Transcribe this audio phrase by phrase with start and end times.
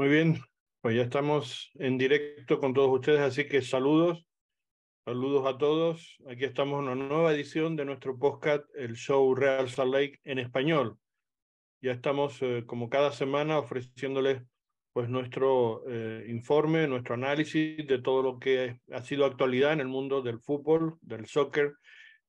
[0.00, 0.38] Muy bien,
[0.80, 4.24] pues ya estamos en directo con todos ustedes, así que saludos,
[5.04, 6.16] saludos a todos.
[6.26, 10.38] Aquí estamos en una nueva edición de nuestro podcast, el show Real Salt Lake en
[10.38, 10.96] español.
[11.82, 14.40] Ya estamos, eh, como cada semana, ofreciéndoles
[14.94, 19.88] pues nuestro eh, informe, nuestro análisis de todo lo que ha sido actualidad en el
[19.88, 21.74] mundo del fútbol, del soccer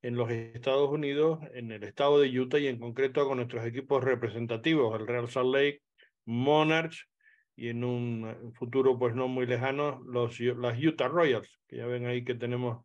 [0.01, 4.03] en los Estados Unidos, en el estado de Utah y en concreto con nuestros equipos
[4.03, 5.81] representativos, el Real Salt Lake,
[6.25, 7.07] Monarchs
[7.55, 12.05] y en un futuro pues no muy lejano los, las Utah Royals, que ya ven
[12.05, 12.83] ahí que tenemos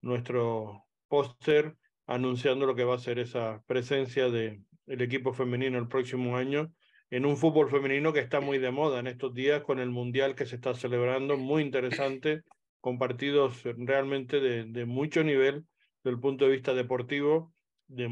[0.00, 5.86] nuestro póster anunciando lo que va a ser esa presencia del el equipo femenino el
[5.86, 6.72] próximo año
[7.10, 10.34] en un fútbol femenino que está muy de moda en estos días con el mundial
[10.34, 12.42] que se está celebrando, muy interesante,
[12.80, 15.64] con partidos realmente de, mucho nivel
[16.04, 17.52] del punto de vista deportivo,
[17.88, 18.04] de,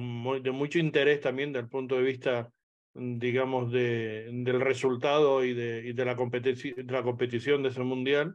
[0.43, 2.51] de mucho interés también del punto de vista
[2.98, 8.35] digamos, de, del resultado y de, y de, la de la competición de ese mundial,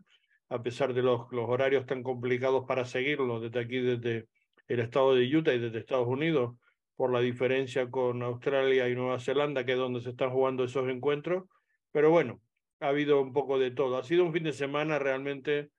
[0.50, 4.28] a pesar de los, los horarios tan complicados para seguirlo desde aquí, desde
[4.68, 6.56] el estado de Utah y desde Estados Unidos,
[6.96, 10.88] por la diferencia con Australia y Nueva Zelanda, que es donde se están jugando esos
[10.90, 11.46] encuentros.
[11.92, 12.40] Pero bueno,
[12.80, 13.98] ha habido un poco de todo.
[13.98, 15.70] Ha sido un fin de semana realmente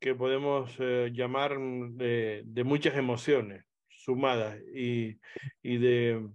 [0.00, 5.18] que podemos eh, llamar de, de, muchas emociones sumadas y,
[5.62, 6.28] y de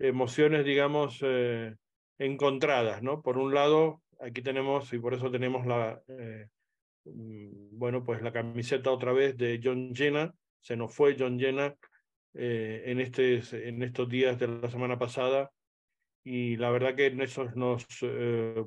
[0.00, 1.76] emociones, digamos, eh,
[2.18, 3.22] encontradas, ¿no?
[3.22, 6.46] Por un lado, aquí tenemos, y por eso tenemos la, eh,
[7.04, 11.74] mm, bueno, pues la camiseta otra vez de John Jenna, se nos fue John Jenna
[12.34, 15.50] eh, en, este, en estos días de la semana pasada,
[16.24, 17.86] y la verdad que eso nos,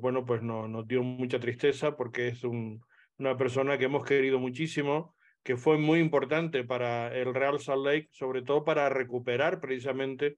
[0.00, 2.80] bueno, pues no, nos dio mucha tristeza porque es un,
[3.18, 8.08] una persona que hemos querido muchísimo, que fue muy importante para el Real Salt Lake,
[8.10, 10.36] sobre todo para recuperar precisamente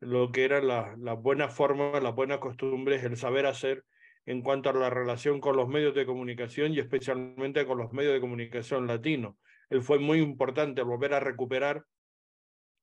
[0.00, 3.84] lo que eran las la buenas formas, las buenas costumbres, el saber hacer
[4.26, 8.12] en cuanto a la relación con los medios de comunicación y especialmente con los medios
[8.12, 9.36] de comunicación latinos.
[9.70, 11.84] Él fue muy importante volver a recuperar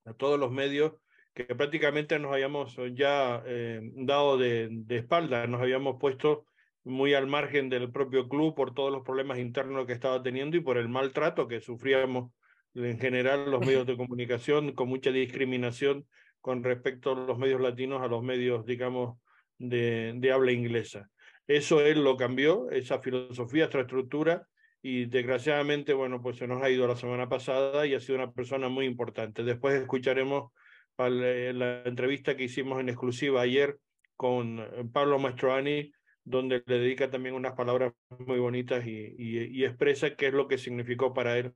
[0.06, 0.94] a todos los medios
[1.34, 6.46] que prácticamente nos habíamos ya eh, dado de, de espalda, nos habíamos puesto
[6.84, 10.62] muy al margen del propio club por todos los problemas internos que estaba teniendo y
[10.62, 12.32] por el maltrato que sufríamos
[12.76, 16.06] en general los medios de comunicación con mucha discriminación
[16.44, 19.18] con respecto a los medios latinos a los medios, digamos,
[19.58, 21.10] de, habla inglesa.
[21.48, 24.46] Eso él lo cambió, esa filosofía, esta estructura,
[24.82, 28.34] y desgraciadamente, bueno, pues se nos ha ido la semana pasada y ha sido una
[28.34, 29.46] persona muy importante.
[29.46, 30.52] Después escucharemos
[30.98, 33.78] la entrevista que hicimos en exclusiva ayer
[34.18, 35.94] con eh, Pablo Mastroani,
[36.26, 41.14] donde le dedica también unas palabras muy bonitas y expresa qué es lo que significó
[41.14, 41.54] para él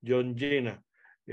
[0.00, 0.80] John Gina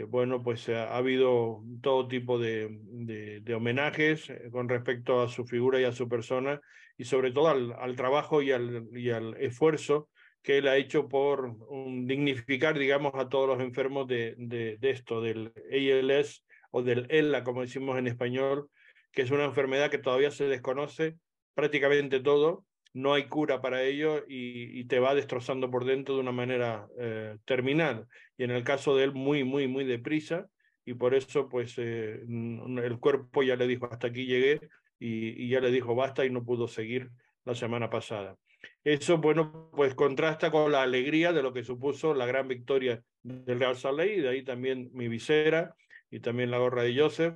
[0.03, 5.79] bueno, pues eh, ha habido todo tipo de, homenajes eh, con respecto a su figura
[5.79, 6.59] y a su persona
[6.97, 10.09] y sobre todo al, trabajo y al, esfuerzo
[10.41, 14.89] que él ha hecho por um, dignificar, digamos, a todos los enfermos de, de, de,
[14.91, 18.69] esto, del ALS o del ELA, como decimos en español,
[19.11, 21.17] que es una enfermedad que todavía se desconoce
[21.55, 26.31] prácticamente todo no hay cura para ello y, te va destrozando por dentro de una
[26.31, 28.07] manera eh, terminal.
[28.37, 30.47] Y en el caso de él, muy, muy, muy deprisa.
[30.85, 34.61] Y por eso, pues, eh, el cuerpo ya le dijo, hasta aquí llegué,
[34.97, 37.09] y, y, ya le dijo, basta, y no pudo seguir
[37.43, 38.37] la semana pasada.
[38.83, 43.59] Eso, bueno, pues contrasta con la alegría de lo que supuso la gran victoria del
[43.59, 45.75] Real Salt y de ahí también mi visera
[46.09, 47.35] y también la gorra de Joseph,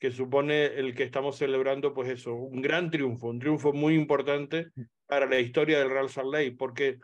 [0.00, 4.68] que supone el que estamos celebrando, pues eso, un gran triunfo, un triunfo muy importante
[5.06, 6.98] para la historia del Real Salt Lake, porque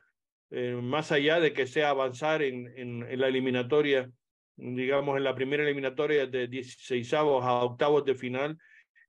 [0.50, 4.10] eh, más allá de que sea avanzar en, en, en, la eliminatoria,
[4.56, 8.56] digamos en la primera eliminatoria de 16 a octavos de final,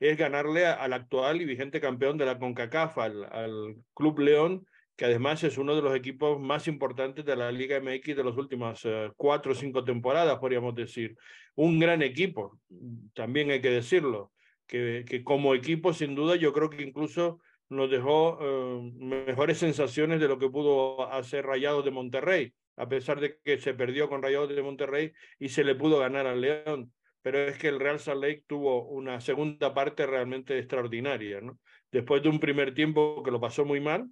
[0.01, 4.65] es ganarle al actual y vigente campeón de la CONCACAF, al, al Club León,
[4.97, 8.35] que además es uno de los equipos más importantes de la Liga MX de las
[8.35, 11.15] últimas uh, cuatro o cinco temporadas, podríamos decir.
[11.57, 12.59] Un gran equipo,
[13.13, 14.31] también hay que decirlo,
[14.65, 20.19] que, que como equipo, sin duda, yo creo que incluso nos dejó uh, mejores sensaciones
[20.19, 24.21] de lo que pudo hacer Rayados de Monterrey, a pesar de que se perdió con
[24.21, 26.93] Rayados de Monterrey y se le pudo ganar al León.
[27.21, 31.41] Pero es que el Real Salt Lake tuvo una segunda parte realmente extraordinaria.
[31.91, 34.07] Después de un primer tiempo que lo pasó muy mal,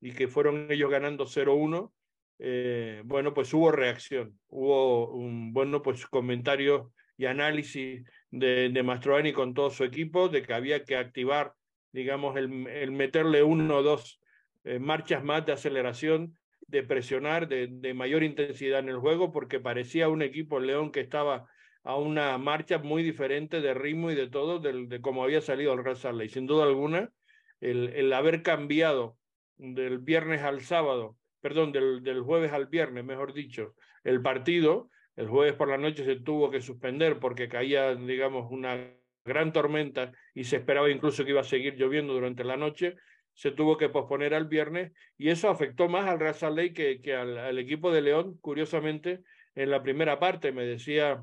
[0.00, 1.92] y que fueron ellos ganando 0-1,
[2.38, 6.90] eh, bueno, pues hubo reacción, hubo un, bueno, pues comentarios
[7.20, 11.52] y análisis de, de Mastroani con todo su equipo de que había que activar,
[11.92, 14.22] digamos, el, el meterle uno o dos
[14.64, 19.60] eh, marchas más de aceleración, de presionar, de, de, mayor intensidad en el juego, porque
[19.60, 21.46] parecía un equipo León que estaba
[21.82, 25.74] a una marcha muy diferente de ritmo y de todo, de, de cómo había salido
[25.74, 27.12] el Real Salt Sin duda alguna,
[27.60, 29.18] el, el haber cambiado
[29.58, 33.74] del viernes al sábado, perdón, del, del jueves al viernes, mejor dicho,
[34.04, 34.88] el partido,
[35.20, 40.12] el jueves por la noche se tuvo que suspender porque caía, digamos, una gran tormenta
[40.34, 42.96] y se esperaba incluso que iba a seguir lloviendo durante la noche,
[43.34, 47.14] se tuvo que posponer al viernes y eso afectó más al Real Salt Lake que,
[47.14, 49.20] al, equipo de León, curiosamente,
[49.54, 51.22] en la primera parte, me decía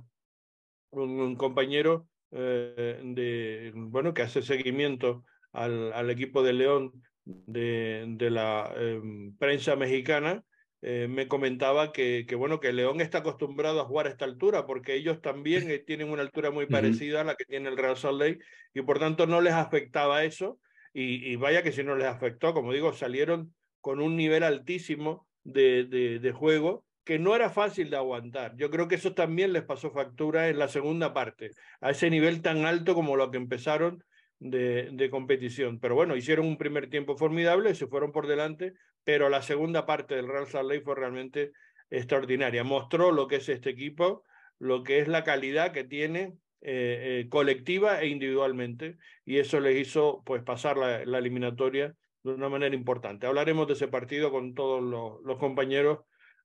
[0.91, 6.91] un, compañero eh, de, bueno, que hace seguimiento al, equipo de León
[7.25, 10.43] de, de la em, prensa mexicana,
[10.81, 14.65] eh, me comentaba que, que, bueno, que León está acostumbrado a jugar a esta altura
[14.65, 17.97] porque ellos también eh, tienen una altura muy parecida a la que tiene el Real
[17.97, 18.39] Salt Lake
[18.73, 20.59] y por tanto no les afectaba eso
[20.93, 25.27] y, y vaya que si no les afectó, como digo, salieron con un nivel altísimo
[25.43, 28.55] de, de, de, juego que no era fácil de aguantar.
[28.57, 32.41] Yo creo que eso también les pasó factura en la segunda parte, a ese nivel
[32.41, 34.03] tan alto como lo que empezaron
[34.39, 35.79] de, de, competición.
[35.79, 38.73] Pero bueno, hicieron un primer tiempo formidable, se fueron por delante,
[39.07, 41.53] pero la segunda parte del Real Salt Lake fue realmente
[41.89, 42.65] extraordinaria.
[42.65, 44.25] Mostró lo que es este equipo,
[44.59, 49.77] lo que es la calidad que tiene eh, eh, colectiva e individualmente, y eso les
[49.77, 53.27] hizo pues pasar la, la, eliminatoria de una manera importante.
[53.27, 55.99] Hablaremos de ese partido con todos los, los compañeros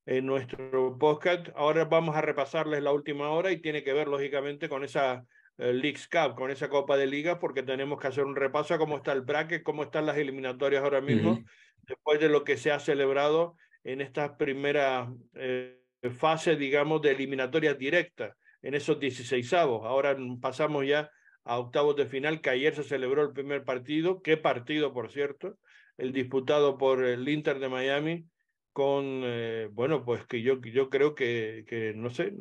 [0.05, 1.49] en nuestro podcast.
[1.55, 5.25] Ahora vamos a repasarles la última hora y tiene que ver lógicamente con esa
[5.57, 8.77] el Leagues Cup, con esa Copa de Liga, porque tenemos que hacer un repaso a
[8.77, 11.45] cómo está el bracket, cómo están las eliminatorias ahora mismo, uh -huh.
[11.87, 15.79] Después de lo que se ha celebrado en esta primera eh,
[16.17, 19.85] fase, digamos, de eliminatorias directas, en esos 16 avos.
[19.85, 21.09] Ahora pasamos ya
[21.43, 25.57] a octavos de final, que ayer se celebró el primer partido, qué partido, por cierto,
[25.97, 28.25] el disputado por el Inter de Miami,
[28.71, 32.33] con, eh, bueno, pues que yo, yo creo que, que no sé,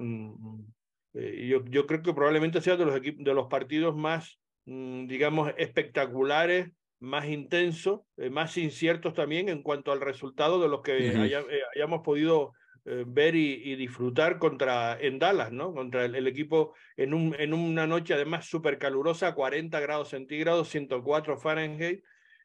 [1.15, 6.71] eh, yo, yo, creo que probablemente sea de los, de los partidos más, digamos, espectaculares,
[7.03, 11.23] más intensos, eh, más inciertos también en cuanto al resultado de los que uh -huh.
[11.23, 12.53] haya, eh, hayamos podido
[12.85, 15.75] eh, ver y, y, disfrutar contra en Dallas, ¿no?
[15.75, 20.69] Contra el, el, equipo en, un, en una noche además súper calurosa, 40 grados centígrados,
[20.69, 22.05] 104 Fahrenheit,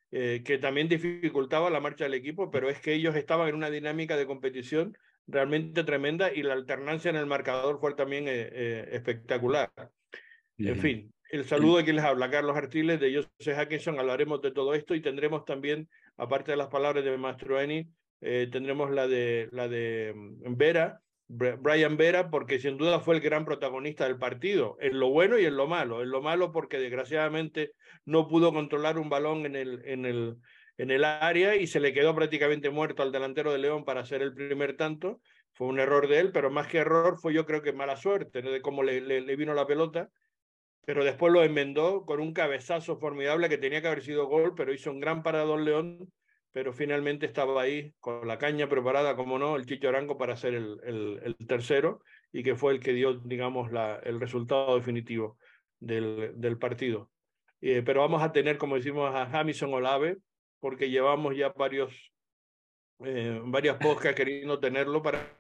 [0.10, 4.16] que también dificultaba la marcha del equipo, pero es que ellos estaban en una dinámica
[4.16, 9.70] de competición realmente tremenda y la alternancia en el marcador fue también espectacular.
[10.56, 10.76] Bien.
[10.76, 14.52] En fin, el saludo de quien les habla, Carlos Artiles, de Joseph Hackinson, hablaremos de
[14.52, 17.90] todo esto y tendremos también, aparte de las palabras de Mastroeni,
[18.22, 23.22] eh, tendremos la de, la de mm, Vera, Brian Vera, porque sin duda fue el
[23.22, 26.02] gran protagonista del partido, en lo bueno y en lo malo.
[26.02, 27.74] En lo malo porque desgraciadamente
[28.06, 30.38] no pudo controlar un balón en el, en el,
[30.78, 34.22] en el área y se le quedó prácticamente muerto al delantero de León para hacer
[34.22, 35.20] el primer tanto.
[35.52, 38.42] Fue un error de él, pero más que error fue yo creo que mala suerte
[38.42, 38.52] ¿no?
[38.52, 40.10] de cómo le, le, le, vino la pelota.
[40.88, 44.74] Pero después lo enmendó con un cabezazo formidable que tenía que haber sido gol, pero
[44.74, 46.10] hizo un gran parador León,
[46.54, 50.54] pero finalmente estaba ahí con la caña preparada, como no, el Chicho Arango para hacer
[50.54, 52.02] el, el, el, tercero
[52.32, 55.38] y que fue el que dio, digamos, la, el resultado definitivo
[55.78, 57.12] del, del partido.
[57.60, 60.20] Eh, pero vamos a tener, como decimos, a Jamison Olave,
[60.62, 62.14] porque llevamos ya varios,
[63.04, 65.38] eh, varias podcasts queriendo tenerlo para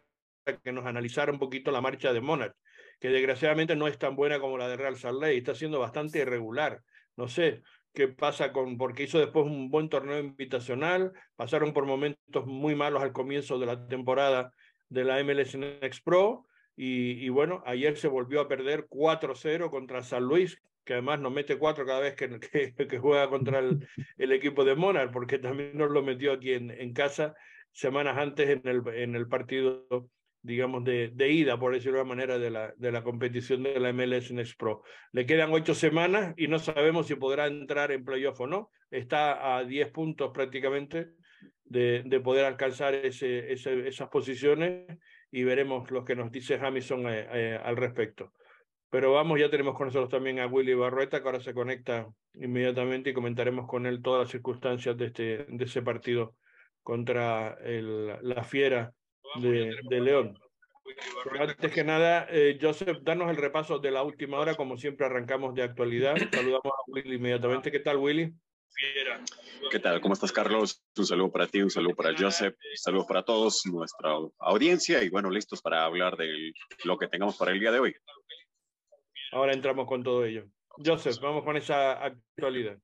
[0.61, 2.53] que nos analizara un poquito la marcha de Monarch,
[2.99, 6.19] que desgraciadamente no es tan buena como la de Real Salt Lake, está siendo bastante
[6.19, 6.81] irregular.
[7.15, 7.61] No sé
[7.93, 13.01] qué pasa con, porque hizo después un buen torneo invitacional, pasaron por momentos muy malos
[13.01, 14.53] al comienzo de la temporada
[14.89, 16.45] de la MLS Next Pro,
[16.75, 21.33] y, y bueno, ayer se volvió a perder 4-0 contra San Luis, que además nos
[21.33, 26.01] mete cuatro cada vez que, juega contra el, equipo de Monarch, porque también nos lo
[26.01, 27.35] metió aquí en, casa
[27.71, 30.09] semanas antes en el partido,
[30.47, 33.79] digamos, de, de, ida, por decirlo de una manera, de la, de la competición de
[33.79, 34.81] la MLS Next Pro.
[35.11, 38.71] Le quedan ocho semanas y no sabemos si podrá entrar en playoff o no.
[38.89, 41.09] Está a diez puntos prácticamente
[41.65, 44.85] de, de poder alcanzar ese, ese, esas posiciones
[45.31, 48.31] y veremos lo que nos dice Jamison eh, eh, al respecto.
[48.89, 53.09] Pero vamos, ya tenemos con nosotros también a Willy Barrueta, que ahora se conecta inmediatamente
[53.09, 56.35] y comentaremos con él todas las circunstancias de, este, de ese partido
[56.83, 58.93] contra el, la Fiera
[59.41, 60.37] de, de León.
[61.23, 65.05] Pero antes que nada, eh, Joseph, danos el repaso de la última hora, como siempre
[65.05, 66.15] arrancamos de actualidad.
[66.33, 67.71] Saludamos a Willy inmediatamente.
[67.71, 68.33] ¿Qué tal, Willy?
[69.71, 69.99] ¿Qué tal?
[70.01, 70.83] ¿Cómo estás, Carlos?
[70.95, 75.09] Un saludo para ti, un saludo para Joseph, un saludo para todos, nuestra audiencia y
[75.09, 76.53] bueno, listos para hablar de
[76.83, 77.95] lo que tengamos para el día de hoy.
[79.31, 80.45] Ahora entramos con todo ello.
[80.85, 82.77] Joseph, vamos con esa actualidad.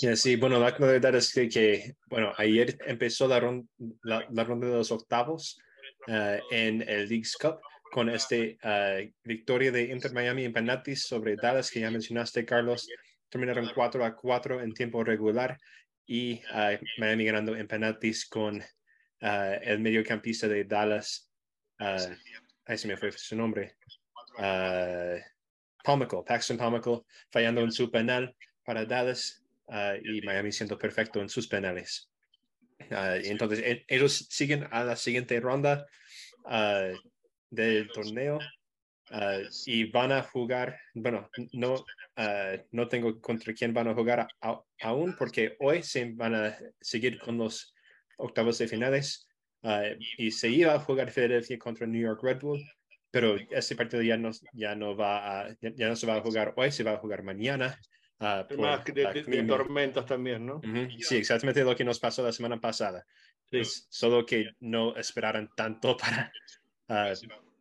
[0.00, 3.68] Yeah, sí, bueno, la verdad es que, que bueno, ayer empezó la, ron
[4.02, 5.58] la, la, ronda de los octavos
[6.06, 7.58] uh, en el Leagues Cup
[7.90, 12.86] con este uh, victoria de Inter Miami en penaltis sobre Dallas que ya mencionaste, Carlos.
[13.30, 15.58] Terminaron 4 a 4 en tiempo regular
[16.06, 16.40] y
[16.96, 18.62] Miami ganando en penaltis con
[19.20, 21.30] el mediocampista de Dallas.
[21.78, 23.76] ahí se me fue su nombre.
[25.84, 28.34] Palmico, Paxton Palmico, fallando en su penal
[28.64, 29.42] para Dallas
[30.02, 32.10] y Miami siendo perfecto en sus penales.
[32.78, 35.86] entonces, e, ellos siguen a la siguiente ronda
[37.50, 38.38] del torneo
[39.66, 41.84] y van a jugar, bueno, no,
[42.72, 44.28] no tengo contra quién van a jugar
[44.80, 47.74] aún porque hoy se van a seguir con los
[48.18, 49.28] octavos de finales
[50.16, 52.62] y se iba a jugar Philadelphia contra New York Red Bull,
[53.10, 56.54] pero este partido ya no, ya no, va a, ya, no se va a jugar
[56.56, 57.78] hoy, se va a jugar mañana.
[58.20, 60.60] Más de, tormentas también, ¿no?
[60.98, 63.06] Sí, exactamente lo que nos pasó la semana pasada.
[63.50, 65.96] Es solo que no esperaran tanto
[66.86, 67.14] para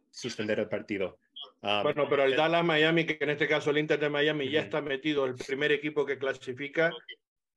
[0.10, 1.20] suspender el partido.
[1.62, 4.50] Ah, bueno, pero el eh, Dallas Miami, que en este caso el Inter de Miami
[4.50, 6.92] ya está metido, el primer equipo que clasifica,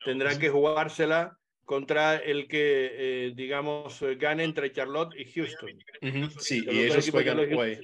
[0.05, 5.71] tendrán que jugársela contra el que, eh, digamos, gane entre Charlotte y Houston.
[6.39, 7.79] Sí, y ellos juegan hoy.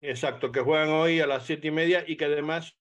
[0.00, 2.76] Exacto, que juegan hoy a las siete y media y que además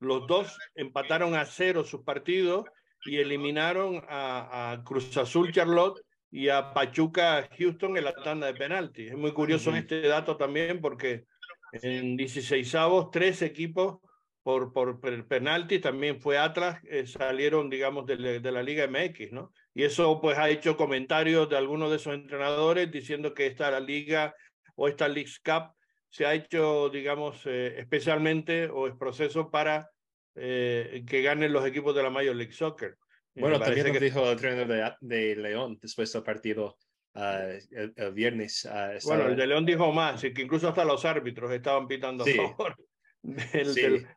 [0.00, 2.64] los dos empataron a cero sus partidos
[3.04, 9.10] y eliminaron a, Cruz Azul Charlotte y a Pachuca Houston en la tanda de penaltis.
[9.10, 11.24] Es muy curioso este dato también porque
[11.72, 13.98] en 16 avos, tres equipos
[14.42, 19.52] por, por penalti, también fue Atlas, eh, salieron, digamos, de, de, la Liga MX, ¿no?
[19.74, 24.34] Y eso pues ha hecho comentarios de algunos de esos entrenadores diciendo que esta liga
[24.76, 25.74] o esta League Cup
[26.10, 29.90] se ha hecho, digamos, eh, especialmente o es proceso para
[30.34, 32.98] eh, que ganen los equipos de la Major League Soccer.
[33.34, 34.00] Bueno, también que...
[34.00, 36.76] dijo el entrenador de, de León después del partido
[37.14, 38.66] Ah, el, viernes.
[38.66, 42.26] Ah, bueno, el de León dijo más, que incluso hasta los árbitros estaban pitando a
[42.26, 42.76] favor.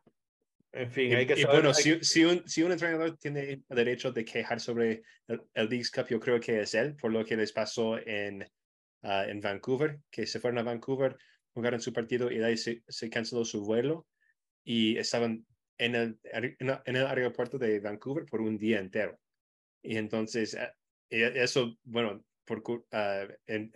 [0.76, 1.58] En fin, hay que saber.
[1.58, 5.92] bueno, si, si, un, si un entrenador tiene derecho de quejar sobre el, el Leagues
[5.92, 8.44] Cup, yo creo que es él, por lo que les pasó en,
[9.04, 11.16] ah, en Vancouver, que se fueron a Vancouver,
[11.54, 14.08] jugaron su partido y ahí se, canceló su vuelo
[14.64, 15.46] y estaban
[15.78, 16.20] en el,
[16.86, 19.20] aeropuerto de Vancouver por un día entero.
[19.82, 20.58] Y entonces,
[21.10, 23.72] eso, bueno, por, uh, en,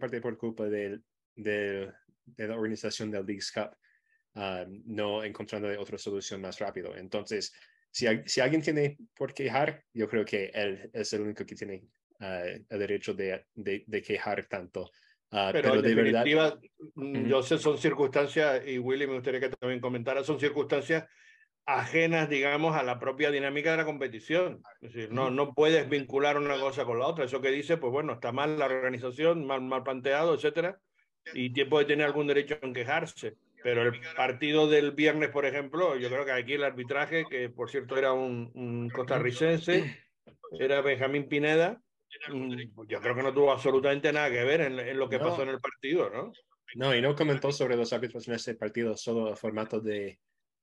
[0.00, 1.00] parte por culpa de,
[1.34, 3.76] la organización del Leagues Cup,
[4.34, 6.96] uh, no encontrando otra solución más rápido.
[6.96, 7.52] Entonces,
[7.90, 11.88] si, si alguien tiene por quejar, yo creo que él es el único que tiene
[12.18, 14.90] el derecho de, de, de quejar tanto.
[15.52, 16.58] Pero, pero, de verdad,
[16.94, 21.04] mm, yo sé, son circunstancias, y Willy me gustaría que también comentara, son circunstancias
[21.66, 24.62] ajenas, digamos, a la propia dinámica de la competición.
[24.80, 27.24] Es decir, no, no puedes vincular una cosa con la otra.
[27.24, 30.78] Eso que dice, pues bueno, está mal la organización, mal, mal planteado, etcétera,
[31.34, 33.34] y tiempo de tener algún derecho en quejarse.
[33.64, 37.68] Pero el partido del viernes, por ejemplo, yo creo que aquí el arbitraje, que por
[37.68, 39.98] cierto era un, un costarricense,
[40.60, 41.82] era Benjamín Pineda,
[42.88, 45.50] yo creo que no tuvo absolutamente nada que ver en, en lo que pasó en
[45.50, 46.32] el partido, ¿no?
[46.74, 50.18] No, y no comentó sobre los árbitros en ese partido, solo el formato de,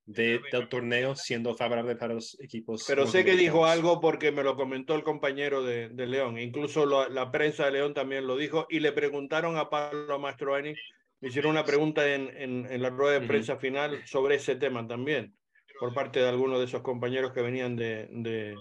[0.06, 2.84] de, del torneo siendo favorable para los equipos.
[2.88, 6.86] Pero sé que dijo algo porque me lo comentó el compañero de, de León, incluso
[7.10, 10.76] la prensa de León también lo dijo y le preguntaron a Pablo Mastroeni,
[11.22, 14.86] me hicieron una pregunta en, en, en la rueda de prensa final sobre ese tema
[14.86, 15.34] también,
[15.80, 18.56] por parte de algunos de esos compañeros que venían de, de,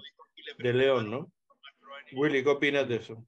[0.58, 1.32] de León, ¿no?
[2.12, 3.26] Willy, ¿qué opinas de eso?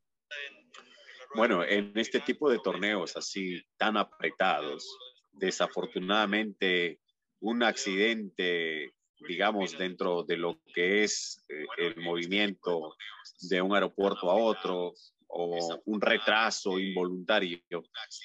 [1.34, 4.86] Bueno, en este tipo de torneos así tan apretados,
[5.32, 7.00] desafortunadamente
[7.40, 8.94] un accidente,
[9.28, 12.94] digamos, dentro de lo que es eh, el movimiento
[13.40, 14.94] de un aeropuerto a otro
[15.26, 17.60] o un retraso involuntario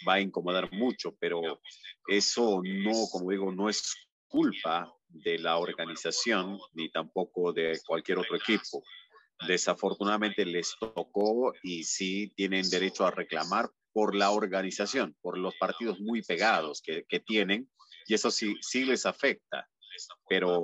[0.07, 1.59] va a incomodar mucho, pero
[2.07, 8.35] eso no, como digo, no es culpa de la organización ni tampoco de cualquier otro
[8.35, 8.83] equipo.
[9.48, 16.00] Desafortunadamente les tocó y sí tienen derecho a reclamar por la organización, por los partidos
[16.00, 17.69] muy pegados que, que tienen
[18.10, 19.69] y eso sí, sí les afecta,
[20.27, 20.63] pero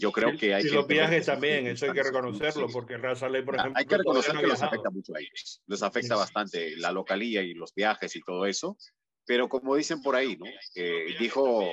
[0.00, 3.42] yo creo que hay y los viajes también, eso hay que reconocerlo, porque Raza Ley,
[3.42, 3.78] por ah, ejemplo...
[3.78, 7.54] Hay que reconocer que les afecta mucho a ellos, les afecta bastante la localía y
[7.54, 8.76] los viajes y todo eso,
[9.24, 10.46] pero como dicen por ahí, ¿no?
[10.74, 11.64] Eh, dijo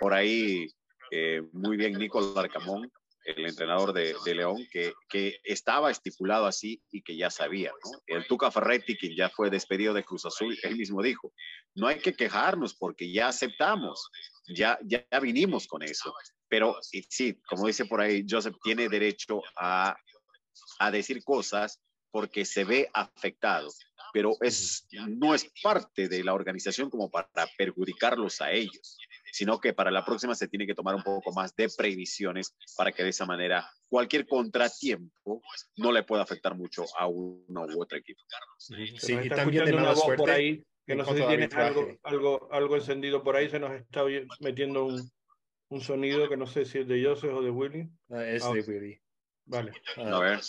[0.00, 0.66] por ahí
[1.10, 2.90] eh, muy bien Nicolás Arcamón,
[3.24, 7.72] el entrenador de, León, que, que, estaba estipulado así y que ya sabía.
[8.06, 11.32] El Tuca Ferretti, quien ya fue despedido de Cruz Azul, él mismo dijo,
[11.74, 14.10] no hay que quejarnos porque ya aceptamos,
[14.54, 16.14] ya, ya vinimos con eso.
[16.48, 19.96] Pero sí, como dice por ahí, Joseph tiene derecho a,
[20.78, 23.68] a decir cosas porque se ve afectado,
[24.12, 28.98] pero es, no es parte de la organización como para perjudicarlos a ellos.
[29.32, 32.92] Sino que para la próxima se tiene que tomar un poco más de previsiones para
[32.92, 35.42] que de esa manera cualquier contratiempo
[35.76, 38.20] no le pueda afectar mucho a uno u otro equipo.
[38.58, 40.16] Sí, y también de mala suerte.
[40.16, 43.72] Por ahí, que no sé si tienes algo, algo, algo encendido por ahí, se nos
[43.72, 44.04] está
[44.40, 45.10] metiendo un,
[45.70, 47.88] un sonido que no sé si es de Joseph o de Willy.
[48.10, 49.00] Ah, es de Willy.
[49.46, 49.72] Vale.
[49.96, 50.40] a ver.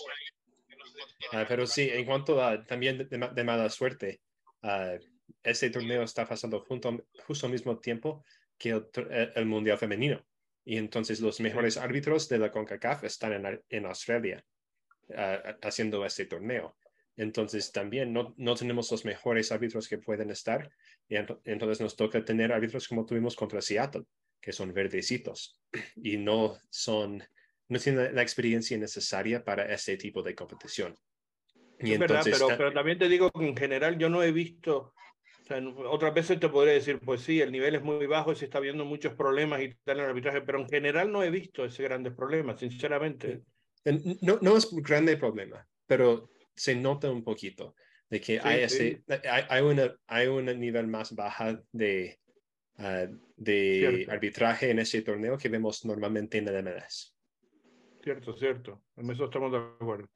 [1.32, 4.22] Ah, pero sí, en cuanto a también de, mala suerte,
[4.64, 5.00] uh,
[5.44, 8.24] este torneo está pasando junto, justo al mismo tiempo
[8.62, 8.80] que
[9.36, 10.24] el, Mundial Femenino.
[10.64, 14.46] Y entonces los mejores árbitros de la CONCACAF están en, en Australia
[15.64, 16.78] haciendo este torneo.
[17.18, 20.72] Entonces también no, no, tenemos los mejores árbitros que pueden estar.
[21.10, 24.04] Y entonces nos toca tener árbitros como tuvimos contra Seattle,
[24.40, 25.58] que son verdecitos
[25.96, 27.24] y no son
[27.68, 30.94] no tiene la experiencia necesaria para ese tipo de competición.
[31.80, 34.94] Y es verdad, pero, pero, también te digo que en general yo no he visto,
[35.54, 38.46] sea, otras veces te podría decir, pues sí, el nivel es muy bajo y se
[38.46, 41.66] está viendo muchos problemas y tal en el arbitraje, pero en general no he visto
[41.66, 43.42] ese grandes problemas, sinceramente.
[44.22, 47.76] No, no es un grande problema, pero se nota un poquito
[48.10, 52.20] de que hay, ese, hay, hay, una, hay un nivel más baja de,
[52.78, 57.16] ah, de arbitraje en ese torneo que vemos normalmente en el MLS.
[58.04, 58.84] Cierto, cierto.
[58.98, 60.08] En eso estamos de acuerdo.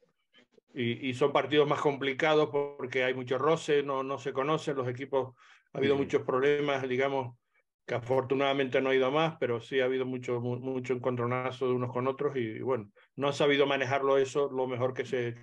[0.78, 4.90] Y, y, son partidos más complicados porque hay mucho roce, no, no se conocen los
[4.90, 5.34] equipos.
[5.72, 7.38] Ha habido muchos problemas, digamos,
[7.86, 11.94] que afortunadamente no ha ido más, pero sí ha habido mucho, mucho encontronazo de unos
[11.94, 15.36] con otros y, bueno, no ha sabido manejarlo eso lo mejor que se,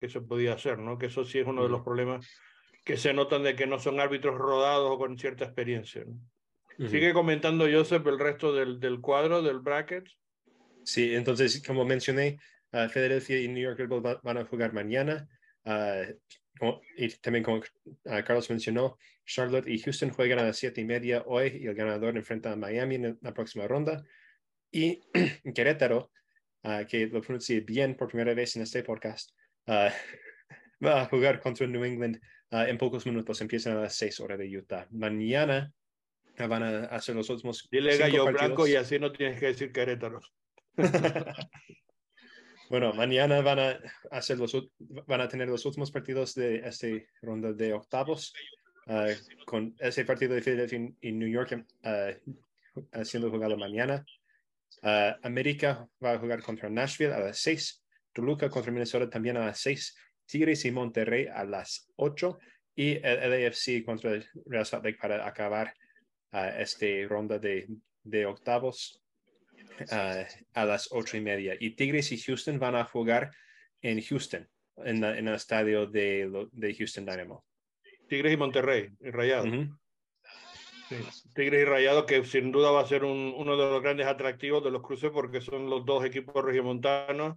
[0.00, 0.98] que se podía hacer, ¿no?
[0.98, 2.26] Que eso sí es uno de los problemas
[2.84, 6.04] que se notan de que no son árbitros rodados o con cierta experiencia.
[6.78, 10.06] Sigue comentando Joseph el resto del, del cuadro, del bracket.
[10.84, 12.38] Sí, entonces, como mencioné,
[12.76, 15.28] uh, Philadelphia y New York Red Bull van a jugar mañana.
[15.64, 16.12] Uh,
[16.96, 17.62] y también como uh,
[18.24, 22.16] Carlos mencionó, Charlotte y Houston juegan a las siete y media hoy y el ganador
[22.16, 24.04] enfrenta a Miami en la próxima ronda.
[24.70, 25.02] Y
[25.54, 26.10] Querétaro,
[26.88, 29.30] que lo pronuncie bien por primera vez en este podcast,
[29.66, 29.92] va
[31.02, 33.40] a jugar contra New England en pocos minutos.
[33.40, 34.86] Empiezan a las seis horas de Utah.
[34.90, 35.72] Mañana
[36.44, 37.66] van a hacer los últimos.
[37.70, 40.20] Dile gallo blanco y así no tienes que decir Querétaro.
[42.68, 44.56] bueno, mañana van a, hacer los,
[45.06, 46.88] van a tener los últimos partidos de esta
[47.22, 48.34] ronda de octavos,
[48.86, 49.08] ah,
[49.44, 54.04] con ese partido de Philadelphia y New York uh, siendo jugado mañana.
[54.82, 59.46] Ah, América va a jugar contra Nashville a las 6, Toluca contra Minnesota también a
[59.46, 62.38] las 6, Tigres y Monterrey a las 8
[62.74, 65.72] y el LAFC contra el Real Salt Lake para acabar
[66.32, 67.66] esta ronda de,
[68.02, 69.00] de octavos
[69.90, 71.56] a las ocho y media.
[71.58, 73.30] Y Tigres y Houston van a jugar
[73.82, 77.44] en Houston, en, en el estadio de, de, Houston Dynamo.
[78.08, 79.44] Tigres y Monterrey, y Rayado.
[81.34, 84.62] Tigres y Rayado, que sin duda va a ser un, uno de los grandes atractivos
[84.62, 87.36] de los cruces porque son los dos equipos regiomontanos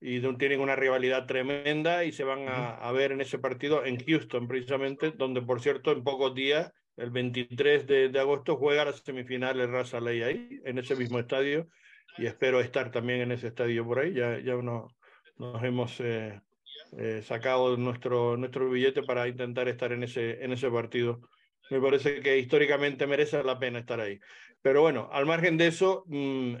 [0.00, 4.02] y tienen una rivalidad tremenda y se van a, a, ver en ese partido en
[4.02, 9.60] Houston, precisamente, donde, por cierto, en pocos días, el 23 de, agosto, juega la semifinal
[9.60, 11.68] el Raza Ley ahí, en ese mismo estadio
[12.18, 14.12] y espero estar también en ese estadio por ahí.
[14.12, 14.92] Ya, ya nos
[15.62, 16.40] hemos eh,
[16.98, 21.20] eh, sacado nuestro, nuestro billete para intentar estar en ese, en ese partido.
[21.70, 24.18] Me parece que históricamente merece la pena estar ahí.
[24.62, 26.56] Pero bueno, al margen de eso, mm,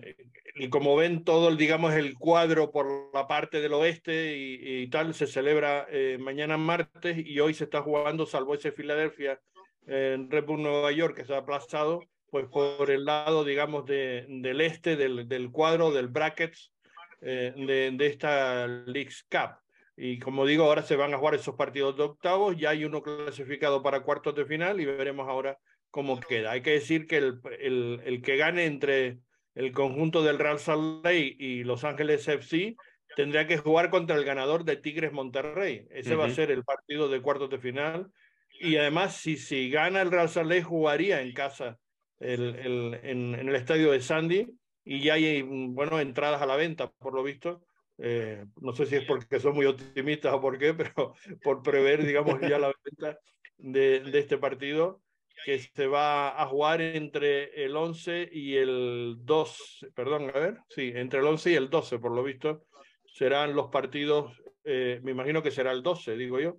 [0.54, 5.26] y como ven todo, digamos, el cuadro por la parte del oeste y, tal, se
[5.26, 9.38] celebra eh, mañana martes y hoy se está jugando, salvo ese Filadelfia
[9.86, 14.26] en Red Bull Nueva York, que se ha aplazado, pues por el lado, digamos, de,
[14.28, 16.72] del este del, del cuadro del brackets
[17.22, 19.56] eh, de, de, esta League's Cup.
[19.96, 23.02] Y como digo, ahora se van a jugar esos partidos de octavos, ya hay uno
[23.02, 25.58] clasificado para cuartos de final y veremos ahora
[25.90, 26.52] cómo queda.
[26.52, 29.18] Hay que decir que el, el, el que gane entre
[29.54, 32.76] el conjunto del Real Salt Lake y Los Ángeles FC
[33.16, 35.86] tendría que jugar contra el ganador de Tigres Monterrey.
[35.90, 38.10] Ese va a ser el partido de cuartos de final.
[38.62, 41.78] Y además, si, si gana el Real Salt jugaría en casa
[42.18, 44.46] el, el, en, en, el estadio de Sandy
[44.84, 47.64] y ya hay, bueno, entradas a la venta, por lo visto.
[47.96, 52.04] Eh, no sé si es porque son muy optimistas o por qué, pero por prever,
[52.04, 53.18] digamos, ya la venta
[53.56, 55.00] de, de este partido
[55.46, 60.92] que se va a jugar entre el 11 y el 2, perdón, a ver, sí,
[60.94, 62.66] entre el 11 y el 12, por lo visto,
[63.06, 66.58] serán los partidos, eh, me imagino que será el 12, digo yo.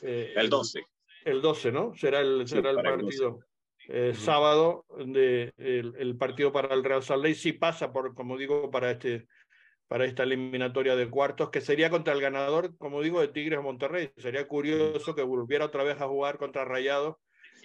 [0.00, 0.84] Eh, el 12.
[1.24, 1.94] El 12, ¿no?
[1.94, 3.40] Será el, será el partido.
[3.88, 8.70] Eh, sábado de, el, partido para el Real Salt Lake sí pasa por, como digo,
[8.70, 9.26] para este
[9.86, 14.10] para esta eliminatoria de cuartos, que sería contra el ganador, como digo, de Tigres Monterrey.
[14.16, 17.16] Sería curioso que volviera otra vez a jugar contra Rayados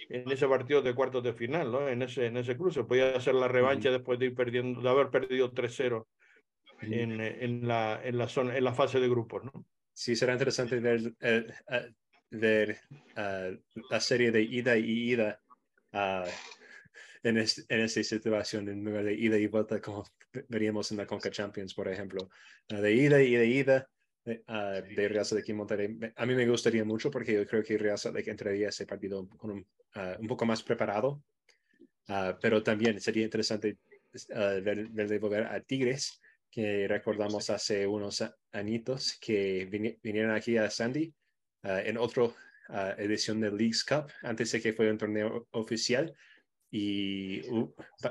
[0.08, 1.88] en ese partido de cuartos de final, ¿no?
[1.88, 2.84] En ese, en ese cruce.
[2.84, 6.06] Podía hacer la revancha después de ir perdiendo, de haber perdido 3-0
[6.82, 9.64] en, en, la, en, la zona, en la fase de grupos, ¿no?
[9.92, 11.92] Sí, será interesante ver, eh, eh,
[12.30, 12.78] ver
[13.16, 13.56] uh,
[13.90, 15.40] la serie de ida y ida
[15.92, 16.28] uh,
[17.22, 20.04] en, es, en esta situación, en lugar de ida y vuelta, como
[20.48, 22.30] veríamos en la Conca Champions, por ejemplo.
[22.72, 23.88] Uh, de ida y de ida
[24.26, 25.98] uh, de Real Salt Lake y Monterrey.
[26.16, 29.28] A mí me gustaría mucho porque yo creo que Real Salt Lake entraría ese partido
[29.36, 29.66] con un,
[29.96, 31.22] uh, un poco más preparado.
[32.08, 33.78] Uh, pero también sería interesante
[34.26, 39.66] ver, verle volver a Tigres, que recordamos hace unos añitos que
[40.02, 41.14] vinieron aquí a Sandy
[41.62, 42.28] en otra
[42.98, 46.14] edición del Leagues Cup, antes de que fuera un torneo oficial.
[46.70, 47.42] Y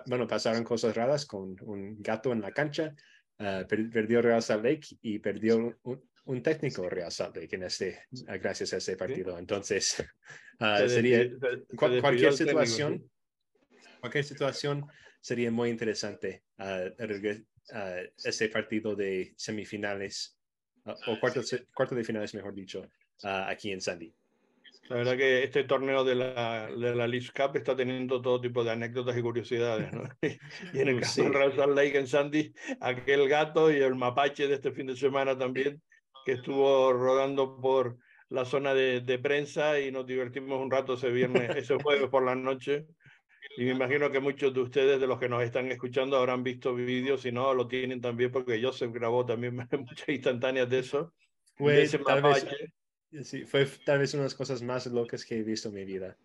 [0.06, 2.94] bueno, pasaron cosas raras con un gato en la cancha
[3.40, 8.04] Uh, perdió Real Salt Lake y perdió un, un, técnico Real Salt Lake en este,
[8.12, 9.40] uh, gracias a ese partido.
[9.40, 10.06] Entonces,
[10.60, 13.10] uh, sería se, se, cual, cualquier situación,
[14.02, 14.86] cualquier situación
[15.22, 16.44] sería muy interesante
[18.26, 20.38] ese partido de semifinales
[20.84, 22.90] o cuartos, cuarto de finales, mejor dicho,
[23.24, 24.14] aquí en Sandy.
[24.90, 28.64] La verdad que este torneo de la, de la League Cup está teniendo todo tipo
[28.64, 29.94] de anécdotas y curiosidades.
[29.94, 30.04] ¿no?
[30.74, 31.22] y en el caso sí.
[31.22, 32.52] de Real Salt Lake en Sandy,
[32.82, 35.80] aquel gato y el mapache de este fin de semana también,
[36.26, 41.12] que estuvo rodando por la zona de, de prensa y nos divertimos un rato ese
[41.12, 42.88] viernes, ese jueves por la noche.
[43.58, 46.74] Y me imagino que muchos de ustedes, de los que nos están escuchando, habrán visto
[46.74, 51.14] vídeos, si no, lo tienen también, porque Joseph grabó también muchas instantáneas de eso.
[51.58, 52.46] Pues, de ese mapache.
[52.46, 52.79] Vez
[53.24, 55.86] Sí, fue tal vez una de las cosas más locas que he visto en mi
[55.86, 56.16] vida.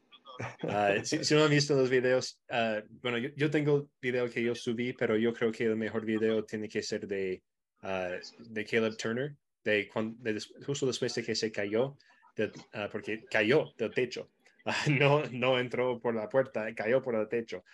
[0.62, 4.42] Uh, si, si, no han visto los videos, uh, bueno, yo, yo, tengo video que
[4.42, 7.42] yo subí, pero yo creo que el mejor video tiene que ser de,
[7.82, 11.96] uh, de Caleb Turner, de, cuando, de, justo después de que se cayó,
[12.36, 12.52] de,
[12.90, 14.30] porque cayó del techo.
[15.00, 17.64] no, no entró por la puerta, cayó por el techo.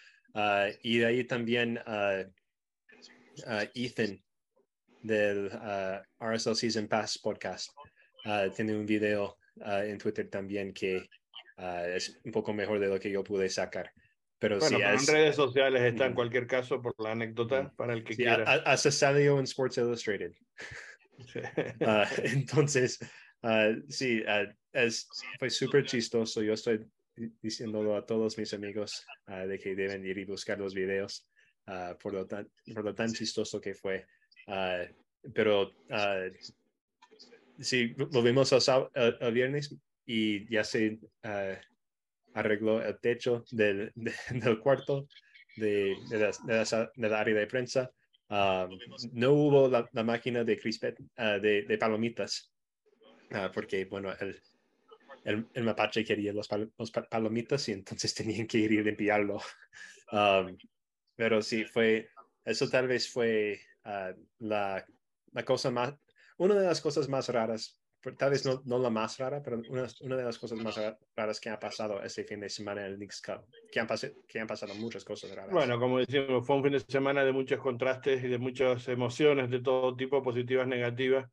[0.83, 1.81] y de ahí también
[3.75, 4.23] Ethan
[5.03, 5.51] del
[6.21, 7.71] RSL Season Pass podcast.
[8.25, 11.09] Uh, tiene un video uh, en Twitter también que
[11.59, 13.93] uh, es un poco mejor de lo que yo pude sacar.
[14.39, 18.05] Pero bueno, sí, en redes sociales está en cualquier caso por la anécdota para el
[18.05, 18.45] que sí, quiera.
[18.65, 20.33] Hasta salió en Sports Illustrated.
[21.27, 21.41] Sí.
[22.25, 22.99] entonces,
[23.89, 24.23] sí,
[24.73, 26.41] es, fue súper chistoso.
[26.41, 26.87] Yo estoy
[27.43, 31.29] diciéndolo a todos mis amigos de que deben ir y buscar los videos
[32.01, 34.07] por, lo tan, por lo tan chistoso que fue.
[35.35, 35.71] pero
[37.61, 39.75] sí, lo vimos el, el, viernes
[40.07, 41.57] y ya se uh,
[42.35, 45.07] arregló el techo del, de, del cuarto
[45.57, 47.91] de, de, la, de, la, de, la, área de prensa.
[48.29, 48.79] Um,
[49.13, 52.53] no hubo la, la máquina de crispet, uh, de, palomitas,
[53.33, 54.41] uh, porque, bueno, el,
[55.25, 59.41] el, el, mapache quería los, pal, los, palomitas y entonces tenían que ir y limpiarlo.
[60.13, 60.57] Um,
[61.17, 62.09] pero sí, fue,
[62.45, 63.61] eso tal vez fue
[64.39, 64.85] la
[65.45, 65.95] cosa más,
[66.41, 67.79] una de las cosas más raras,
[68.17, 70.81] tal vez no, no la más rara, pero una, una, de las cosas más
[71.15, 73.87] raras que ha pasado este fin de semana en el Knicks Cup, que han,
[74.27, 75.53] que han pasado muchas cosas raras.
[75.53, 79.51] Bueno, como decimos, fue un fin de semana de muchos contrastes y de muchas emociones
[79.51, 81.29] de todo tipo, positivas, negativas,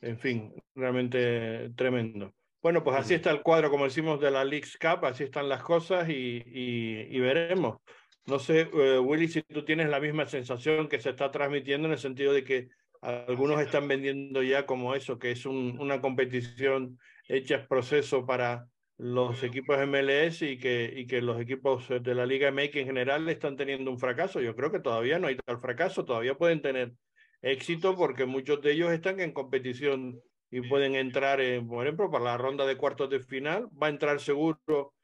[0.00, 2.32] en fin, realmente tremendo.
[2.62, 5.64] Bueno, pues así está el cuadro, como decimos, de la Leagues Cup, así están las
[5.64, 7.78] cosas y, y, y veremos.
[8.26, 11.94] No sé, uh, Willy, si tú tienes la misma sensación que se está transmitiendo en
[11.94, 12.68] el sentido de que
[13.02, 19.42] algunos están vendiendo ya como eso, que es un, una competición hecha proceso para los
[19.42, 23.56] equipos MLS y que, y que los equipos de la Liga MX en general están
[23.56, 24.40] teniendo un fracaso.
[24.40, 26.92] Yo creo que todavía no hay tal fracaso, todavía pueden tener
[27.40, 32.24] éxito porque muchos de ellos están en competición y pueden entrar, en, por ejemplo, para
[32.24, 33.68] la ronda de cuartos de final.
[33.82, 34.94] Va a entrar seguro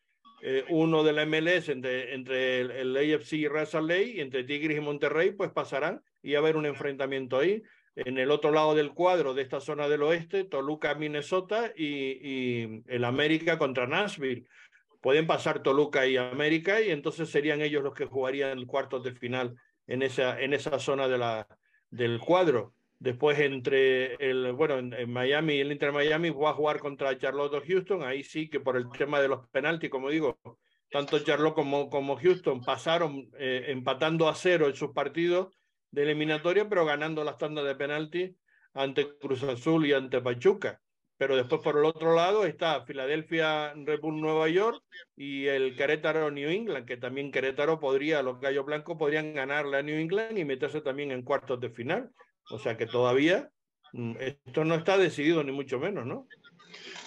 [0.42, 4.76] eh, uno de la MLS entre, entre el, el AFC y Raza Ley, entre Tigres
[4.76, 7.62] y Monterrey, pues pasarán y va a haber un enfrentamiento ahí
[8.06, 13.04] en el otro lado del cuadro de esta zona del oeste, Toluca, Minnesota y, el
[13.04, 14.46] América contra Nashville.
[15.00, 19.12] Pueden pasar Toluca y América y entonces serían ellos los que jugarían el cuartos de
[19.12, 19.56] final
[19.86, 21.46] en esa, en esa zona de la,
[21.90, 22.74] del cuadro.
[23.00, 27.54] Después entre el, bueno, en, en Miami, el Inter Miami va a jugar contra Charlotte
[27.54, 30.38] o Houston, ahí sí que por el tema de los penaltis, como digo,
[30.90, 35.57] tanto Charlotte como, como Houston pasaron eh, empatando a cero en sus partidos
[35.90, 38.36] de eliminatoria, pero ganando las tandas de penalti
[38.74, 40.80] ante Cruz Azul y ante Pachuca.
[41.16, 44.80] Pero después por el otro lado está Filadelfia, Red Bull Nueva York
[45.16, 49.82] y el Querétaro New England, que también Querétaro podría, los Gallos Blancos podrían ganarle a
[49.82, 52.10] New England y meterse también en cuartos de final.
[52.50, 53.50] O sea que todavía
[53.92, 56.28] mm, esto no está decidido ni mucho menos, ¿no?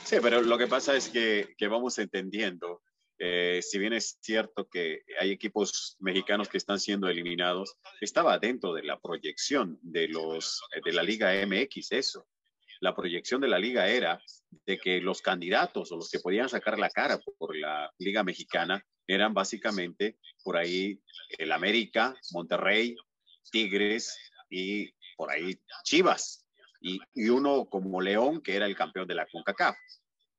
[0.04, 2.82] Sí, pero lo que pasa es que, que vamos entendiendo
[3.24, 8.74] Eh, si bien es cierto que hay equipos mexicanos que están siendo eliminados, estaba dentro
[8.74, 12.28] de la proyección de, los, de la Liga MX eso.
[12.80, 14.20] La proyección de la liga era
[14.66, 18.84] de que los candidatos o los que podían sacar la cara por la Liga Mexicana
[19.06, 21.00] eran básicamente por ahí
[21.38, 22.96] el América, Monterrey,
[23.52, 24.18] Tigres
[24.50, 26.48] y por ahí Chivas.
[26.82, 29.78] Y, y uno como León, que era el campeón de la CONCACAF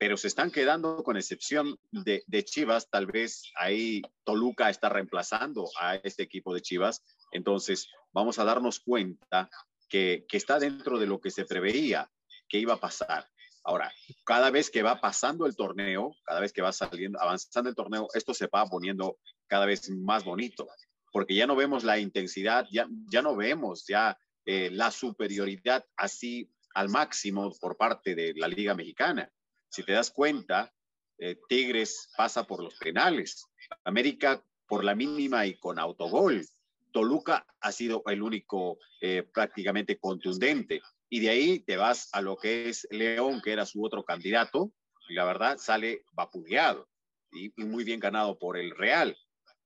[0.03, 5.95] pero se están quedando con excepción de, Chivas, tal vez ahí Toluca está reemplazando a
[5.95, 9.49] este equipo de Chivas, entonces vamos a darnos cuenta
[9.89, 12.11] que, está dentro de lo que se preveía
[12.49, 13.29] que iba a pasar.
[13.63, 13.93] Ahora,
[14.25, 18.09] cada vez que va pasando el torneo, cada vez que va saliendo, avanzando el torneo,
[18.13, 20.67] esto se va poniendo cada vez más bonito,
[21.13, 26.51] porque ya no vemos la intensidad, ya, ya no vemos ya eh, la superioridad así
[26.75, 29.31] al máximo por parte de la Liga Mexicana.
[29.73, 30.71] Si te das cuenta,
[31.19, 33.47] eh, Tigres pasa por los penales,
[33.85, 36.45] América por la mínima y con autogol.
[36.93, 40.83] Toluca ha sido el único eh, prácticamente contundente.
[41.09, 44.73] Y de ahí te vas a lo que es León, que era su otro candidato,
[45.09, 46.87] y la verdad sale vapuleado
[47.33, 49.17] y, muy bien ganado por el Real.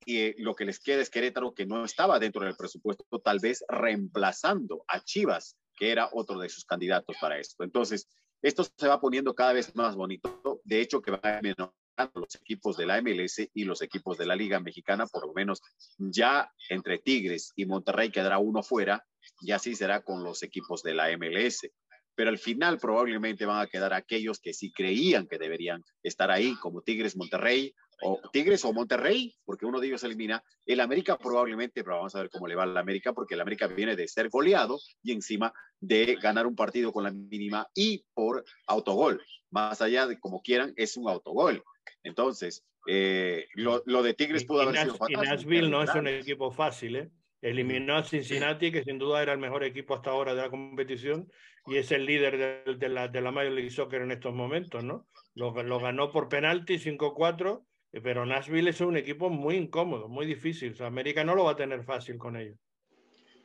[0.05, 3.41] Y eh, lo que les queda es Querétaro, que no estaba dentro del presupuesto, tal
[3.41, 7.65] vez reemplazando a Chivas, que era otro de sus candidatos para esto.
[7.65, 8.09] Entonces,
[8.47, 10.61] esto se va poniendo cada vez más bonito.
[10.63, 11.75] De hecho, que va mejorando
[12.15, 15.63] los equipos de la MLS y los equipos de la Liga Mexicana, por lo menos
[15.99, 19.05] ya entre Tigres y Monterrey quedará uno fuera,
[19.41, 21.69] y así será con los equipos de la MLS.
[22.15, 26.55] Pero al final probablemente van a quedar aquellos que sí creían que deberían estar ahí,
[26.55, 30.43] como Tigres, Monterrey, o Tigres o Monterrey, porque uno de ellos elimina.
[30.65, 33.67] El América probablemente, pero vamos a ver cómo le va al América, porque el América
[33.67, 38.45] viene de ser goleado y encima de ganar un partido con la mínima y por
[38.67, 39.23] autogol.
[39.51, 41.63] Más allá de como quieran, es un autogol.
[42.03, 46.97] Entonces, eh, lo, de Tigres pudo haber sido Y Nashville no es un equipo fácil,
[46.97, 47.11] ¿eh?
[47.43, 51.29] Eliminó a Cincinnati, que sin duda era el mejor equipo hasta ahora de la competición
[51.67, 55.07] y es el líder de, la, de la Major League Soccer en estos momentos, ¿no?
[55.35, 57.63] Lo, lo ganó por penalti 5-4 eh,
[58.03, 60.75] pero Nashville es un equipo muy incómodo, muy difícil.
[60.83, 62.59] América no lo va a tener fácil con ellos.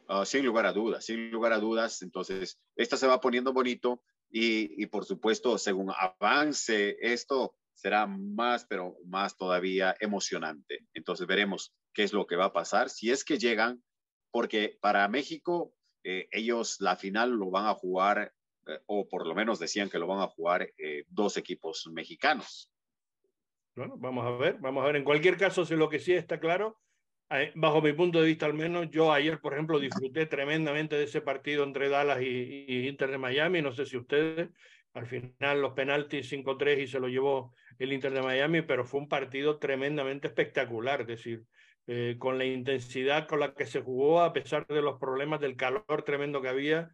[0.08, 2.02] Ah, sin lugar a dudas, sin lugar a dudas.
[2.02, 8.66] Entonces, esta se va poniendo bonito y, y, por supuesto, según avance esto, será más,
[8.66, 10.86] pero más todavía emocionante.
[10.94, 13.84] Entonces, veremos qué es lo que va a pasar, si es que llegan,
[14.32, 18.34] porque para México, eh, ellos la final lo van a jugar,
[18.68, 20.70] eh, o por lo menos decían que lo van a jugar
[21.08, 22.71] dos equipos mexicanos.
[23.76, 24.98] Bueno, vamos a ver, vamos a ver.
[24.98, 26.80] En cualquier caso, si lo que sí está claro,
[27.30, 31.06] eh, bajo mi punto de vista al menos, yo ayer, por ejemplo, disfruté tremendamente de
[31.06, 33.62] ese partido entre Dallas y, Inter de Miami.
[33.62, 34.50] No sé si ustedes,
[34.94, 39.00] al final los penaltis 5-3 y se lo llevó el Inter de Miami, pero fue
[39.00, 41.02] un partido tremendamente espectacular.
[41.02, 41.44] Es decir,
[41.88, 45.56] eh, con la intensidad con la que se jugó, a pesar de los problemas del
[45.56, 46.90] calor tremendo que había,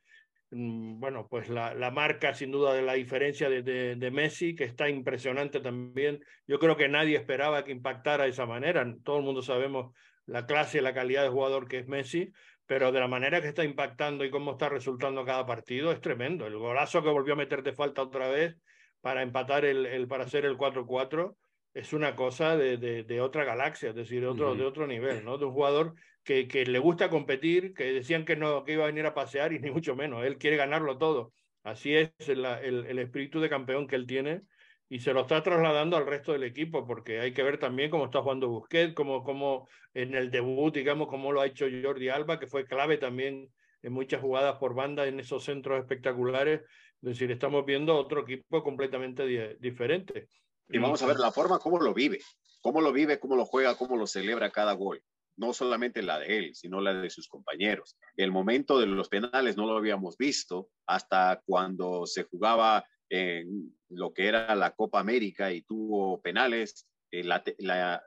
[0.49, 4.89] bueno, pues la, la, marca sin duda de la diferencia de, de, Messi, que está
[4.89, 6.23] impresionante también.
[6.47, 8.85] Yo creo que nadie esperaba que impactara de esa manera.
[9.03, 9.93] Todo el mundo sabemos
[10.25, 12.31] la clase y la calidad de jugador que es Messi,
[12.65, 16.47] pero de la manera que está impactando y cómo está resultando cada partido es tremendo.
[16.47, 18.57] El golazo que volvió a meter de falta otra vez
[19.01, 21.35] para empatar el, el para hacer el 4-4
[21.73, 25.23] es una cosa de, de, de, otra galaxia, es decir, de otro, de otro nivel,
[25.23, 25.37] ¿no?
[25.37, 25.93] De un jugador
[26.27, 29.59] que, le gusta competir, que decían que no que iba a venir a pasear y
[29.59, 31.31] ni mucho menos, él quiere ganarlo todo.
[31.63, 34.41] Así es el, el, espíritu de campeón que él tiene
[34.89, 38.05] y se lo está trasladando al resto del equipo, porque hay que ver también cómo
[38.05, 42.39] está jugando Busquets, cómo, cómo en el debut, digamos, cómo lo ha hecho Jordi Alba,
[42.39, 43.49] que fue clave también
[43.81, 46.61] en muchas jugadas por banda en esos centros espectaculares.
[47.01, 50.27] Es decir, estamos viendo otro equipo completamente diferente.
[50.69, 52.19] Y vamos a ver la forma cómo lo vive,
[52.61, 55.01] cómo lo vive, cómo lo juega, cómo lo celebra cada gol.
[55.37, 57.97] No solamente la de él, sino la de sus compañeros.
[58.15, 64.13] El momento de los penales no lo habíamos visto hasta cuando se jugaba en lo
[64.13, 67.43] que era la Copa América y tuvo penales, eh, la,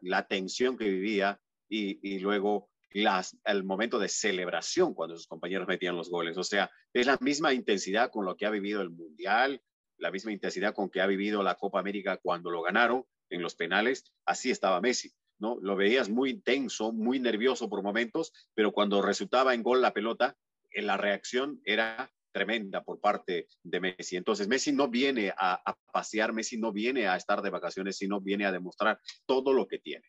[0.02, 5.68] la, tensión que vivía y, y luego las, el momento de celebración cuando sus compañeros
[5.68, 6.36] metían los goles.
[6.36, 9.62] O sea, es la misma intensidad con lo que ha vivido el Mundial,
[9.98, 13.54] la misma intensidad con que ha vivido la Copa América cuando lo ganaron en los
[13.54, 15.58] penales, así estaba Messi, ¿no?
[15.60, 20.36] Lo veías muy intenso, muy nervioso por momentos, pero cuando resultaba en gol la pelota,
[20.70, 24.16] en la reacción era tremenda por parte de Messi.
[24.16, 28.46] Entonces, Messi no viene a, pasear, Messi no viene a estar de vacaciones, sino viene
[28.46, 30.04] a demostrar todo lo que tiene.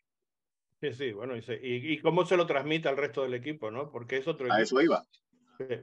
[0.82, 1.44] Sí, sí, bueno, y,
[1.94, 3.92] y, cómo se lo transmite al resto del equipo, ¿no?
[3.92, 4.52] Porque es otro.
[4.52, 5.06] A eso iba.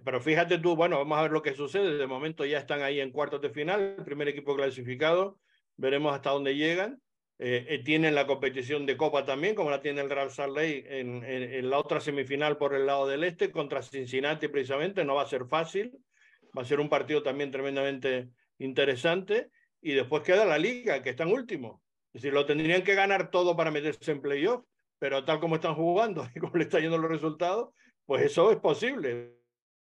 [0.04, 1.96] Pero fíjate tú, bueno, vamos a ver lo que sucede.
[1.96, 5.38] De momento ya están ahí en cuartos de final, el primer equipo clasificado.
[5.76, 7.00] Veremos hasta dónde llegan.
[7.40, 11.22] Eh, eh, tienen la competición de Copa también, como la tiene el Salt Lake en,
[11.24, 15.28] en, la otra semifinal por el lado del este, contra Cincinnati precisamente, no va a
[15.28, 15.96] ser fácil,
[16.56, 21.22] va a ser un partido también tremendamente interesante, y después queda la liga, que está
[21.22, 21.80] en último.
[22.12, 24.64] Es decir, lo tendrían que ganar todo para meterse en playoff,
[24.98, 27.70] pero tal como están jugando y como le están yendo los resultados,
[28.04, 29.36] pues eso es posible.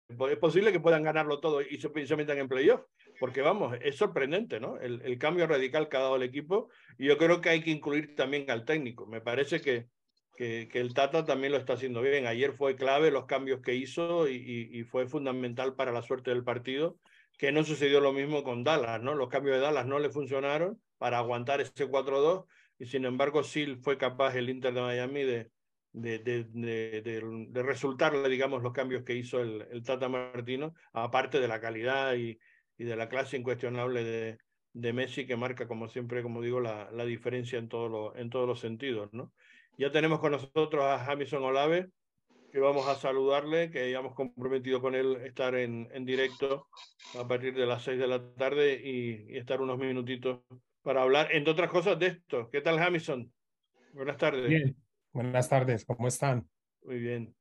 [0.09, 2.83] Es posible que puedan ganarlo todo y se, se metan en playoff
[3.23, 4.81] porque vamos, es sorprendente, ¿no?
[4.81, 7.71] El, el, cambio radical que ha dado el equipo y yo creo que hay que
[7.71, 9.07] incluir también al técnico.
[9.07, 9.87] Me parece que,
[10.35, 12.27] que, que el Tata también lo está haciendo bien.
[12.27, 16.31] Ayer fue clave los cambios que hizo y, y, y, fue fundamental para la suerte
[16.31, 16.99] del partido,
[17.39, 19.15] que no sucedió lo mismo con Dallas, ¿no?
[19.15, 22.47] Los cambios de Dallas no le funcionaron para aguantar ese 4-2
[22.81, 25.49] y sin embargo sí fue capaz el Inter de Miami de,
[25.93, 31.39] de, de, de, de, resultarle, digamos, los cambios que hizo el, el Tata Martino, aparte
[31.39, 32.37] de la calidad y,
[32.83, 34.39] y de la clase incuestionable de,
[34.73, 38.29] de Messi que marca, como siempre, como digo, la, la diferencia en, todo lo, en
[38.29, 39.09] todos los sentidos.
[39.13, 39.33] ¿no?
[39.79, 41.91] Ya tenemos con nosotros a Jamison Olave,
[42.51, 46.67] que vamos a saludarle, que ya hemos comprometido con él estar en, en directo
[47.17, 50.41] a partir de las seis de la tarde y, y, estar unos minutitos
[50.83, 52.51] para hablar, entre otras cosas, de esto.
[52.51, 53.33] ¿Qué tal, Jamison?
[53.93, 54.49] Buenas tardes.
[54.49, 54.77] Bien,
[55.13, 56.49] buenas tardes, ¿cómo están?
[56.83, 57.33] Muy bien,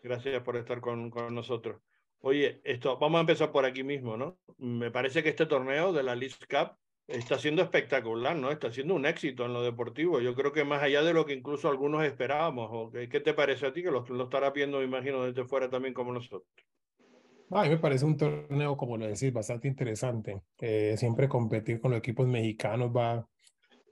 [0.00, 1.82] gracias por estar con, con nosotros.
[2.26, 4.36] Oye, esto, vamos a empezar por aquí mismo, ¿no?
[4.58, 8.50] Me parece que este torneo de la League Cup está siendo espectacular, ¿no?
[8.50, 10.18] Está siendo un éxito en lo deportivo.
[10.18, 12.90] Yo creo que más allá de lo que incluso algunos esperábamos.
[12.92, 13.80] ¿Qué te parece a ti?
[13.80, 16.50] Que lo, lo estarás viendo, me imagino, desde fuera también como nosotros.
[17.52, 20.42] A mí me parece un torneo, como lo decís, bastante interesante.
[20.58, 23.24] Eh, siempre competir con los equipos mexicanos va,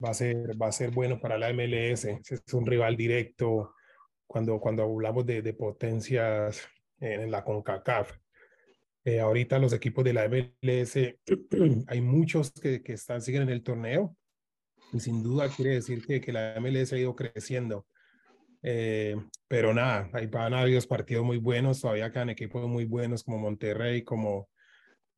[0.05, 2.07] va, a ser, va a ser bueno para la MLS.
[2.07, 3.75] Es un rival directo.
[4.27, 6.69] Cuando, cuando hablamos de, de potencias
[6.99, 8.24] en la CONCACAF.
[9.05, 10.97] Eh, ahorita los equipos de la MLS,
[11.89, 14.17] hay muchos que, que están, siguen en el torneo
[14.93, 17.87] y sin duda quiere decir que, que la MLS ha ido creciendo.
[18.63, 19.15] Eh,
[19.47, 23.39] pero nada, ahí van a haber partidos muy buenos, todavía quedan equipos muy buenos como
[23.39, 24.49] Monterrey, como,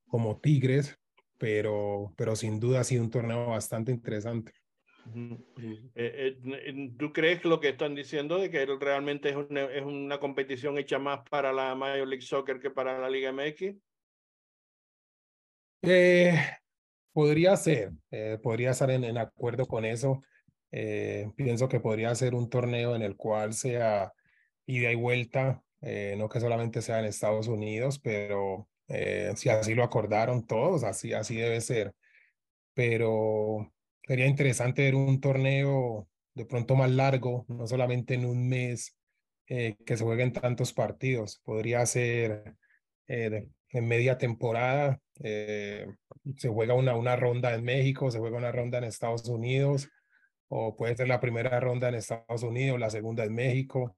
[0.08, 0.98] como Tigres,
[1.38, 4.52] pero, pero sin duda ha sido un torneo bastante interesante.
[5.14, 10.18] Eh, eh, ¿Tú crees lo que están diciendo de que realmente es una, es una
[10.18, 13.76] competición hecha más para la Major League Soccer que para la Liga MX?
[15.82, 16.34] Eh,
[17.12, 20.22] podría ser, eh, podría estar en, en, acuerdo con eso.
[20.72, 24.12] Eh, pienso que podría ser un torneo en el cual sea
[24.66, 25.62] ida y vuelta,
[26.16, 28.68] no que solamente sea en Estados Unidos, pero
[29.36, 31.94] si así lo acordaron todos, así, así debe ser.
[32.74, 33.72] Pero
[34.06, 38.96] sería interesante ver un torneo de pronto más largo, no solamente en un mes,
[39.48, 41.40] eh, que se jueguen tantos partidos.
[41.44, 42.54] Podría ser
[43.08, 45.86] eh, en media temporada, eh,
[46.36, 49.88] se juega una, una ronda en México, se juega una ronda en Estados Unidos,
[50.48, 53.96] o puede ser la primera ronda en Estados Unidos, la segunda en México.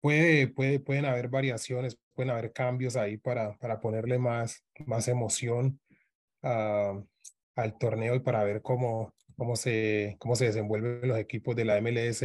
[0.00, 5.80] Puede, puede, pueden haber variaciones, pueden haber cambios ahí para, para ponerle más, más emoción
[6.42, 7.02] a,
[7.56, 11.80] al torneo y para ver cómo, cómo se, cómo se desenvuelven los equipos de la
[11.80, 12.24] MLS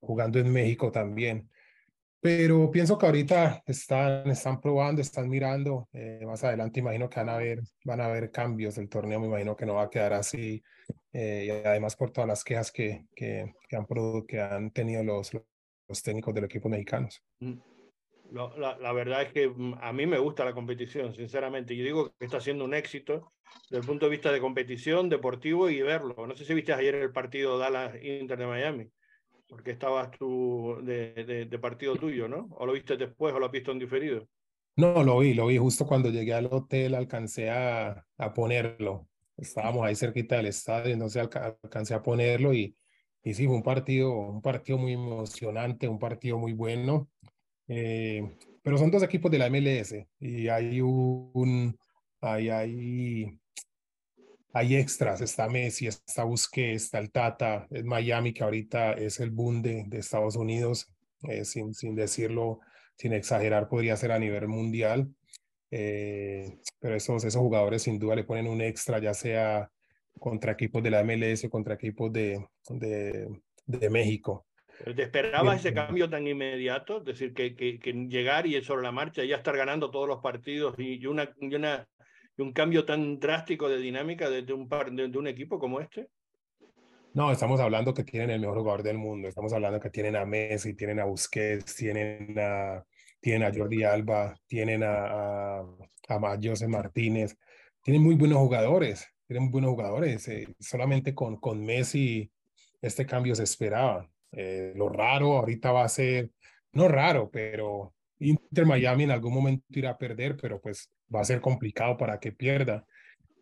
[0.00, 1.48] jugando en México también.
[2.20, 5.88] Pero pienso que ahorita están, están probando, están mirando.
[5.92, 8.76] Eh, más adelante imagino que van a haber, van a haber cambios.
[8.78, 10.62] El torneo me imagino que no va a quedar así.
[11.12, 13.86] Eh, y además por todas las quejas que, que, que han,
[14.26, 15.30] que han tenido los,
[15.86, 17.22] los técnicos del equipo mexicanos.
[17.38, 17.58] Mm.
[18.30, 21.74] La, la, verdad es que mm, a mí me gusta la competición, sinceramente.
[21.76, 23.32] Yo digo que está siendo un éxito
[23.70, 26.14] desde el punto de vista de competición, deportivo y verlo.
[26.26, 28.90] No sé si viste ayer el partido Dallas-Inter de Miami,
[29.48, 32.48] porque estabas tú de, de, de, partido tuyo, ¿no?
[32.58, 34.28] ¿O lo viste después o lo has visto en diferido?
[34.76, 39.08] No, lo vi, lo vi justo cuando llegué al hotel, alcancé a, a ponerlo.
[39.36, 42.76] Estábamos ahí cerquita del estadio, entonces alcancé a ponerlo y,
[43.22, 47.08] y sí, fue un partido, un partido muy emocionante, un partido muy bueno.
[47.68, 48.22] Eh,
[48.62, 51.78] pero son dos equipos de la MLS y hay un,
[52.20, 53.38] hay, hay,
[54.52, 59.30] hay extras, está Messi, está Busquets, está el Tata, es Miami que ahorita es el
[59.30, 62.60] boom de, Estados Unidos, eh, sin, sin decirlo,
[62.96, 65.08] sin exagerar, podría ser a nivel mundial.
[65.70, 69.70] Eh, pero esos, esos jugadores sin duda le ponen un extra, ya sea
[70.18, 73.28] contra equipos de la MLS o contra equipos de, de,
[73.66, 74.47] de México.
[74.84, 76.98] ¿Te esperabas ese cambio tan inmediato?
[76.98, 80.20] Es decir, que, que, que, llegar y sobre la marcha ya estar ganando todos los
[80.20, 81.88] partidos y, una, y, una,
[82.36, 85.58] y un cambio tan drástico de dinámica de, de un, par, de, de, un equipo
[85.58, 86.08] como este?
[87.12, 89.26] No, estamos hablando que tienen el mejor jugador del mundo.
[89.26, 92.84] Estamos hablando que tienen a Messi, tienen a Busquets, tienen a,
[93.20, 95.64] tienen a Jordi Alba, tienen a, a,
[96.08, 97.36] a José Martínez.
[97.82, 100.28] Tienen muy buenos jugadores, tienen muy buenos jugadores.
[100.28, 102.30] Eh, solamente con, con Messi
[102.80, 104.08] este cambio se esperaba.
[104.32, 106.30] Eh, lo raro ahorita va a ser,
[106.72, 111.24] no raro, pero Inter Miami en algún momento irá a perder, pero pues va a
[111.24, 112.84] ser complicado para que pierda.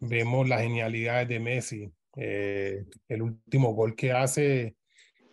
[0.00, 1.92] Vemos la genialidad de Messi.
[2.16, 4.76] Eh, el último gol que hace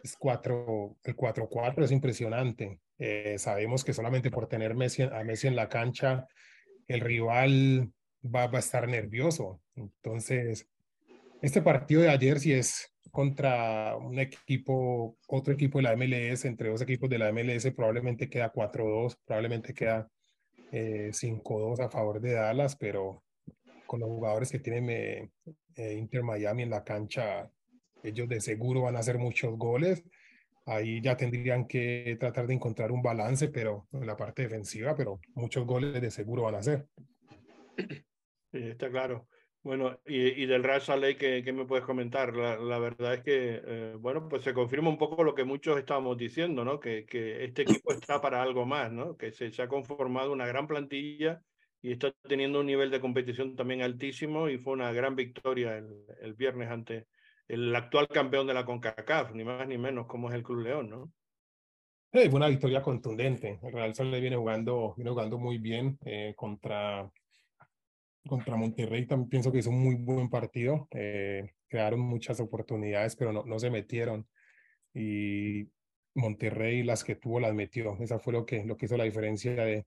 [0.04, 2.80] es cuatro, el 4-4 es impresionante.
[2.98, 6.28] Eh, sabemos que solamente por tener Messi, a Messi en la cancha,
[6.88, 7.92] el rival
[8.24, 9.62] va, va a estar nervioso.
[9.76, 10.68] Entonces,
[11.42, 16.70] este partido de ayer sí es contra un equipo, otro equipo de la MLS, entre
[16.70, 20.10] dos equipos de la MLS, probablemente queda 4-2, probablemente queda
[20.72, 23.24] eh, 5-2 a favor de Dallas, pero
[23.86, 25.30] con los jugadores que tiene
[25.76, 27.48] eh, Inter Miami en la cancha,
[28.02, 30.04] ellos de seguro van a hacer muchos goles.
[30.66, 35.20] Ahí ya tendrían que tratar de encontrar un balance, pero en la parte defensiva, pero
[35.36, 36.88] muchos goles de seguro van a hacer.
[37.78, 39.28] Sí, está claro.
[39.64, 42.36] Bueno, y, del Real Salt Lake, ¿qué, me puedes comentar?
[42.36, 46.18] La, verdad es que, eh, bueno, pues se confirma un poco lo que muchos estábamos
[46.18, 46.82] diciendo, ¿no?
[46.82, 49.16] Que, que este equipo está para algo más, ¿no?
[49.16, 51.42] Que se, ha conformado una gran plantilla
[51.82, 56.06] y está teniendo un nivel de competición también altísimo y fue una gran victoria el,
[56.22, 57.08] el viernes ante
[57.48, 60.90] el actual campeón de la CONCACAF, ni más ni menos, como es el Club León,
[60.90, 61.12] ¿no?
[62.12, 63.60] fue una victoria contundente.
[63.64, 67.10] El Real Lake viene jugando, viene jugando muy bien eh, contra
[68.28, 70.88] contra Monterrey también pienso que hizo un muy buen partido.
[70.92, 74.28] Eh, crearon muchas oportunidades, pero no, no se metieron.
[74.94, 75.70] Y
[76.16, 77.98] Monterrey las que tuvo las metió.
[78.00, 79.86] Esa fue lo que, lo que hizo la diferencia de,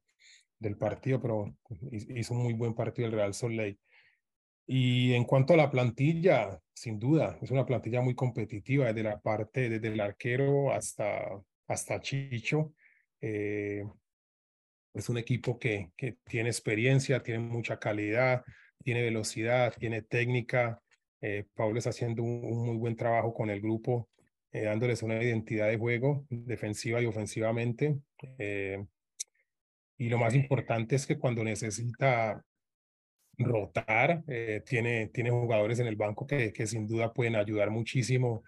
[0.59, 1.57] del partido, pero
[1.91, 3.79] hizo un muy buen partido el Real Lake.
[4.67, 9.21] Y en cuanto a la plantilla, sin duda, es una plantilla muy competitiva, desde la
[9.21, 12.75] parte, desde el arquero hasta, hasta Chicho.
[13.21, 13.85] Eh,
[14.97, 18.43] es un equipo que, que tiene experiencia, tiene mucha calidad,
[18.83, 20.81] tiene velocidad, tiene técnica.
[21.21, 24.09] Eh, Pablo está haciendo un, muy buen trabajo con el grupo,
[24.53, 27.99] eh, dándoles una identidad de juego defensiva y ofensivamente.
[28.39, 28.83] Eh,
[29.99, 32.43] y lo más importante es que cuando necesita
[33.39, 34.25] rotar,
[34.65, 38.43] tiene, tiene jugadores en el banco que, que sin duda pueden ayudar muchísimo,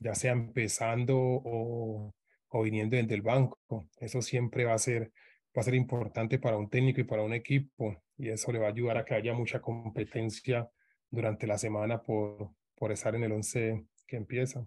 [0.00, 2.12] ya sea empezando o,
[2.48, 3.58] o viniendo desde el banco.
[4.00, 5.12] Eso siempre va a ser
[5.56, 8.66] va a ser importante para un técnico y para un equipo y eso le va
[8.66, 10.68] a ayudar a que haya mucha competencia
[11.10, 14.66] durante la semana por, por estar en el 11 que empieza.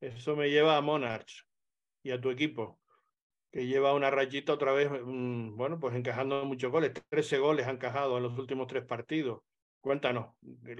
[0.00, 1.46] Eso me lleva a Monarch
[2.02, 2.80] y a tu equipo,
[3.50, 7.76] que lleva una rayita otra vez, mm, bueno, pues encajando muchos goles, 13 goles han
[7.76, 9.42] encajado en los últimos tres partidos.
[9.80, 10.34] Cuéntanos,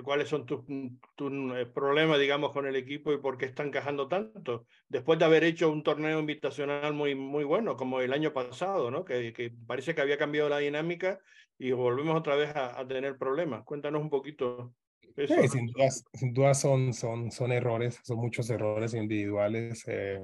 [0.05, 0.61] ¿cuáles son tus,
[1.16, 4.66] tus eh, problemas, digamos, con el equipo y por qué están encajando tanto?
[4.88, 9.05] Después de haber hecho un torneo invitacional muy, muy bueno, como el año pasado, ¿no?
[9.05, 11.18] Que, que parece que había cambiado la dinámica
[11.57, 13.64] y volvemos otra vez a, tener problemas.
[13.64, 14.74] Cuéntanos un poquito.
[15.16, 15.34] Eso.
[15.48, 19.82] sin, duda, sin duda son, son, son errores, son muchos errores individuales.
[19.86, 20.20] Eh,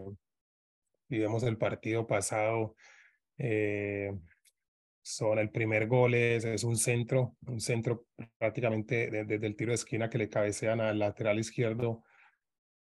[1.09, 2.75] y vemos el partido pasado.
[3.39, 4.13] Eh,
[5.07, 8.07] son el primer gol es, es un centro, un centro
[8.39, 12.03] prácticamente desde el tiro de esquina que le cabecean al lateral izquierdo,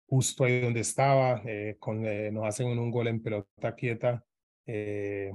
[0.06, 4.24] justo ahí donde estaba, eh, con, eh, nos hacen un, gol en pelota quieta,
[4.66, 5.32] eh,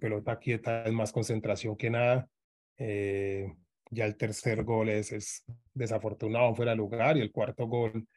[0.00, 2.28] pelota quieta es más concentración que nada,
[2.76, 8.08] ya el tercer gol es, es desafortunado, fuera de lugar, y el cuarto gol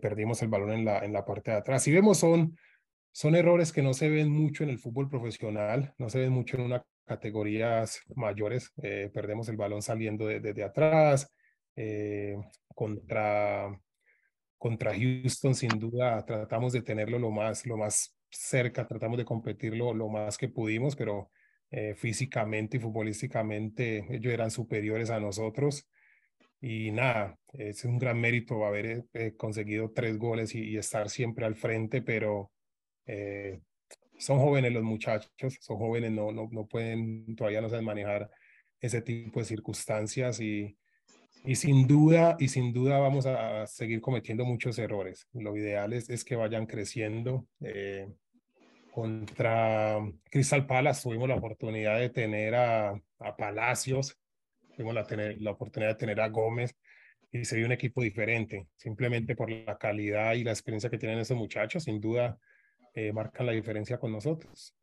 [0.00, 1.82] perdimos el balón en la, en la parte de atrás.
[1.82, 2.56] Si vemos son,
[3.10, 6.58] son errores que no se ven mucho en el fútbol profesional, no se ven mucho
[6.58, 11.32] en una categorías mayores, eh, perdemos el balón saliendo desde de, atrás.
[11.76, 12.36] Eh,
[12.74, 13.78] contra,
[14.58, 19.94] contra Houston, sin duda, tratamos de tenerlo lo más, lo más cerca, tratamos de competirlo
[19.94, 21.30] lo más que pudimos, pero
[21.70, 25.88] eh, físicamente y futbolísticamente ellos eran superiores a nosotros.
[26.60, 29.04] Y nada, es un gran mérito haber
[29.36, 32.50] conseguido tres goles y, y, estar siempre al frente, pero
[34.18, 38.30] son jóvenes los muchachos, son jóvenes, no, no, no pueden, todavía no saben manejar
[38.80, 40.76] ese tipo de circunstancias y,
[41.44, 45.26] y sin duda, y sin duda vamos a seguir cometiendo muchos errores.
[45.32, 47.46] Lo ideal es, es que vayan creciendo.
[47.60, 48.08] Eh,
[48.92, 49.98] contra
[50.30, 54.18] Crystal Palace tuvimos la oportunidad de tener a, a Palacios,
[54.74, 56.74] tuvimos la, tener, la oportunidad de tener a Gómez
[57.30, 61.18] y se vio un equipo diferente, simplemente por la calidad y la experiencia que tienen
[61.18, 61.84] esos muchachos.
[61.84, 62.38] Sin duda,
[62.96, 64.74] eh, marcan la diferencia con nosotros.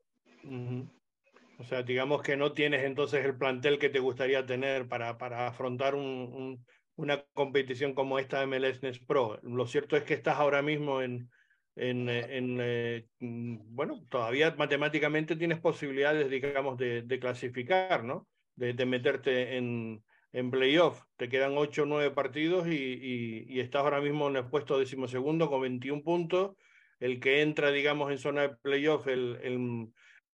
[1.59, 5.47] O sea, digamos que no tienes entonces el plantel que te gustaría tener para, para
[5.47, 6.63] afrontar un,
[6.95, 9.39] una competición como esta de MLS Next Pro.
[9.41, 11.29] Lo cierto es que estás ahora mismo en,
[11.75, 18.27] en, en eh, mm, bueno, todavía matemáticamente tienes posibilidades, digamos, de, de clasificar, ¿no?
[18.55, 20.03] De, de meterte en,
[20.33, 21.01] en playoff.
[21.17, 25.49] Te quedan 8 o 9 partidos y, y, estás ahora mismo en el puesto decimosegundo
[25.49, 26.55] con 21 puntos.
[27.03, 29.89] El que entra, digamos, en zona de playoff, el,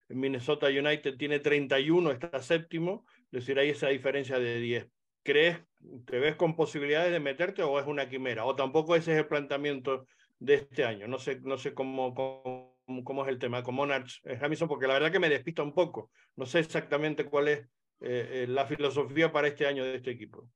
[0.08, 3.08] Minnesota United tiene 31, está séptimo.
[3.32, 4.88] Es decir, hay esa diferencia de 10.
[5.24, 5.58] ¿Crees,
[6.06, 8.46] te ves con posibilidades de meterte o es una quimera?
[8.46, 10.06] O tampoco ese es el planteamiento
[10.38, 11.08] de este año.
[11.08, 15.12] No sé, no sé cómo, cómo, es el tema con Monarch Hamilton, porque la verdad
[15.12, 16.12] que me despista un poco.
[16.36, 17.60] No sé exactamente cuál es
[18.02, 20.48] eh, eh, la filosofía para este año de este equipo.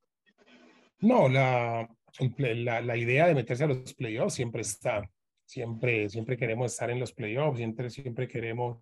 [1.00, 1.88] No, la,
[2.38, 5.10] la, la idea de meterse a los playoffs siempre está.
[5.46, 8.78] Siempre, siempre queremos estar en los playoffs, siempre, siempre queremos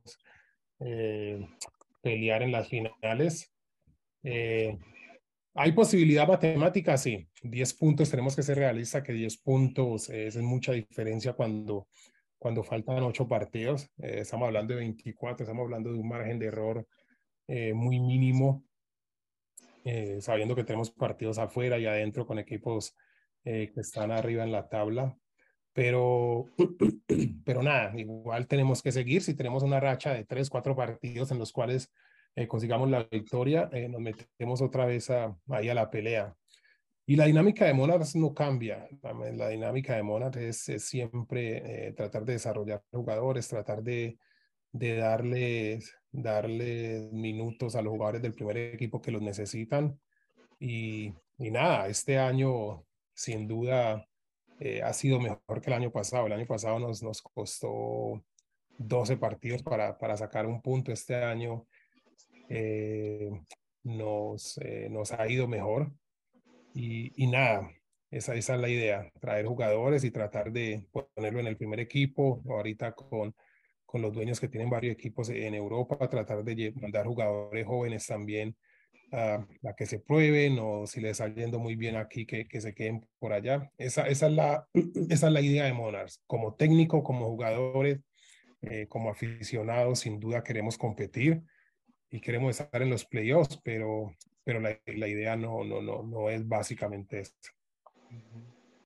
[0.80, 1.46] eh,
[2.00, 3.52] pelear en las finales.
[4.22, 7.28] hay posibilidad matemática, sí.
[7.42, 11.88] 10 puntos, tenemos que ser realistas que 10 puntos es mucha diferencia cuando,
[12.38, 13.90] cuando faltan 8 partidos.
[13.98, 16.86] estamos hablando de 24, estamos hablando de un margen de error
[17.48, 18.64] eh, muy mínimo,
[19.84, 22.96] eh, sabiendo que tenemos partidos afuera y adentro con equipos
[23.44, 25.16] eh, que están arriba en la tabla.
[25.72, 26.46] Pero,
[27.44, 29.22] pero nada, igual tenemos que seguir.
[29.22, 31.92] Si tenemos una racha de tres, cuatro partidos en los cuales
[32.48, 36.34] consigamos la victoria, nos metemos otra vez a, ahí a la pelea.
[37.04, 38.88] Y la dinámica de Monarchs no cambia.
[39.34, 44.16] La dinámica de Monarchs es, es siempre tratar de desarrollar jugadores, tratar de,
[44.72, 49.98] de darles, darle minutos a los jugadores del primer equipo que los necesitan.
[50.58, 54.06] Y, y nada, este año sin duda
[54.60, 56.26] eh, ha sido mejor que el año pasado.
[56.26, 58.22] El año pasado nos, nos costó
[58.78, 60.92] 12 partidos para, para sacar un punto.
[60.92, 61.66] Este año
[62.48, 63.30] eh,
[63.82, 65.92] nos, eh, nos ha ido mejor.
[66.74, 67.70] Y, y nada,
[68.10, 72.42] esa, esa es la idea, traer jugadores y tratar de ponerlo en el primer equipo.
[72.48, 73.34] Ahorita con
[73.92, 78.56] con los dueños que tienen varios equipos en Europa, tratar de mandar jugadores jóvenes también
[79.12, 79.46] a,
[79.76, 83.06] que se prueben o si les está yendo muy bien aquí, que, que se queden
[83.18, 83.70] por allá.
[83.78, 84.68] Esa, esa, es la,
[85.10, 86.22] esa es la idea de Monarchs.
[86.26, 88.00] Como técnico, como jugadores,
[88.62, 91.42] eh, como aficionados, sin duda queremos competir
[92.10, 96.30] y queremos estar en los playoffs, pero, pero la, la idea no, no, no, no
[96.30, 97.50] es básicamente esto.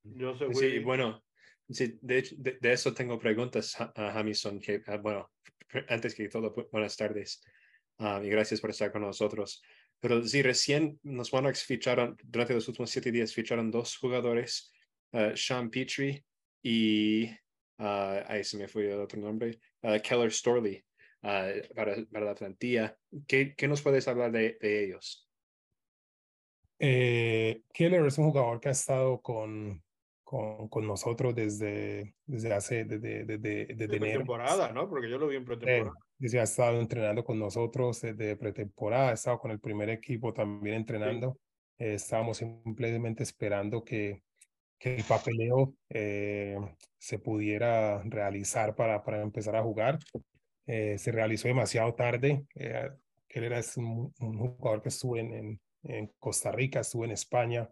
[0.04, 1.22] Yo soy sí, bueno,
[1.68, 2.22] Sí, de,
[2.60, 4.60] de, eso tengo preguntas a, Jamison.
[4.60, 5.30] Que, ah, bueno,
[5.88, 7.42] antes que todo, buenas tardes
[7.98, 9.62] ah, y gracias por estar con nosotros.
[10.00, 14.72] Pero sí, recién los Monarchs ficharon, durante los últimos siete días, ficharon dos jugadores,
[15.12, 16.24] uh, Sean Petrie
[16.62, 17.30] y,
[17.78, 19.58] ahí se me fue el otro nombre,
[20.02, 20.84] Keller Storley,
[21.20, 22.96] para, para, la plantilla.
[23.26, 25.28] ¿Qué, ¿Qué, nos puedes hablar de, de ellos?
[26.78, 29.82] Eh, Keller es un jugador que ha estado con,
[30.24, 33.98] con, con nosotros desde, desde hace, desde, desde, desde enero.
[33.98, 34.88] Pretemporada, ¿no?
[34.88, 36.05] Porque yo lo vi en pretemporada.
[36.18, 40.76] Sí, ha estado entrenando con nosotros desde pretemporada, ha estado con el primer equipo también
[40.76, 41.38] entrenando.
[41.78, 44.22] Eh, estábamos simplemente esperando que,
[44.78, 46.56] que el papeleo eh,
[46.96, 49.98] se pudiera realizar para, para empezar a jugar.
[50.66, 52.46] Eh, se realizó demasiado tarde.
[52.54, 57.68] él era un, un, jugador que estuvo en, en, en Costa Rica, estuvo en España,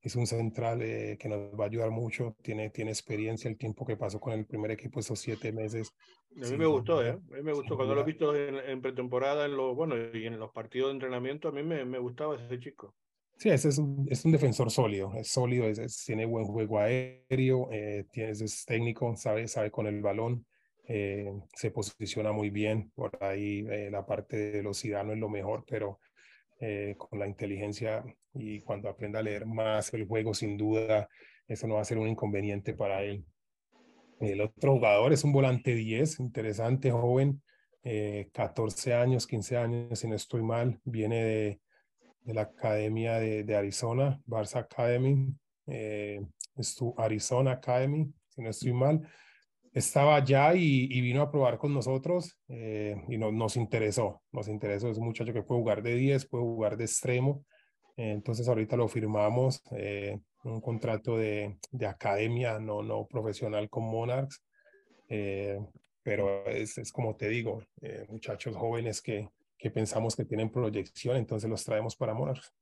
[0.00, 3.84] es un central eh, que nos va a ayudar mucho, tiene, tiene experiencia, el tiempo
[3.84, 5.92] que pasó con el primer equipo, esos siete meses.
[6.36, 7.10] A mí me gustó, ¿eh?
[7.10, 10.38] A mí me gustó, cuando lo he visto en, pretemporada, en los, bueno, y en
[10.38, 12.94] los partidos de entrenamiento, a mí me, me gustaba ese chico.
[13.38, 17.68] Sí, ese es un, es un defensor sólido, es sólido, es, tiene buen juego aéreo,
[17.70, 20.44] eh, tiene, es técnico, sabe, sabe con el balón,
[20.88, 25.28] eh, se posiciona muy bien, por ahí eh, la parte de velocidad no es lo
[25.28, 26.00] mejor, pero
[26.60, 28.04] eh, con la inteligencia
[28.34, 31.08] y cuando aprenda a leer más el juego, sin duda,
[31.46, 33.24] eso no va a ser un inconveniente para él.
[34.20, 37.42] El otro jugador es un volante 10, interesante, joven,
[38.32, 41.60] 14 eh, años, 15 años, si no estoy mal, viene de,
[42.24, 45.32] la Academia de, de, Arizona, Barça Academy,
[45.66, 46.20] eh,
[46.96, 49.08] Arizona Academy, si no estoy mal
[49.72, 54.90] estaba allá y, vino a probar con nosotros eh, y no, nos interesó, nos interesó,
[54.90, 57.44] es un muchacho que puede jugar de 10, puede jugar de extremo,
[57.96, 64.42] entonces ahorita lo firmamos, eh, un contrato de, de, academia, no, no profesional con Monarchs,
[65.08, 65.58] eh,
[66.02, 67.62] pero es, es, como te digo,
[68.08, 72.52] muchachos jóvenes que, que pensamos que tienen proyección, entonces los traemos para Monarchs.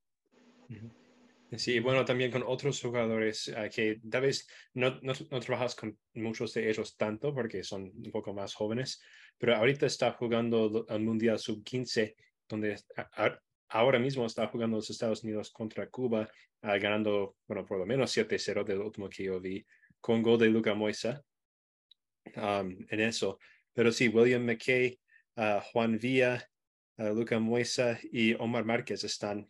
[1.52, 5.96] Sí, bueno, también con otros jugadores uh, que tal vez no, no, no, trabajas con
[6.14, 9.00] muchos de ellos tanto porque son un poco más jóvenes,
[9.38, 12.16] pero ahorita está jugando el Mundial Sub-15,
[12.48, 12.76] donde
[13.68, 16.28] ahora mismo está jugando los Estados Unidos contra Cuba,
[16.62, 19.64] uh, ganando, bueno, por lo menos 7-0 del último que yo vi,
[20.00, 21.22] con gol de Luca Moisa
[22.34, 23.38] um, en eso.
[23.72, 24.98] Pero sí, William McKay,
[25.36, 26.44] uh, Juan Villa,
[26.98, 29.46] Luca Moisa y Omar Márquez están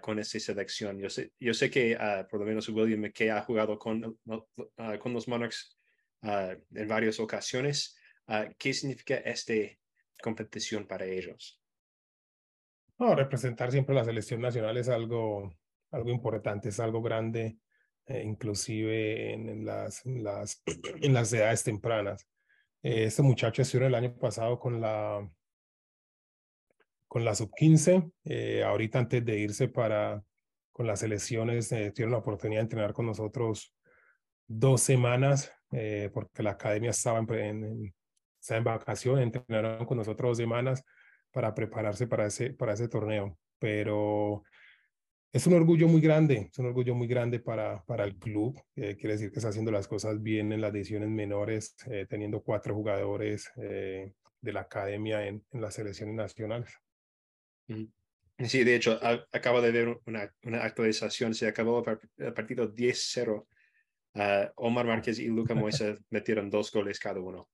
[0.00, 0.98] con esta selección.
[0.98, 1.96] Yo sé, yo sé que
[2.30, 4.18] por lo menos William McKay ha jugado con,
[5.00, 5.76] con los Monarchs
[6.22, 7.96] en varias ocasiones.
[8.58, 9.54] ¿Qué significa esta
[10.22, 11.60] competición para ellos?
[12.98, 15.54] Representar siempre la selección nacional es algo,
[15.92, 17.58] algo importante, es algo grande,
[18.06, 20.62] eh, inclusive en, las, las,
[21.00, 22.26] en las edades tempranas.
[22.82, 25.30] Eh, este muchacho estuvo el año pasado con la,
[27.08, 28.12] con la sub-15.
[28.24, 30.22] Eh, ahorita antes de irse para
[30.70, 33.74] con las selecciones, eh, tuvieron la oportunidad de entrenar con nosotros
[34.46, 35.52] dos semanas,
[36.14, 37.94] porque la academia estaba en, en,
[38.40, 40.82] estaba en vacaciones, entrenaron con nosotros dos semanas
[41.32, 43.38] para prepararse para ese, para ese torneo.
[43.58, 44.44] Pero
[45.30, 48.58] es un orgullo muy grande, es un orgullo muy grande para, para el club.
[48.76, 52.42] Eh, quiere decir que está haciendo las cosas bien en las divisiones menores, eh, teniendo
[52.42, 56.70] cuatro jugadores eh, de la academia en, en, las selecciones nacionales.
[58.38, 59.00] Sí, de hecho,
[59.32, 61.34] acabo de ver una, una actualización.
[61.34, 61.84] Se acabó
[62.18, 63.46] el partido 10-0.
[64.14, 67.48] Uh, Omar Márquez y Luca Moisa metieron dos goles cada uno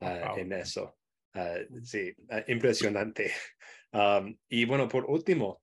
[0.00, 0.98] uh, en eso.
[1.34, 2.14] Uh, sí,
[2.48, 3.32] impresionante.
[3.90, 5.62] Um, y bueno, por último,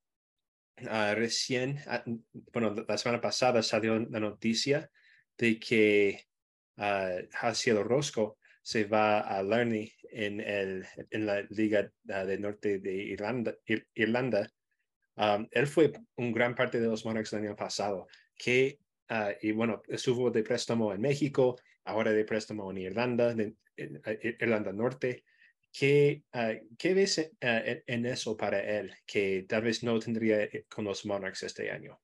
[0.81, 1.77] uh, recién,
[2.51, 4.89] bueno, la semana pasada salió la noticia
[5.37, 6.25] de que
[6.75, 13.55] Haciel Rosco se va a Lerny en, el, en la Liga del Norte de Irlanda.
[13.93, 14.49] Irlanda.
[15.17, 18.07] Um, él fue un gran parte de los Monarchs el año pasado,
[18.37, 18.79] que,
[19.41, 21.55] y bueno, estuvo de préstamo en México,
[21.85, 25.23] ahora de préstamo en Irlanda, en, Irlanda Norte.
[25.71, 30.65] ¿Qué, uh, ¿qué ves uh, en, eso para él que tal vez no tendría eh,
[30.69, 31.99] con los Monarchs este año?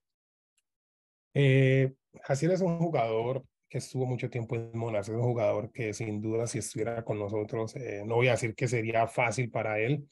[1.33, 1.93] Eh,
[2.29, 6.45] es un jugador que estuvo mucho tiempo en Monarchs, es un jugador que sin duda
[6.45, 10.05] si estuviera con nosotros, eh, no voy a decir que sería fácil para él,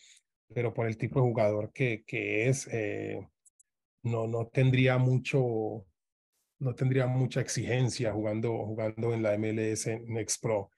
[0.53, 3.19] pero por el tipo de jugador que, que es, eh,
[4.03, 5.85] no, no tendría mucho,
[6.59, 10.71] no tendría mucha exigencia jugando, jugando en la MLS Next Pro.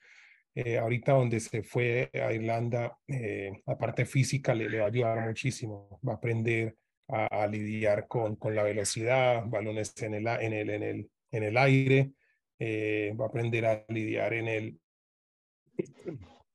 [0.55, 4.87] Eh, ahorita donde se fue a Irlanda, eh, la parte física le, le, va a
[4.87, 5.99] ayudar muchísimo.
[6.05, 6.75] Va a aprender
[7.09, 11.43] a, a, lidiar con, con la velocidad, balones en el, en el, en el, en
[11.43, 12.11] el aire,
[12.63, 14.79] eh, va a aprender a lidiar en el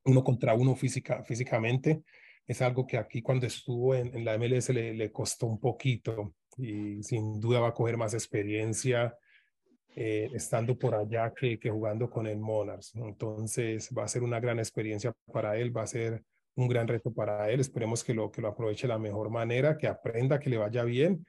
[0.04, 2.04] uno contra uno física, físicamente.
[2.46, 6.36] Es algo que aquí cuando estuvo en, en la MLS le, le costó un poquito
[6.56, 9.16] y sin duda va a coger más experiencia
[9.96, 12.94] eh, estando por allá que, que, jugando con el Monarchs.
[12.94, 16.22] Entonces va a ser una gran experiencia para él, va a ser
[16.54, 17.58] un gran reto para él.
[17.58, 20.84] Esperemos que lo, que lo aproveche de la mejor manera, que aprenda, que le vaya
[20.84, 21.26] bien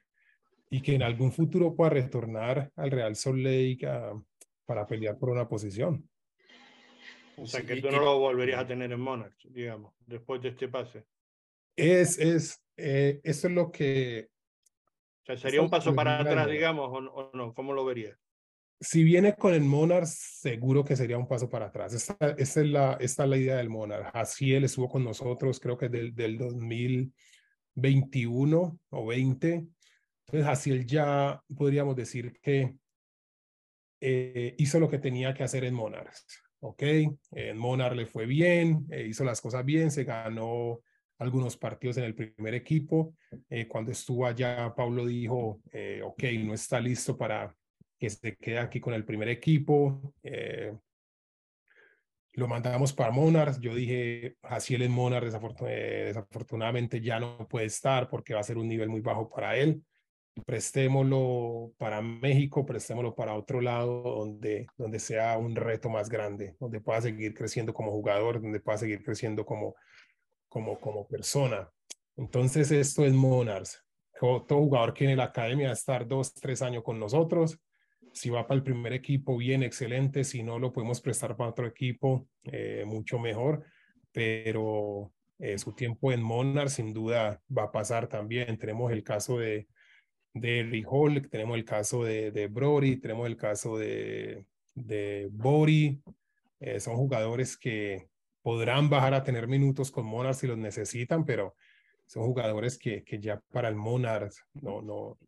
[0.70, 4.12] y que en algún futuro pueda retornar al Real Salt Lake a,
[4.68, 6.06] para pelear por una posición.
[7.38, 10.68] O sea, que tú no lo volverías a tener en Monarchs, digamos, después de este
[10.68, 11.06] pase.
[11.74, 14.28] Es, es, eh, eso es lo que...
[15.22, 17.54] O sea, ¿sería un paso para atrás, digamos, o, o no?
[17.54, 18.18] ¿Cómo lo verías?
[18.80, 21.92] si viene con el Monarch, seguro que sería un paso para atrás.
[21.94, 24.10] Esta, esta, es, la, esta es la idea del Monarch.
[24.14, 29.66] Así él estuvo con nosotros, creo que del, del 2021 o 20.
[30.26, 32.76] Entonces, así él ya podríamos decir que
[34.00, 36.14] eh, hizo lo que tenía que hacer en Monarch.
[36.60, 36.82] ¿Ok?
[37.32, 40.80] En Monarch le fue bien, eh, hizo las cosas bien, se ganó
[41.18, 43.14] algunos partidos en el primer equipo.
[43.48, 47.54] Eh, cuando estuvo allá, Pablo dijo, eh, ok, no está listo para
[47.98, 50.14] que se queda aquí con el primer equipo.
[50.22, 50.72] Eh,
[52.34, 53.58] lo mandamos para Monarch.
[53.60, 55.26] Yo dije, Jaciel en Monarch
[55.66, 59.56] eh, desafortunadamente ya no puede estar porque va a ser un nivel muy bajo para
[59.56, 59.82] él.
[60.44, 66.80] Prestémoslo para México, prestémoslo para otro lado donde, donde sea un reto más grande, donde
[66.80, 69.74] pueda seguir creciendo como jugador, donde pueda seguir creciendo como,
[70.48, 71.68] como, como persona.
[72.16, 73.84] Entonces, esto es Monarchs.
[74.20, 77.60] Todo, jugador que en la academia va a estar dos, tres años con nosotros
[78.12, 80.24] si va para el primer equipo, bien, excelente.
[80.24, 83.64] Si no, lo podemos prestar para otro equipo, eh, mucho mejor.
[84.12, 88.58] Pero eh, su tiempo en Monarch sin duda va a pasar también.
[88.58, 89.68] Tenemos el caso de,
[90.34, 96.00] de Hall, tenemos el caso de, de Brody, tenemos el caso de, de Bori.
[96.60, 98.08] Eh, son jugadores que
[98.42, 101.54] podrán bajar a tener minutos con Monarch si los necesitan, pero
[102.06, 105.18] son jugadores que, que ya para el Monarch no, no,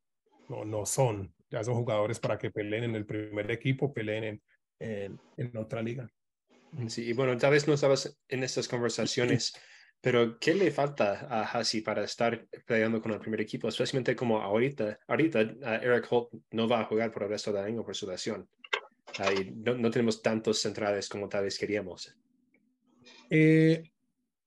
[0.49, 4.43] no, no son ya son jugadores para que peleen en el primer equipo, peleen en,
[4.79, 6.09] en, en otra liga.
[6.87, 9.53] Sí, y bueno, tal vez no estabas en estas conversaciones,
[10.01, 13.69] pero ¿qué le falta a Hasi para estar peleando con el primer equipo?
[13.69, 17.65] Especialmente como ahorita, ahorita uh, Eric Holt no va a jugar por el resto del
[17.65, 18.49] año por su lesión.
[19.19, 22.17] Uh, no, no, tenemos tantos centrales como tal vez queríamos.
[23.29, 23.83] Eh,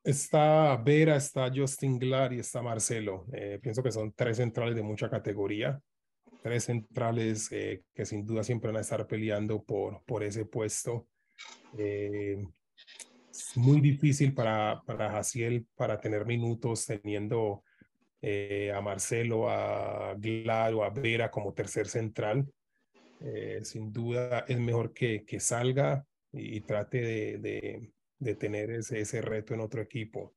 [0.04, 3.26] está Vera, está Justin Glar y está Marcelo.
[3.32, 5.80] Eh, pienso que son tres centrales de mucha categoría,
[6.42, 11.08] tres centrales eh, que sin duda siempre van a estar peleando por, por ese puesto.
[11.78, 12.44] Eh,
[13.34, 17.64] es muy difícil para, para Jaciel para tener minutos teniendo
[18.74, 22.48] a Marcelo, a Glar o a Vera como tercer central.
[23.64, 29.22] sin duda es mejor que, que salga y, trate de, de de tener ese, ese
[29.22, 30.34] reto en otro equipo.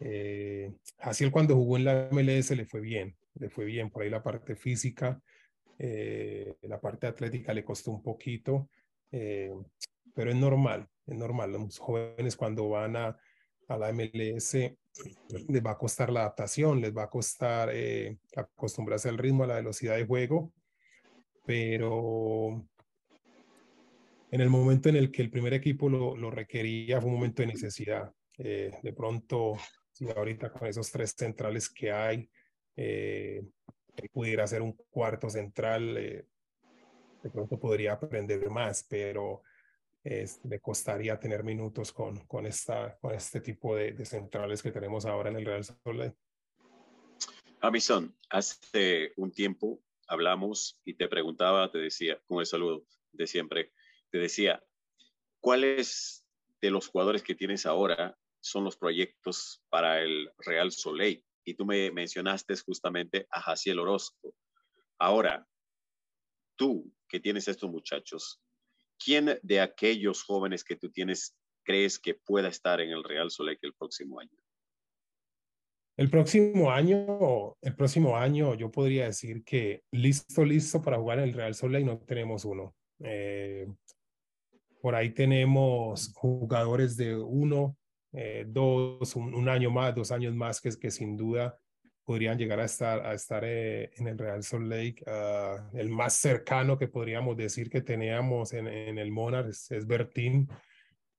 [0.00, 4.10] Eh, Haciel cuando jugó en la MLS le fue bien, le fue bien por ahí
[4.10, 5.20] la parte física,
[5.78, 8.70] eh, la parte atlética le costó un poquito,
[9.12, 9.52] eh,
[10.14, 11.52] pero es normal, es normal.
[11.52, 13.18] Los jóvenes cuando van a,
[13.68, 14.54] a la MLS
[15.48, 19.48] les va a costar la adaptación, les va a costar eh, acostumbrarse al ritmo, a
[19.48, 20.52] la velocidad de juego,
[21.44, 22.66] pero
[24.30, 27.42] en el momento en el que el primer equipo lo, lo requería fue un momento
[27.42, 28.12] de necesidad.
[28.38, 29.56] Eh, de pronto,
[29.92, 32.28] si ahorita con esos tres centrales que hay,
[32.76, 33.42] eh,
[34.12, 39.42] pudiera ser un cuarto central, de pronto podría aprender más, pero
[40.04, 45.30] le costaría tener minutos con, con, esta, con este tipo de, centrales que tenemos ahora
[45.30, 46.14] en el Real Salt
[47.60, 53.72] Amison, hace un tiempo hablamos y te preguntaba, te decía, con el saludo de siempre,
[54.10, 54.64] te decía,
[55.40, 56.26] ¿cuáles
[56.60, 61.24] de los jugadores que tienes ahora son los proyectos para el Real Soleil?
[61.44, 64.34] Y tú me mencionaste justamente a Jaciel Orozco.
[64.98, 65.46] Ahora,
[66.56, 68.40] tú que tienes estos muchachos,
[69.02, 71.34] ¿quién de aquellos jóvenes que tú tienes
[71.64, 74.38] crees que pueda estar en el Real Soleil el próximo año?
[75.96, 81.24] El próximo año, el próximo año yo podría decir que listo, listo para jugar en
[81.24, 82.74] el Real Soleil no tenemos uno.
[83.00, 83.66] Eh,
[84.80, 87.76] por ahí tenemos jugadores de uno,
[88.12, 91.58] eh, dos, un, año más, dos años más que, que sin duda
[92.08, 95.04] podrían llegar a estar, a estar eh, en el Real Salt Lake.
[95.06, 100.48] Ah, el más cercano que podríamos decir que teníamos en, en el Monarch es, Bertín,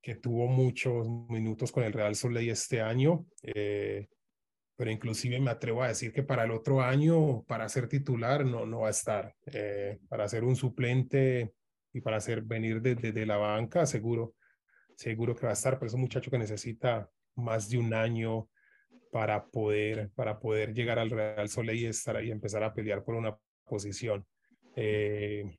[0.02, 3.28] que tuvo muchos minutos con el Real Salt Lake este año.
[3.44, 4.08] Eh,
[4.76, 8.66] pero inclusive me atrevo a decir que para el otro año, para ser titular, no,
[8.66, 9.36] no va a estar.
[10.10, 11.54] para ser un suplente,
[11.94, 14.34] y para hacer venir desde la banca, seguro,
[14.96, 18.50] seguro que va a estar, pero es un muchacho que necesita más de un año
[19.12, 23.16] para poder, para poder llegar al Real Soleil y estar ahí, empezar a pelear por
[23.16, 24.26] una posición.
[24.76, 25.58] Eh,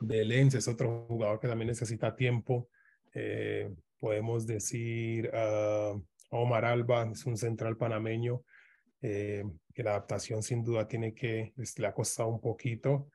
[0.00, 2.68] de Lens es otro jugador que también necesita tiempo.
[3.14, 8.42] Eh, podemos decir uh, Omar Alba, es un central panameño,
[9.00, 13.08] eh, que la adaptación sin duda tiene que, le ha costado un poquito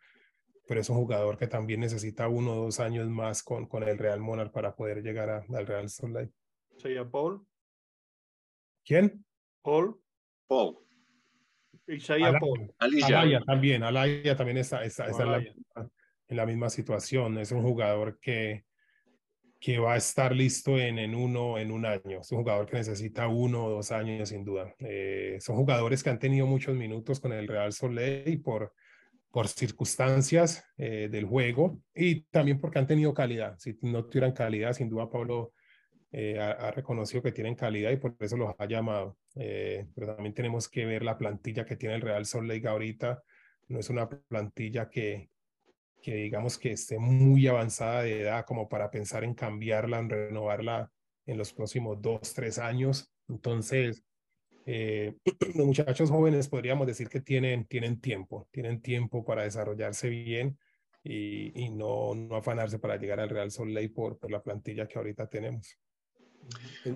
[0.68, 3.98] pero es un jugador que también necesita uno o dos años más con, con el
[3.98, 6.32] Real Monarch para poder llegar al Real Salt
[6.78, 7.44] ¿Sería Paul?
[8.86, 9.26] ¿Quién?
[9.62, 10.00] Paul.
[10.48, 10.78] Paul.
[11.88, 12.72] Isaiah Paul.
[12.80, 17.38] Alaya también, Alaya también está, está, en, la, en, la, misma situación.
[17.40, 18.66] Es un jugador que,
[19.60, 22.22] que va a estar listo en, en, uno, en un año.
[22.22, 24.74] Es un jugador que necesita uno o dos años sin duda.
[24.80, 28.74] Eh, son jugadores que han tenido muchos minutos con el Real Soleil por
[29.32, 33.58] por circunstancias eh, del juego y también porque han tenido calidad.
[33.60, 35.54] Si no tuvieran calidad, sin duda Pablo
[36.12, 39.18] eh, ha, reconocido que tienen calidad y por eso los ha llamado.
[39.36, 43.24] Eh, pero también tenemos que ver la plantilla que tiene el Real Sol Lake ahorita.
[43.68, 45.30] No es una plantilla que,
[46.02, 50.92] que digamos que esté muy avanzada de edad como para pensar en cambiarla, en renovarla
[51.26, 53.12] en los próximos dos, tres años.
[53.28, 54.04] Entonces,
[54.66, 55.16] eh,
[55.56, 60.58] los muchachos jóvenes podríamos decir que tienen, tienen tiempo, tienen tiempo para desarrollarse bien
[61.04, 64.88] y, y no, no afanarse para llegar al Real Sol Ley por, por la plantilla
[64.88, 65.78] que ahorita tenemos.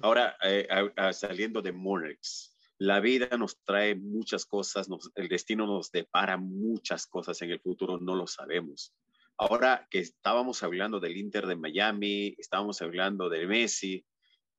[0.01, 0.67] Ahora, eh,
[1.11, 7.07] saliendo de Monarchs, la vida nos trae muchas cosas, nos, el destino nos depara muchas
[7.07, 8.93] cosas en el futuro, no lo sabemos.
[9.37, 14.05] Ahora que estábamos hablando del Inter de Miami, estábamos hablando de Messi,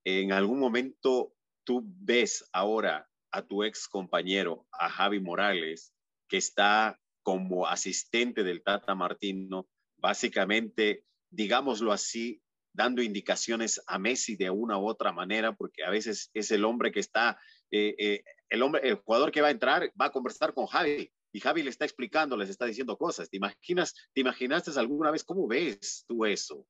[0.04, 5.94] en algún momento tú ves ahora a tu ex compañero, a Javi Morales,
[6.28, 12.42] que está como asistente del Tata Martino, básicamente, digámoslo así,
[12.74, 16.92] dando indicaciones a Messi de una u otra manera, porque a veces es el hombre
[16.92, 17.38] que está,
[17.70, 21.10] eh, eh, el hombre, el jugador que va a entrar va a conversar con Javi
[21.32, 23.30] y Javi le está explicando, les está diciendo cosas.
[23.30, 26.66] ¿Te imaginas, te imaginaste alguna vez cómo ves tú eso?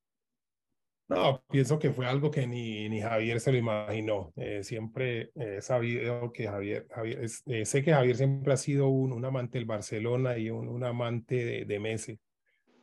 [1.08, 4.32] No, pienso que fue algo que ni, ni Javier se lo imaginó.
[4.36, 9.24] Eh, siempre he sabido que Javier, Javier sé que Javier siempre ha sido un, un
[9.24, 12.18] amante del Barcelona y un, un amante de Messi.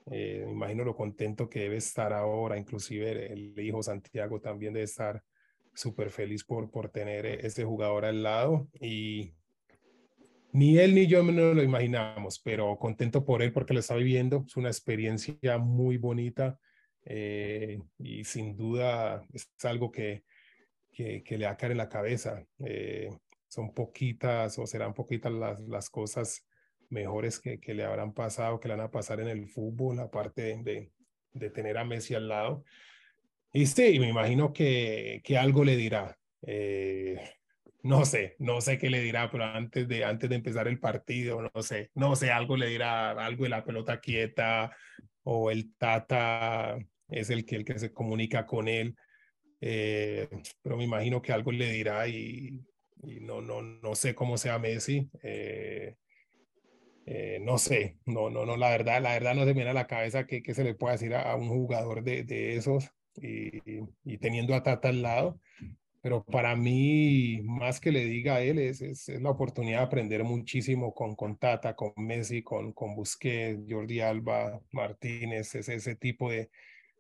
[0.09, 4.85] Eh, me imagino lo contento que debe estar ahora, inclusive el hijo Santiago también debe
[4.85, 5.23] estar
[5.73, 9.33] súper feliz por, por tener ese jugador al lado y
[10.53, 14.43] ni él ni yo no lo imaginamos, pero contento por él porque lo está viviendo.
[14.45, 16.59] Es una experiencia muy bonita
[17.05, 20.23] eh, y sin duda es algo que,
[20.91, 22.45] que, le va a caer en la cabeza.
[22.59, 23.09] Eh,
[23.47, 26.45] son poquitas o serán poquitas las, las cosas
[26.91, 30.61] mejores que, que, le habrán pasado, que le van a pasar en el fútbol, aparte
[30.63, 30.91] de,
[31.33, 32.63] de tener a Messi al lado.
[33.53, 36.17] Y sí, me imagino que, que algo le dirá.
[36.43, 37.19] Eh,
[37.83, 41.41] no sé, no sé qué le dirá, pero antes de, antes de empezar el partido,
[41.41, 44.75] no sé, no sé, algo le dirá, algo de la pelota quieta
[45.23, 46.77] o el Tata
[47.09, 48.95] es el que, el que se comunica con él,
[49.61, 50.27] eh,
[50.61, 52.59] pero me imagino que algo le dirá y,
[53.21, 55.09] no, no, no sé cómo sea Messi.
[55.23, 55.95] Eh,
[57.13, 59.73] eh, no sé, no, no, no, la verdad, la verdad no se me viene a
[59.73, 64.63] la cabeza que se le puede decir a, un jugador de, esos y, teniendo a
[64.63, 65.37] Tata al lado
[66.01, 70.23] pero para mí, más que le diga a él, es, es, la oportunidad de aprender
[70.23, 76.49] muchísimo con, con Tata, con Messi, con, Busquets, Jordi Alba, Martínez, es ese tipo de,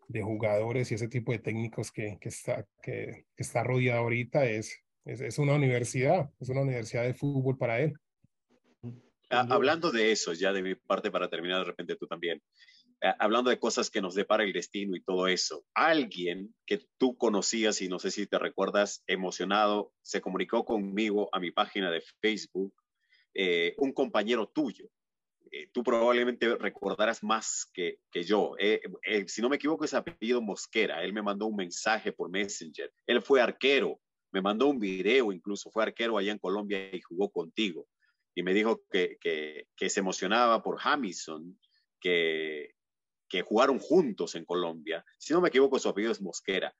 [0.09, 5.21] de jugadores y ese tipo de técnicos que, está, que, está rodeado ahorita, es, es,
[5.21, 7.93] es una universidad, es una universidad de fútbol para él.
[9.31, 12.41] Hablando de eso, ya de mi parte, para terminar de repente tú también,
[13.01, 17.17] eh, hablando de cosas que nos depara el destino y todo eso, alguien que tú
[17.17, 22.03] conocías y no sé si te recuerdas, emocionado, se comunicó conmigo a mi página de
[22.21, 22.73] Facebook,
[23.33, 24.89] eh, un compañero tuyo.
[25.51, 28.55] Eh, tú probablemente recordarás más que, que yo.
[29.27, 31.03] si no me equivoco, es apellido Mosquera.
[31.03, 32.91] Él me mandó un mensaje por Messenger.
[33.05, 33.99] Él fue arquero,
[34.31, 37.87] me mandó un video, incluso fue arquero allá en Colombia y jugó contigo.
[38.33, 41.59] Y me dijo que, que, que se emocionaba por Hamilton,
[41.99, 42.75] que,
[43.27, 45.05] que jugaron juntos en Colombia.
[45.17, 46.75] Si no me equivoco, su apellido es Mosquera.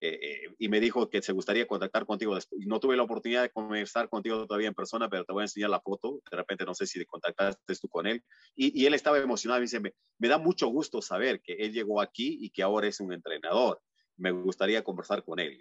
[0.00, 2.36] Eh, eh, y me dijo que se gustaría contactar contigo.
[2.66, 5.70] No tuve la oportunidad de conversar contigo todavía en persona, pero te voy a enseñar
[5.70, 6.20] la foto.
[6.30, 8.22] De repente no sé si contactaste tú con él.
[8.54, 9.60] Y, él estaba emocionado.
[9.60, 13.00] Me dice, me, da mucho gusto saber que él llegó aquí y que ahora es
[13.00, 13.80] un entrenador.
[14.16, 15.58] Me gustaría conversar con él.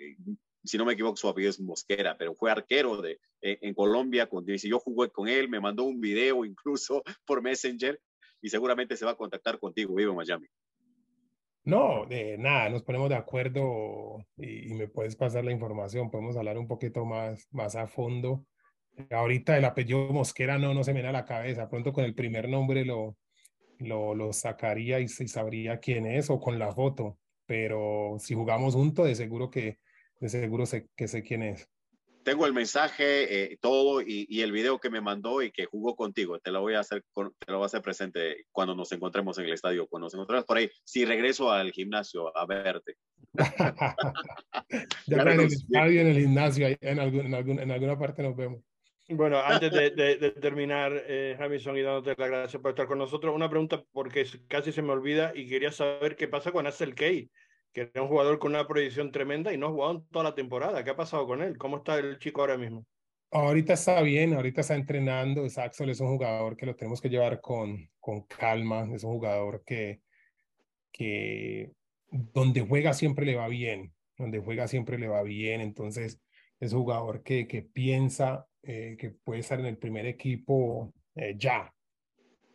[0.64, 4.28] Si no me equivoco, su apellido es Mosquera, pero fue arquero de, eh, en Colombia.
[4.28, 8.00] Con, dice, yo jugué con él, me mandó un video incluso por Messenger
[8.42, 10.48] y seguramente se va a contactar contigo, vivo en Miami.
[11.66, 16.58] No, de nada, nos ponemos de acuerdo y, me puedes pasar la información, podemos hablar
[16.58, 18.46] un poquito más, más a fondo.
[19.10, 22.50] Ahorita el apellido Mosquera no, no se me da la cabeza, pronto con el primer
[22.50, 23.18] nombre lo,
[23.80, 28.76] lo, lo sacaría y, y sabría quién es o con la foto, pero si jugamos
[28.76, 29.80] juntos de seguro que,
[30.20, 31.68] de seguro sé, que sé quién es
[32.24, 36.40] tengo el mensaje, eh, todo y, el video que me mandó y que jugó contigo.
[36.40, 39.46] Te lo voy a hacer, te lo voy a hacer presente cuando nos encontremos en
[39.46, 40.70] el estadio, cuando nos encontremos por ahí.
[40.84, 42.96] Si regreso al gimnasio a verte.
[45.08, 48.36] ya en el estadio, en el gimnasio, en, algún, en, algún, en alguna parte nos
[48.36, 48.64] vemos.
[49.10, 53.36] Bueno, antes de, de, terminar, eh, Jamison, y dándote las gracias por estar con nosotros,
[53.36, 57.30] una pregunta porque casi se me olvida y quería saber qué pasa con Axel Key
[57.74, 60.84] que era un jugador con una proyección tremenda y no ha jugado toda la temporada.
[60.84, 61.58] ¿Qué ha pasado con él?
[61.58, 62.86] ¿Cómo está el chico ahora mismo?
[63.32, 65.46] Ahorita está bien, ahorita está entrenando.
[65.58, 68.88] Axel es un jugador que lo tenemos que llevar con, con calma.
[68.94, 70.02] Es un jugador que,
[70.92, 71.72] que
[72.10, 75.62] donde juega siempre le va bien, donde juega siempre le va bien.
[75.62, 76.22] Entonces
[76.60, 81.36] es un jugador que, que piensa eh, que puede estar en el primer equipo eh,
[81.38, 81.74] ya.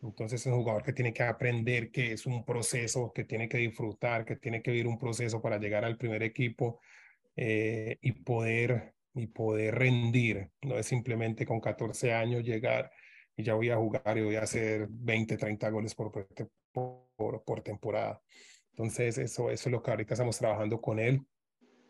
[0.01, 3.57] Entonces es un jugador que tiene que aprender que es un proceso, que tiene que
[3.57, 6.79] disfrutar, que tiene que vivir un proceso para llegar al primer equipo
[7.35, 10.51] eh, y, poder, y poder rendir.
[10.61, 12.91] No es simplemente con 14 años llegar
[13.35, 16.11] y ya voy a jugar y voy a hacer 20, 30 goles por,
[16.71, 18.21] por, por temporada.
[18.71, 21.21] Entonces eso, eso es lo que ahorita estamos trabajando con él.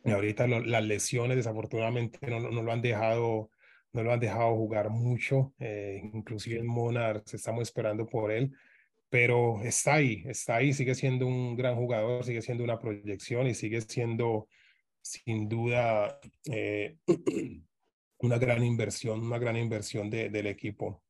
[0.03, 3.51] Y ahorita las lesiones desafortunadamente no, no lo han dejado
[3.93, 8.51] no lo han dejado jugar mucho, eh, inclusive en Monarchs estamos esperando por él,
[9.09, 13.55] pero está ahí, está ahí, sigue siendo un gran jugador, sigue siendo una proyección y
[13.55, 14.47] sigue siendo
[15.01, 16.19] sin duda
[16.51, 16.97] eh,
[18.19, 21.01] una gran inversión, una gran inversión de, del equipo.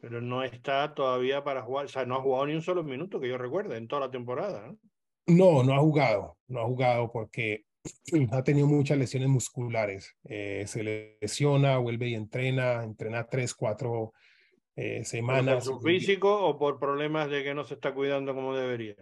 [0.00, 3.20] Pero no está todavía para jugar, o sea, no ha jugado ni un solo minuto
[3.20, 4.68] que yo recuerde en toda la temporada.
[4.68, 4.78] ¿no?
[5.26, 7.64] No, no ha jugado, no ha jugado porque
[8.32, 10.16] ha tenido muchas lesiones musculares.
[10.24, 10.82] Eh, se
[11.20, 14.12] lesiona, vuelve y entrena, entrena tres, cuatro
[14.76, 15.66] eh, semanas.
[15.66, 18.96] ¿Por su físico o por problemas de que no se está cuidando como debería?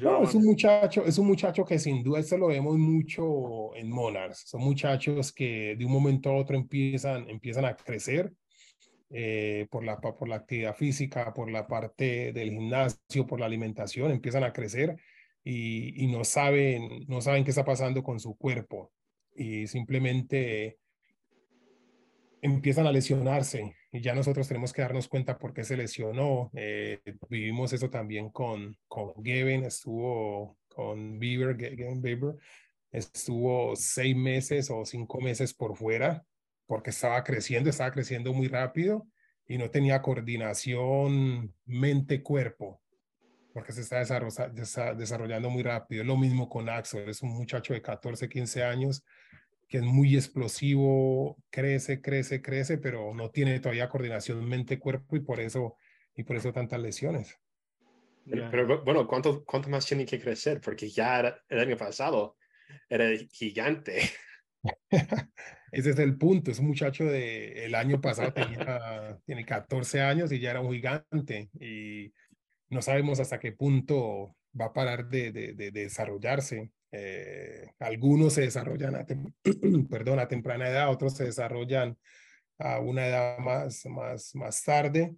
[0.00, 3.90] No, es un muchacho, es un muchacho que sin duda esto lo vemos mucho en
[3.90, 4.44] Monarchs.
[4.46, 8.32] Son muchachos que de un momento a otro empiezan, empiezan a crecer
[9.10, 14.10] eh, por, la, por la actividad física, por la parte del gimnasio, por la alimentación,
[14.10, 14.96] empiezan a crecer
[15.48, 18.92] y, no, saben, no saben qué está pasando con su cuerpo.
[19.34, 20.78] y simplemente
[22.42, 26.50] empiezan a lesionarse y ya nosotros tenemos que darnos cuenta por qué se lesionó.
[26.54, 32.34] Eh, vivimos eso también con, con Gavin, estuvo con Bieber, Gavin Bieber,
[32.90, 36.24] estuvo seis meses o cinco meses por fuera
[36.66, 39.06] porque estaba creciendo, estaba creciendo muy rápido
[39.46, 42.80] y no tenía coordinación mente-cuerpo
[43.56, 46.04] porque se está desarrollando muy rápido.
[46.04, 49.02] Lo mismo con Axel, es un muchacho de 14, 15 años
[49.66, 55.40] que es muy explosivo, crece, crece, crece, pero no tiene todavía coordinación mente-cuerpo y por
[55.40, 55.74] eso
[56.14, 57.38] y por eso tantas lesiones.
[58.26, 60.60] Pero, bueno, ¿cuánto, ¿cuánto más tiene que crecer?
[60.60, 62.36] Porque ya el año pasado
[62.90, 64.02] era gigante.
[65.72, 66.50] Ese es el punto.
[66.50, 70.74] Es un muchacho de el año pasado tenía, tiene 14 años y ya era un
[70.74, 71.48] gigante.
[71.58, 72.12] Y
[72.70, 76.70] no sabemos hasta qué punto va a parar de, de, de desarrollarse.
[76.92, 79.06] Eh, algunos se desarrollan a,
[79.90, 81.98] perdón, a temprana edad, otros se desarrollan
[82.58, 85.14] a una edad más, más, más tarde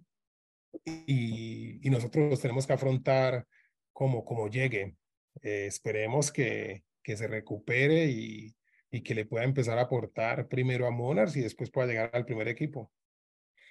[0.85, 3.47] y, y nosotros los tenemos que afrontar
[3.93, 4.95] como, como llegue.
[5.41, 8.55] Eh, esperemos que, que se recupere y,
[8.91, 12.25] y que le pueda empezar a aportar primero a Monarchs y después pueda llegar al
[12.25, 12.91] primer equipo.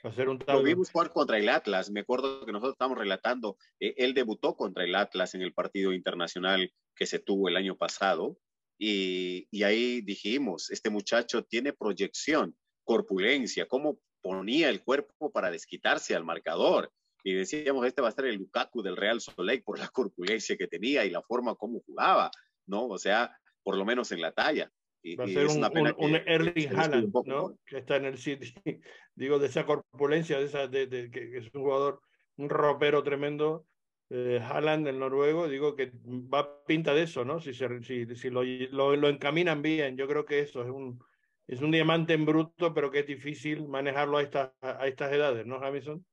[0.03, 1.91] Hacer un Lo vimos jugar contra el Atlas.
[1.91, 3.57] Me acuerdo que nosotros estábamos relatando.
[3.81, 7.77] Eh, él debutó contra el Atlas en el partido internacional que se tuvo el año
[7.77, 8.39] pasado.
[8.79, 16.15] Y, y ahí dijimos, este muchacho tiene proyección, corpulencia, cómo ponía el cuerpo para desquitarse
[16.15, 16.93] al marcador.
[17.25, 20.69] Y decíamos, este va a ser el Lukaku del Real Soleil por la corpulencia que
[20.69, 22.31] tenía y la forma como jugaba,
[22.67, 22.87] ¿no?
[22.87, 24.71] O sea, por lo menos en la talla.
[25.19, 25.65] Va a ser un,
[25.99, 27.57] un, Erling Haaland, ¿no?
[27.65, 28.53] Que está en el City.
[29.15, 32.01] Digo, de esa corpulencia, de esa, de, de, que es un jugador,
[32.37, 33.65] un ropero tremendo.
[34.11, 37.41] Eh, Haaland, el noruego, digo que va a pinta de eso, ¿no?
[37.41, 40.99] Si, se, si, si lo, lo, lo, encaminan bien, yo creo que eso es un,
[41.47, 45.47] es un diamante en bruto, pero que es difícil manejarlo a, esta, a estas edades,
[45.47, 46.05] ¿no, Jamison?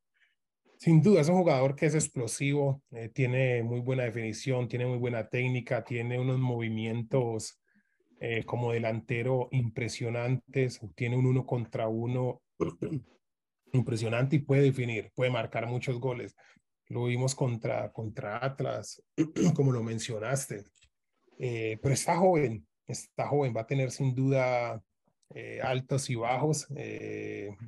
[0.77, 4.97] Sin duda, es un jugador que es explosivo, eh, tiene muy buena definición, tiene muy
[4.97, 7.61] buena técnica, tiene unos movimientos
[8.27, 12.41] eh, como delantero impresionantes, tiene un uno contra uno
[13.71, 16.35] impresionante y puede definir, puede marcar muchos goles.
[16.87, 19.03] Lo vimos contra, contra Atlas,
[19.55, 20.63] como lo mencionaste.
[21.37, 24.81] Eh, pero está joven, está joven, va a tener sin duda
[25.35, 26.67] eh, altos y bajos,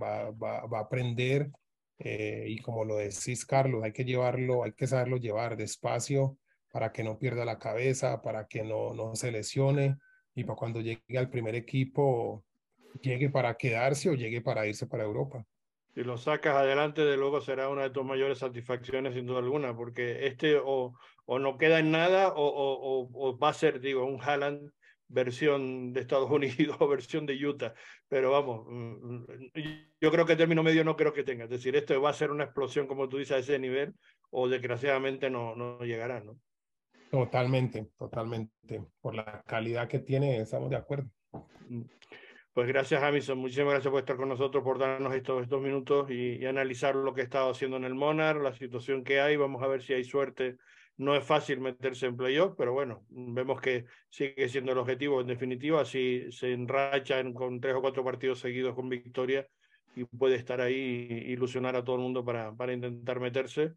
[0.02, 1.52] va, va, va, a aprender
[2.00, 6.40] y como lo decís, Carlos, hay que llevarlo, hay que saberlo llevar despacio
[6.72, 9.98] para que no pierda la cabeza, para que no, no se lesione
[10.38, 12.46] y para cuando llegue al primer equipo,
[13.02, 15.44] llegue para quedarse o llegue para irse para Europa.
[15.96, 19.76] Si lo sacas adelante, de luego será una de tus mayores satisfacciones, sin duda alguna,
[19.76, 20.94] porque este o,
[21.26, 24.70] o no queda en nada o, o, o va a ser, digo, un Haaland
[25.08, 27.74] versión de Estados Unidos o versión de Utah.
[28.08, 29.26] Pero vamos, mm, mm,
[30.00, 31.46] yo creo que término medio no creo que tenga.
[31.46, 33.96] Es decir, esto va a ser una explosión, como tú dices, a ese nivel,
[34.30, 36.38] o desgraciadamente no, no llegará, ¿no?
[37.12, 38.84] Totalmente, totalmente.
[39.02, 41.10] Por la calidad que tiene, estamos de acuerdo.
[41.70, 41.84] Mm.
[42.54, 43.38] Pues gracias, Jamison.
[43.38, 47.14] Muchísimas gracias por estar con nosotros, por darnos estos, estos minutos y, y, analizar lo
[47.14, 49.38] que ha estado haciendo en el Monar, la situación que hay.
[49.38, 50.58] Vamos a ver si hay suerte.
[50.98, 55.22] No es fácil meterse en playoff, pero bueno, vemos que sigue siendo el objetivo.
[55.22, 59.48] En definitiva, si se enracha con tres o cuatro partidos seguidos con victoria
[59.96, 63.74] y puede estar ahí y ilusionar a todo el mundo para, para intentar meterse.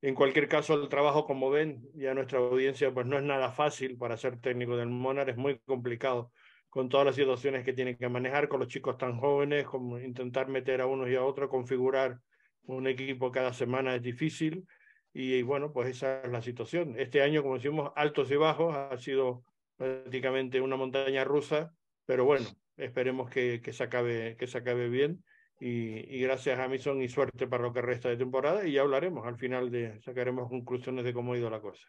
[0.00, 3.96] En cualquier caso, el trabajo, como ven, ya nuestra audiencia, pues no es nada fácil
[3.98, 6.30] para ser técnico del Monar, es muy complicado
[6.68, 10.48] con todas las situaciones que tienen que manejar con los chicos tan jóvenes, como intentar
[10.48, 12.20] meter a unos y a otros, configurar
[12.66, 14.66] un equipo cada semana es difícil
[15.12, 16.94] y bueno, pues esa es la situación.
[16.98, 19.42] Este año, como decimos, altos y bajos, ha sido
[19.76, 21.72] prácticamente una montaña rusa,
[22.04, 22.46] pero bueno,
[22.76, 25.24] esperemos que, que, se, acabe, que se acabe bien
[25.60, 29.26] y, y, gracias a y suerte para lo que resta de temporada y ya hablaremos
[29.26, 31.86] al final de sacaremos conclusiones de cómo ha ido la cosa.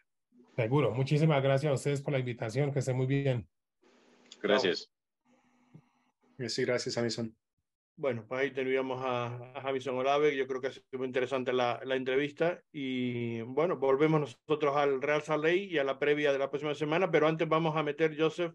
[0.56, 0.90] Seguro.
[0.92, 2.72] Muchísimas gracias a ustedes por la invitación.
[2.72, 3.48] Que esté muy bien.
[4.42, 4.90] Gracias.
[6.48, 7.34] Sí, gracias, Jamison.
[7.96, 10.34] Bueno, pues ahí teníamos a, a Jamison Olave.
[10.36, 12.62] Yo creo que ha sido muy interesante la, la, entrevista.
[12.72, 16.74] Y bueno, volvemos nosotros al Real Salt Lake y a la previa de la próxima
[16.74, 17.10] semana.
[17.10, 18.54] Pero antes vamos a meter, Joseph,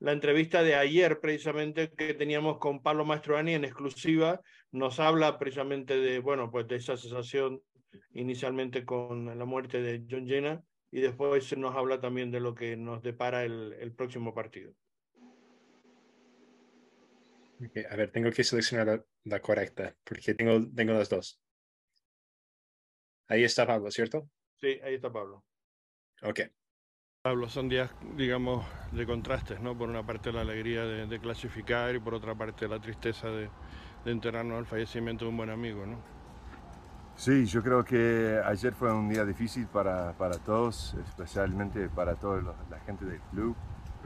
[0.00, 4.40] la entrevista de ayer precisamente que teníamos con Pablo Mastroani en exclusiva,
[4.70, 7.62] nos habla precisamente de, bueno, pues de esa sensación
[8.12, 12.76] inicialmente con la muerte de John Jenna y después nos habla también de lo que
[12.76, 14.72] nos depara el, el próximo partido.
[17.66, 21.40] Okay, a ver, tengo que seleccionar la, la, correcta porque tengo, tengo las dos.
[23.26, 24.30] Ahí está Pablo, ¿cierto?
[24.60, 25.44] Sí, ahí está Pablo.
[26.22, 26.40] Ok.
[27.28, 29.76] Pablo, son días, digamos, de contrastes, ¿no?
[29.76, 33.50] Por una parte la alegría de, clasificar y por otra parte la tristeza de,
[34.06, 35.98] de enterarnos al fallecimiento de un buen amigo, ¿no?
[37.16, 42.40] Sí, yo creo que ayer fue un día difícil para, para todos, especialmente para toda
[42.70, 43.54] la gente del club.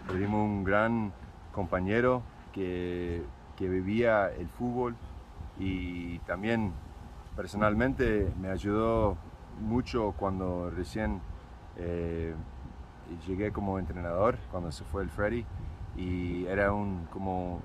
[0.08, 1.12] Perdimos un gran
[1.52, 3.22] compañero que,
[3.56, 4.96] que vivía el fútbol
[5.60, 6.72] y también
[7.36, 9.16] personalmente me ayudó
[9.60, 11.20] mucho cuando recién
[11.76, 12.34] eh,
[13.26, 15.44] llegué como entrenador, cuando se fue el Freddy,
[15.96, 17.60] y era un, como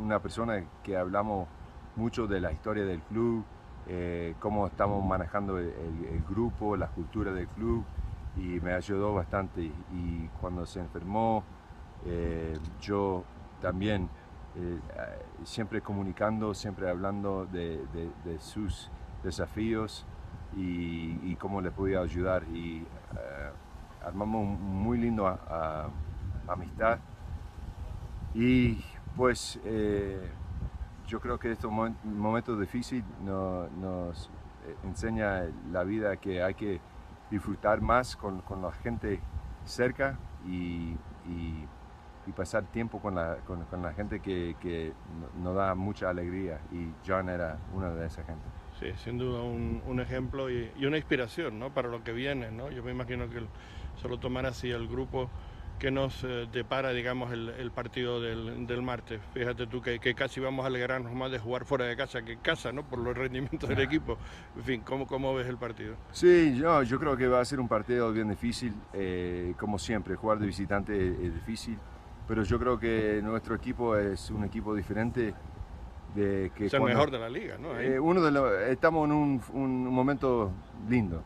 [0.00, 1.48] una persona que hablamos
[1.96, 3.44] mucho de la historia del club,
[3.88, 7.84] eh, cómo estamos manejando el, grupo, la cultura del club
[8.36, 9.62] y me ayudó bastante.
[9.62, 11.42] Y cuando se enfermó,
[12.06, 13.24] eh, yo
[13.60, 14.08] también,
[14.56, 14.78] eh,
[15.44, 17.80] siempre comunicando, siempre hablando de,
[18.38, 18.90] sus
[19.24, 20.06] desafíos
[20.56, 22.44] y, cómo le podía ayudar.
[22.52, 22.86] Y
[24.04, 25.26] armamos muy lindo
[26.46, 26.98] amistad.
[28.34, 28.84] Y
[29.16, 29.58] pues
[31.10, 31.72] yo creo que estos
[32.04, 34.30] momentos difíciles nos
[34.66, 35.42] eh, enseña
[35.72, 36.80] la vida que hay que
[37.30, 39.20] disfrutar más con, con la gente
[39.64, 40.96] cerca y,
[41.26, 41.66] y,
[42.36, 44.92] pasar tiempo con la, con, con la gente que, que,
[45.42, 48.44] nos da mucha alegría y John era una de esa gente.
[48.78, 51.74] Sí, sin duda un, un ejemplo y, y, una inspiración ¿no?
[51.74, 52.52] para lo que viene.
[52.52, 52.70] ¿no?
[52.70, 53.46] Yo me imagino que se
[54.08, 55.30] lo tomará así el grupo
[55.80, 59.18] que nos eh, depara, digamos, el, partido del, martes.
[59.32, 62.40] Fíjate tú que, casi vamos a alegrarnos más de jugar fuera de casa que en
[62.40, 62.84] casa, ¿no?
[62.84, 64.18] Por los rendimientos del equipo.
[64.56, 65.96] En fin, ¿cómo, cómo ves el partido?
[66.12, 70.14] Sí, yo, yo creo que va a ser un partido bien difícil, eh, como siempre,
[70.16, 71.78] jugar de visitante es, difícil,
[72.28, 75.34] pero yo creo que nuestro equipo es un equipo diferente.
[76.14, 77.78] De que es el mejor de la liga, ¿no?
[77.78, 80.50] Eh, uno de los, estamos en un, un momento
[80.88, 81.22] lindo,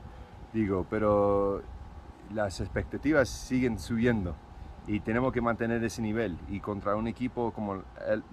[0.52, 1.62] digo, pero
[2.32, 4.34] las expectativas siguen subiendo
[4.86, 6.38] y tenemos que mantener ese nivel.
[6.48, 7.82] Y contra un equipo como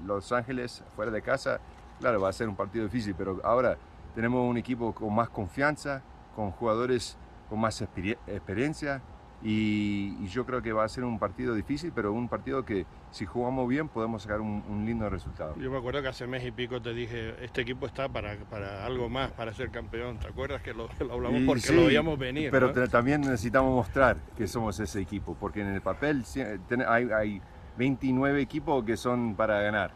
[0.05, 1.59] Los Ángeles, fuera de casa,
[1.99, 3.77] claro, va a ser un partido difícil, pero ahora
[4.15, 6.01] tenemos un equipo con más confianza,
[6.35, 7.17] con jugadores
[7.49, 9.01] con más experiencia
[9.43, 13.25] y, yo creo que va a ser un partido difícil, pero un partido que si
[13.25, 15.55] jugamos bien podemos sacar un, lindo resultado.
[15.57, 18.85] Yo me acuerdo que hace mes y pico te dije, este equipo está para, para
[18.85, 20.19] algo más, para ser campeón.
[20.19, 22.51] ¿Te acuerdas que lo, hablamos porque lo veíamos venir?
[22.51, 26.23] Pero también necesitamos mostrar que somos ese equipo, porque en el papel
[26.87, 27.41] hay, hay
[27.77, 29.91] 29 equipos que son para ganar,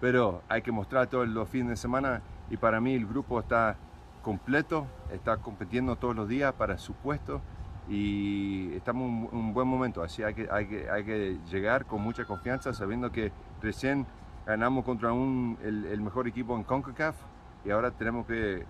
[0.00, 3.76] pero hay que mostrar todos los fines de semana y para mí el grupo está
[4.22, 7.40] completo, está compitiendo todos los días para su puesto
[7.88, 12.02] y estamos en un buen momento, así hay que, hay que, hay que llegar con
[12.02, 13.32] mucha confianza sabiendo que
[13.62, 14.06] recién
[14.46, 17.16] ganamos contra un, el, el mejor equipo en CONCACAF
[17.64, 18.64] y ahora tenemos que,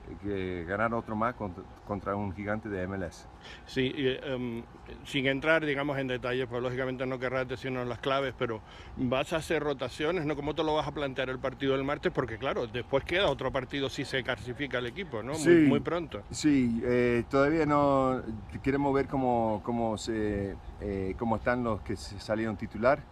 [0.67, 1.35] ganar otro más
[1.87, 3.29] contra, un gigante de MLS.
[3.67, 4.63] Sí, em,
[5.05, 8.61] sin entrar, digamos, en detalles, pues lógicamente no querrás decirnos las claves, pero
[8.97, 10.35] vas a hacer rotaciones, ¿no?
[10.37, 12.13] ¿Cómo te lo vas a plantear el partido del martes?
[12.13, 15.35] Porque claro, después queda otro partido si se clasifica el equipo, ¿no?
[15.35, 16.23] Muy, muy pronto.
[16.31, 18.23] Sí, eh, todavía no
[18.63, 23.03] queremos ver cómo, cómo, se, eh, cómo están los que salieron titular,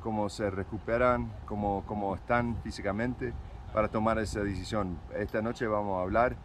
[0.00, 3.32] cómo se recuperan, cómo, cómo están físicamente
[3.72, 4.98] para tomar esa decisión.
[5.14, 6.36] Esta noche vamos a hablar,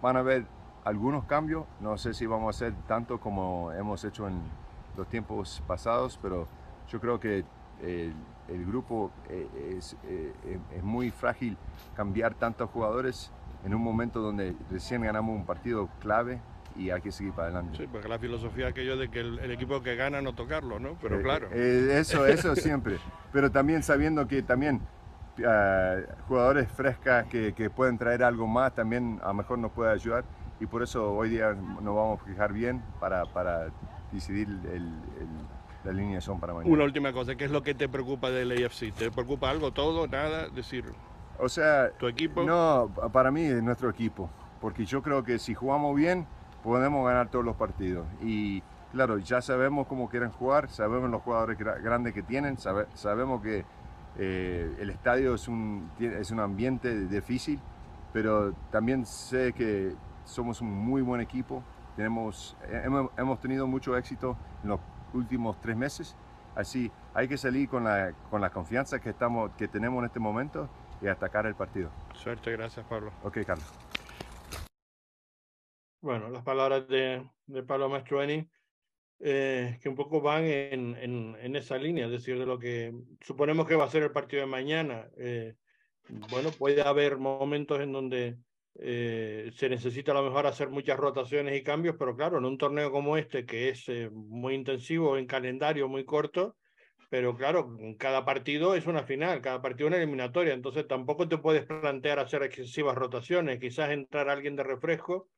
[0.00, 0.44] van a haber
[0.84, 4.40] algunos cambios, no sé si vamos a hacer tanto como hemos hecho en
[4.96, 6.46] los tiempos pasados, pero
[6.88, 7.44] yo creo que
[7.82, 8.14] el,
[8.66, 10.32] grupo eh, es, eh,
[10.74, 11.56] es, muy frágil
[11.96, 13.32] cambiar tantos jugadores
[13.64, 16.40] en un momento donde recién ganamos un partido clave
[16.76, 17.78] y hay que seguir para adelante.
[17.78, 20.96] Sí, porque la filosofía aquello de que el, equipo que gana no tocarlo, ¿no?
[21.00, 21.50] Pero eh, claro.
[21.52, 22.98] eso, eso siempre.
[23.32, 24.80] Pero también sabiendo que también
[26.28, 30.24] jugadores frescas que, que, pueden traer algo más también a lo mejor nos puede ayudar
[30.60, 33.68] y por eso hoy día nos vamos a fijar bien para, para
[34.12, 34.92] decidir el,
[35.84, 36.72] la alineación para mañana.
[36.72, 38.92] Una última cosa, ¿qué es lo que te preocupa del AFC?
[38.92, 40.48] ¿Te preocupa algo, todo, nada?
[40.48, 40.84] Decir,
[41.38, 42.44] o sea, ¿tu equipo?
[42.44, 44.30] No, para mí es nuestro equipo,
[44.60, 46.26] porque yo creo que si jugamos bien
[46.62, 51.58] podemos ganar todos los partidos y claro, ya sabemos cómo quieren jugar, sabemos los jugadores
[51.58, 53.64] grandes que tienen, sabemos que
[54.18, 57.60] eh, el estadio es un, es un ambiente difícil,
[58.12, 59.94] pero también sé que
[60.24, 61.62] somos un muy buen equipo.
[61.96, 64.80] Tenemos, hemos, hemos tenido mucho éxito en los
[65.12, 66.16] últimos tres meses,
[66.54, 70.20] así hay que salir con la, con la confianza que, estamos, que tenemos en este
[70.20, 70.68] momento
[71.02, 71.90] y atacar el partido.
[72.14, 73.12] Suerte, gracias Pablo.
[73.22, 73.70] Ok, Carlos.
[76.00, 78.48] Bueno, las palabras de, de Pablo Mastroeni
[79.24, 80.96] eh, que un poco van en,
[81.40, 84.40] en, esa línea, es decir, de lo que suponemos que va a ser el partido
[84.40, 85.08] de mañana.
[85.16, 85.54] Eh,
[86.28, 88.38] bueno, puede haber momentos en donde
[88.80, 92.58] eh, se necesita a lo mejor hacer muchas rotaciones y cambios, pero claro, en un
[92.58, 96.56] torneo como este, que es muy intensivo en calendario, muy corto,
[97.08, 101.64] pero claro, cada partido es una final, cada partido una eliminatoria, entonces tampoco te puedes
[101.64, 105.28] plantear hacer excesivas rotaciones, quizás entrar alguien de refresco,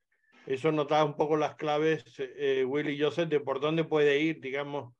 [0.47, 4.41] eso nos da un poco las claves, eh, Willy Joseph, de por dónde puede ir,
[4.41, 4.95] digamos,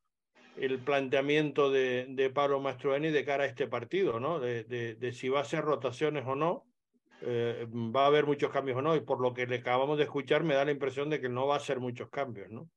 [0.57, 4.41] el planteamiento de, de Pablo Mastroeni de cara a este partido, ¿no?
[4.41, 6.65] De, de, de si va a hacer rotaciones o no,
[7.21, 10.05] eh, va a haber muchos cambios o no, y por lo que le acabamos de
[10.05, 12.69] escuchar me da la impresión de que no va a ser muchos cambios, ¿no?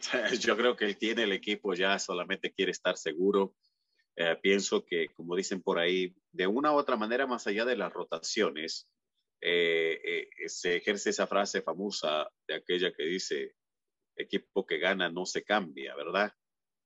[0.40, 3.54] Yo creo que él tiene el equipo ya, solamente quiere estar seguro.
[4.16, 7.76] Eh, pienso que, como dicen por ahí, de una u otra manera, más allá de
[7.76, 8.88] las rotaciones,
[9.40, 13.54] eh, eh, se ejerce esa frase famosa de aquella que dice,
[14.16, 16.32] equipo que gana no se cambia, ¿verdad?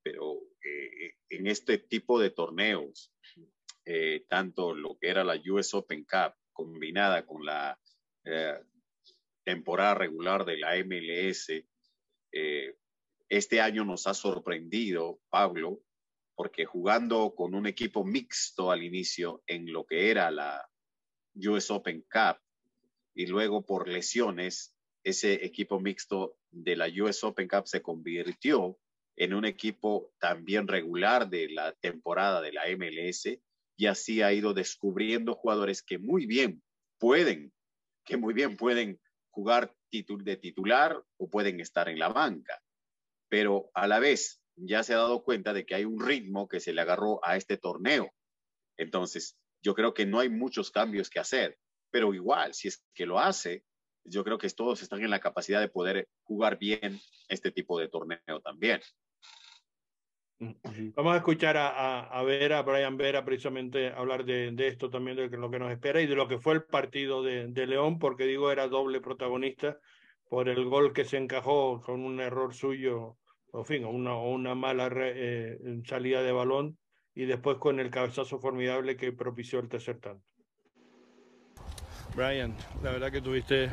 [0.03, 3.11] Pero eh, en este tipo de torneos,
[3.85, 7.77] eh, tanto lo que era la US Open Cup combinada con la
[8.23, 8.59] eh,
[9.43, 11.49] temporada regular de la MLS,
[12.31, 12.77] eh,
[13.29, 15.81] este año nos ha sorprendido, Pablo,
[16.35, 20.69] porque jugando con un equipo mixto al inicio en lo que era la
[21.35, 22.39] US Open Cup
[23.15, 28.77] y luego por lesiones, ese equipo mixto de la US Open Cup se convirtió
[29.15, 33.39] en un equipo también regular de la temporada de la MLS
[33.77, 36.63] y así ha ido descubriendo jugadores que muy bien
[36.99, 37.53] pueden,
[38.05, 38.99] que muy bien pueden
[39.29, 42.59] jugar de titular o pueden estar en la banca
[43.33, 46.59] pero a la vez ya se ha dado cuenta de que hay un ritmo que
[46.59, 48.13] se le agarró a este torneo.
[48.77, 51.57] Entonces, yo creo que no hay muchos cambios que hacer,
[51.89, 53.63] pero igual, si es que lo hace,
[54.03, 56.99] yo creo que todos están en la capacidad de poder jugar bien
[57.29, 58.81] este tipo de torneo también.
[60.95, 65.15] Vamos a escuchar a, a, a Vera, Brian Vera, precisamente hablar de, de, esto también,
[65.15, 67.97] de lo que nos espera y de lo que fue el partido de, de León,
[67.97, 69.79] porque digo, era doble protagonista
[70.27, 73.17] por el gol que se encajó con un error suyo
[73.53, 76.77] en fin, una, una mala eh, salida de balón
[77.15, 80.25] y después con el cabezazo formidable que propició el tercer tanto.
[82.15, 83.71] Brian, la verdad que tuviste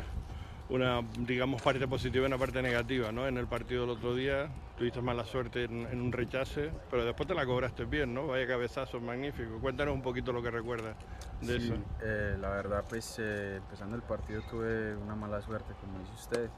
[0.69, 3.27] una, digamos, parte positiva y una parte negativa, ¿no?
[3.27, 7.27] En el partido del otro día tuviste mala suerte en, en un rechace, pero después
[7.27, 8.27] te la cobraste bien, ¿no?
[8.27, 9.59] Vaya cabezazo magnífico.
[9.59, 10.95] Cuéntanos un poquito lo que recuerdas
[11.41, 11.75] de sí, eso.
[12.01, 16.45] Eh, la verdad, pues eh, empezando el partido tuve una mala suerte, como dice usted.
[16.45, 16.49] Eh,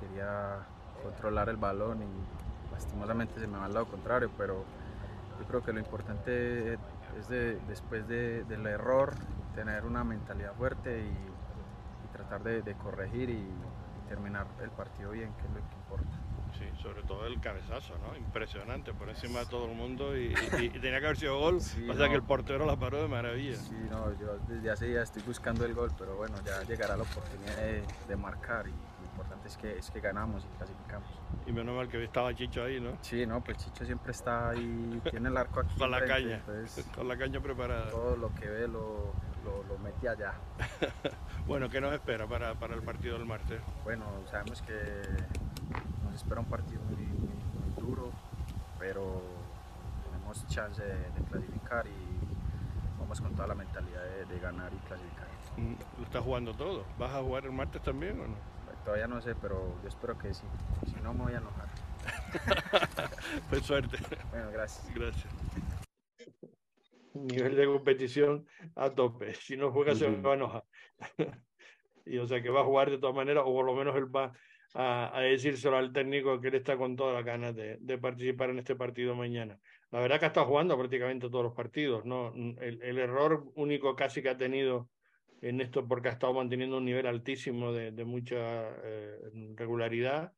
[0.00, 0.66] quería
[1.02, 4.64] controlar el balón y lastimosamente se me va al lado contrario, pero
[5.38, 6.78] yo creo que lo importante
[7.18, 9.14] es de, después de, del error
[9.54, 11.08] tener una mentalidad fuerte y,
[12.04, 15.74] y tratar de, de corregir y, y, terminar el partido bien, que es lo que
[15.74, 16.16] importa.
[16.56, 18.16] Sí, sobre todo el cabezazo, ¿no?
[18.16, 20.32] Impresionante, por encima de todo el mundo y,
[20.80, 22.10] tenía que haber sido gol, sí, o sea no.
[22.10, 23.56] que el portero la paró de maravilla.
[23.56, 27.02] Sí, no, yo desde hace ya estoy buscando el gol, pero bueno, ya llegará la
[27.02, 28.74] oportunidad de, de marcar y
[29.16, 31.08] importante es que, es que ganamos y clasificamos.
[31.46, 32.98] Y menos mal que estaba Chicho ahí, ¿no?
[33.00, 35.78] Sí, no, pues Chicho siempre está ahí, tiene el arco aquí.
[35.78, 37.90] Con la frente, caña, entonces, con la caña preparada.
[37.90, 39.12] Todo lo que ve lo,
[39.44, 40.34] lo, lo mete allá.
[41.46, 43.60] bueno, ¿qué nos espera para, para, el partido del martes?
[43.84, 44.74] Bueno, sabemos que
[46.04, 48.10] nos espera un partido muy, muy, duro,
[48.78, 49.22] pero
[50.04, 54.76] tenemos chance de, de, clasificar y vamos con toda la mentalidad de, de ganar y
[54.86, 55.26] clasificar.
[55.96, 56.84] ¿Lo estás jugando todo?
[56.98, 58.55] ¿Vas a jugar el martes también o no?
[58.86, 60.44] Todavía no sé, pero yo espero que sí.
[60.86, 61.66] Si no, me voy a enojar.
[63.50, 63.98] pues suerte.
[64.30, 64.94] Bueno, gracias.
[64.94, 65.34] Gracias.
[67.12, 68.46] Nivel de competición
[68.76, 69.34] a tope.
[69.34, 69.98] Si no juega, uh -huh.
[69.98, 70.64] se va a enojar.
[72.06, 74.06] y o sea que va a jugar de todas maneras, o por lo menos él
[74.06, 74.32] va
[74.74, 78.50] a, a decírselo al técnico que él está con todas las ganas de, de, participar
[78.50, 79.58] en este partido mañana.
[79.90, 82.32] La verdad que ha estado jugando prácticamente todos los partidos, ¿no?
[82.36, 84.88] El, el error único casi que ha tenido
[85.40, 88.36] en esto porque ha estado manteniendo un nivel altísimo de, de mucha
[88.84, 89.18] eh,
[89.54, 90.32] regularidad,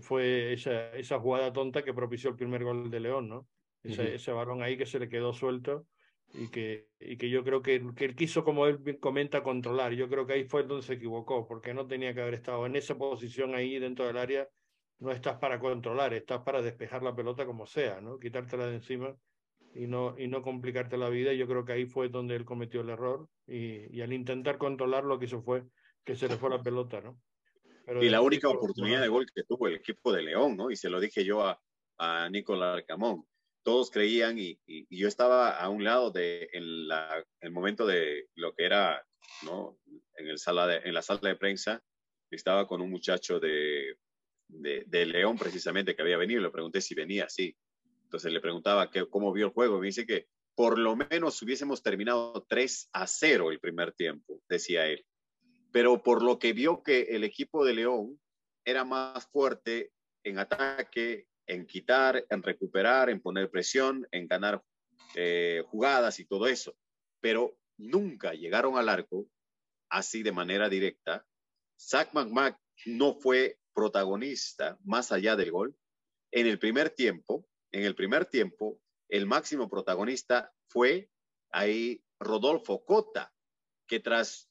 [0.00, 3.48] fue esa, esa jugada tonta que propició el primer gol de León, ¿no?
[3.82, 4.14] Ese, uh -huh.
[4.14, 5.86] ese balón ahí que se le quedó suelto
[6.32, 9.92] y que, y que yo creo que, que él quiso, como él comenta, controlar.
[9.92, 12.76] Yo creo que ahí fue donde se equivocó, porque no tenía que haber estado en
[12.76, 14.48] esa posición ahí dentro del área.
[14.98, 18.18] No estás para controlar, estás para despejar la pelota como sea, ¿no?
[18.18, 19.14] Quitártela de encima
[19.74, 21.32] y no, y no complicarte la vida.
[21.32, 25.04] Yo creo que ahí fue donde él cometió el error y, y al intentar controlar
[25.04, 25.64] lo que hizo fue
[26.04, 27.20] que se le fue la pelota, ¿no?
[27.84, 30.70] Pero y la única equipo, oportunidad de gol que tuvo el equipo de León, ¿no?
[30.70, 31.60] Y se lo dije yo a,
[31.98, 33.24] a Nicolás Arcamón.
[33.64, 37.86] Todos creían y, y, y, yo estaba a un lado de en la, el momento
[37.86, 39.04] de lo que era,
[39.44, 39.78] ¿no?
[40.16, 41.82] En, el sala de, en la sala de prensa,
[42.30, 43.96] estaba con un muchacho de,
[44.48, 46.40] de, de León precisamente que había venido.
[46.40, 47.56] Le pregunté si venía, sí.
[48.12, 49.80] Entonces le preguntaba que, cómo vio el juego.
[49.80, 54.86] Me dice que por lo menos hubiésemos terminado 3 a 0 el primer tiempo, decía
[54.86, 55.02] él.
[55.72, 58.20] pero por lo que vio que el equipo de León
[58.66, 59.92] era más fuerte
[60.24, 64.62] en ataque, en quitar, en recuperar, en poner presión, en ganar
[65.14, 66.76] eh, jugadas y todo eso.
[67.22, 69.26] Pero nunca llegaron al arco
[69.88, 71.24] así de manera directa.
[71.80, 75.74] Zach McMack no fue protagonista más allá del gol.
[76.30, 81.10] En el primer tiempo, en el primer tiempo, el máximo protagonista fue
[81.50, 83.32] ahí Rodolfo Cota,
[83.86, 84.48] que tras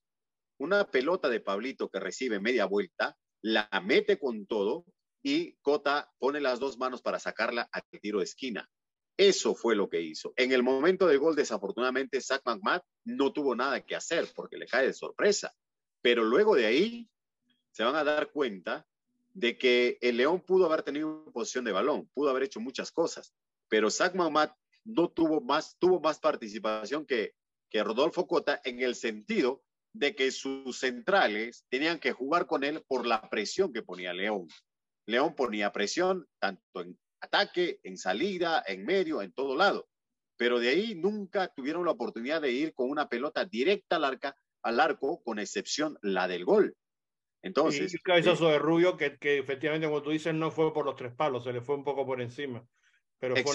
[0.60, 4.85] una pelota de Pablito que recibe media vuelta, la mete con todo
[5.23, 8.69] y Cota pone las dos manos para sacarla al tiro de esquina.
[9.18, 10.34] Eso fue lo que hizo.
[10.35, 14.68] En el momento del gol, desafortunadamente, Zach McMahon no tuvo nada que hacer porque le
[14.68, 15.53] cae de sorpresa.
[16.02, 17.10] Pero luego de ahí
[17.72, 18.88] se van a dar cuenta
[19.34, 23.34] de que el León pudo haber tenido posición de balón, pudo haber hecho muchas cosas,
[23.70, 24.52] pero Zach McMahon
[24.84, 27.36] no tuvo más, tuvo más participación que,
[27.70, 29.64] que Rodolfo Cota en el sentido
[29.94, 34.48] de que sus centrales tenían que jugar con él por la presión que ponía León.
[35.06, 39.88] León ponía presión tanto en ataque, en salida, en medio, en todo lado.
[40.38, 44.36] Pero de ahí nunca tuvieron la oportunidad de ir con una pelota directa al, arca,
[44.64, 46.76] al arco, con excepción la del gol.
[47.42, 47.94] Entonces.
[47.94, 50.96] Y el cabezazo de Rubio, que, que, efectivamente, como tú dices, no fue por los
[50.96, 52.66] tres palos, se le fue un poco por encima.
[53.20, 53.54] Pero fue,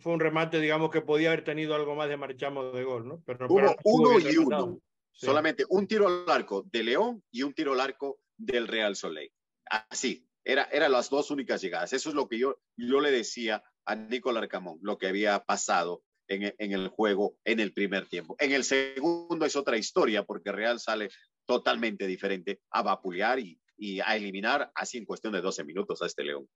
[0.00, 3.22] fue, un remate, digamos, que podía haber tenido algo más de marchamos de gol, ¿no?
[3.24, 4.80] Pero, Hubo uno y uno.
[5.10, 9.32] Solamente un tiro al arco de León y un tiro al arco del Real Soleil.
[9.64, 11.92] Así, era, eran las dos únicas llegadas.
[11.92, 16.02] Eso es lo que yo, yo le decía a Nicolás Arcamón, lo que había pasado
[16.28, 18.36] en, en, el juego en el primer tiempo.
[18.38, 21.10] En el segundo es otra historia porque Real sale
[21.48, 26.06] totalmente diferente a vapulear y, y a eliminar así en cuestión de 12 minutos a
[26.06, 26.46] este León.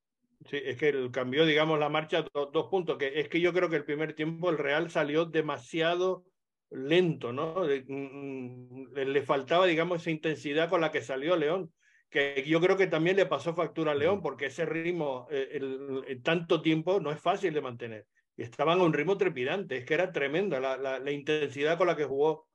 [0.50, 3.76] Sí, es que cambió, digamos, la marcha dos puntos, que es que yo creo que
[3.76, 6.24] el primer tiempo el Real salió demasiado
[6.70, 7.64] lento, ¿no?
[7.64, 11.72] Le, mm, le, faltaba, digamos, esa intensidad con la que salió León,
[12.10, 16.02] que yo creo que también le pasó factura a León, porque ese ritmo, eh, el,
[16.06, 18.06] el, tanto tiempo, no es fácil de mantener.
[18.36, 21.86] Y estaban a un ritmo trepidante, es que era tremenda la, la, la intensidad con
[21.86, 22.46] la que jugó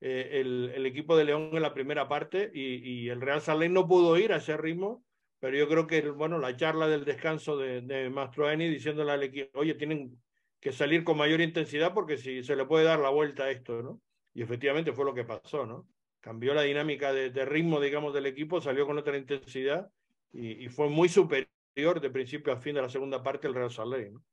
[0.00, 3.72] eh, el, el, equipo de León en la primera parte y, y el Real Salén
[3.72, 5.04] no pudo ir a ese ritmo,
[5.40, 9.58] pero yo creo que, bueno, la charla del descanso de, de Mastroeni diciéndole al equipo,
[9.58, 10.18] oye, tienen
[10.60, 13.82] que salir con mayor intensidad porque si se le puede dar la vuelta a esto,
[13.82, 14.00] ¿no?
[14.32, 15.86] Y efectivamente fue lo que pasó, ¿no?
[16.20, 19.90] Cambió la dinámica de, de ritmo, digamos, del equipo, salió con otra intensidad
[20.32, 23.70] y, y, fue muy superior de principio a fin de la segunda parte el Real
[23.70, 24.24] Salé, ¿no?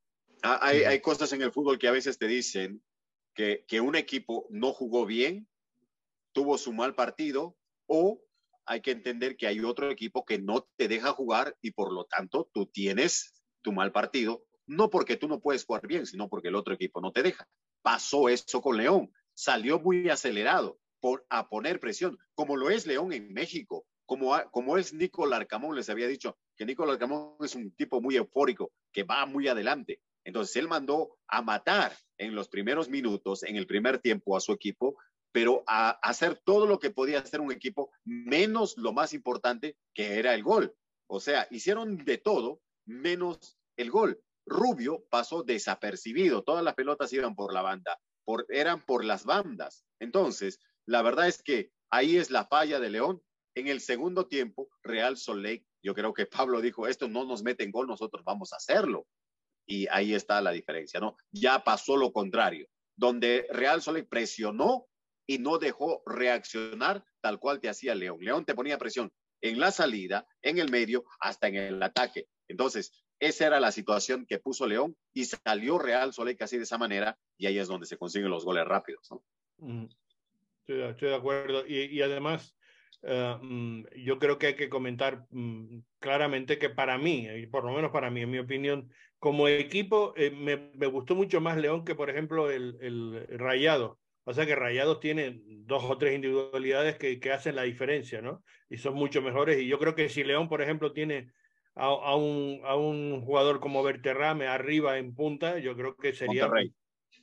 [0.44, 2.82] Ah, hay, hay cosas en el fútbol que a veces te dicen
[3.34, 5.48] que, que un equipo no jugó bien,
[6.34, 8.22] tuvo su mal partido o
[8.66, 12.06] hay que entender que hay otro equipo que no te deja jugar y por lo
[12.06, 16.48] tanto tú tienes tu mal partido no porque tú no puedes jugar bien, sino porque
[16.48, 17.48] el otro equipo no te deja.
[17.82, 20.80] Pasó eso con León, salió muy acelerado
[21.30, 25.90] a poner presión, como lo es León en México, como, como es Nicolás Arcamón, les
[25.90, 30.00] había dicho que Nicolás Arcamón es un tipo muy eufórico, que va muy adelante.
[30.24, 34.54] Entonces él mandó a matar en los primeros minutos, en el primer tiempo a su
[34.54, 34.96] equipo,
[35.32, 40.20] pero a hacer todo lo que podía hacer un equipo, menos lo más importante, que
[40.20, 40.76] era el gol.
[41.08, 44.22] O sea, hicieron de todo menos el gol.
[44.46, 49.86] Rubio pasó desapercibido, todas las pelotas iban por la banda, por, eran por las bandas.
[50.00, 53.22] Entonces, la verdad es que ahí es la falla de León.
[53.56, 57.64] En el segundo tiempo, Real Soleil, yo creo que Pablo dijo, esto no nos mete
[57.64, 59.08] en gol, nosotros vamos a hacerlo.
[59.68, 61.16] Y ahí está la diferencia, ¿no?
[61.32, 62.68] Ya pasó lo contrario,
[62.98, 64.88] donde Real Soleil presionó
[65.28, 68.18] y no dejó reaccionar tal cual te hacía León.
[68.22, 69.12] León te ponía presión
[69.42, 72.28] en la salida, en el medio, hasta en el ataque.
[72.48, 76.78] Entonces, esa era la situación que puso León y salió Real Soleil casi de esa
[76.78, 79.10] manera y ahí es donde se consiguen los goles rápidos.
[79.58, 79.86] Mm.
[80.68, 81.66] Estoy, de acuerdo.
[81.68, 82.56] Y, además,
[83.04, 87.74] uh, yo creo que hay que comentar um, claramente que para mí, y por lo
[87.74, 91.86] menos para mí, en mi opinión, como equipo, eh, me, me, gustó mucho más León
[91.86, 94.00] que, por ejemplo, el, el Rayado.
[94.24, 98.44] O sea que Rayados tiene dos o tres individualidades que, que, hacen la diferencia, ¿no?
[98.70, 99.60] Y son mucho mejores.
[99.60, 101.32] Y yo creo que si León, por ejemplo, tiene
[101.76, 106.50] a, a, un, a un jugador como Berterrame arriba en punta, yo creo que sería,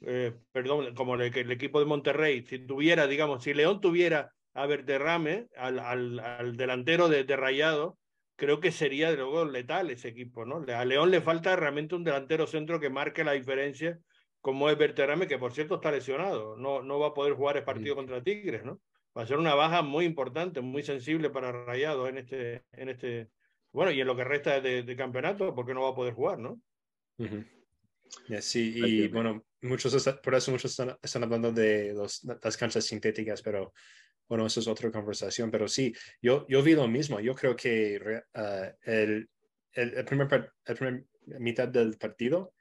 [0.03, 4.67] eh, perdón, como el, el, equipo de Monterrey, si tuviera, digamos, si León tuviera a
[4.67, 7.97] Berterrame, al, al, al delantero de, de, Rayado,
[8.35, 10.65] creo que sería luego letal ese equipo, ¿no?
[10.75, 13.99] A León le falta realmente un delantero centro que marque la diferencia,
[14.41, 17.65] como es Berterrame, que por cierto está lesionado, no, no va a poder jugar el
[17.65, 18.81] partido contra Tigres, ¿no?
[19.17, 23.31] Va a ser una baja muy importante, muy sensible para Rayado en este, en este,
[23.73, 26.39] bueno, y en lo que resta de, de campeonato, porque no va a poder jugar,
[26.39, 26.61] ¿no?
[27.19, 27.47] Uh -huh.
[28.29, 32.85] yeah, sí, y bueno, muchos, por eso muchos están, están hablando de los, las canchas
[32.85, 33.73] sintéticas, pero
[34.29, 37.19] bueno, eso es otra conversación, pero sí, yo, yo vi lo mismo.
[37.19, 37.99] Yo creo que
[38.35, 39.29] uh, el,
[39.73, 41.05] el, primer, el primer
[41.41, 42.53] mitad del partido,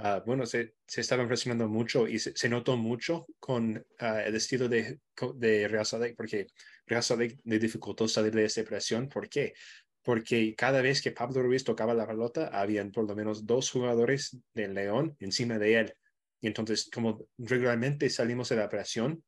[0.00, 4.68] uh, bueno, se, se estaba impresionando mucho y se, notó mucho con uh, el estilo
[4.68, 5.00] de,
[5.36, 6.46] de Real Sadek, porque
[6.86, 9.08] Real Sadek le dificultó salir de esa presión.
[9.08, 9.54] ¿Por qué?
[10.02, 14.36] Porque cada vez que Pablo Ruiz tocaba la pelota, habían por lo menos dos jugadores
[14.54, 15.94] del León encima de él.
[16.40, 19.22] Y entonces, como regularmente salimos de la presión,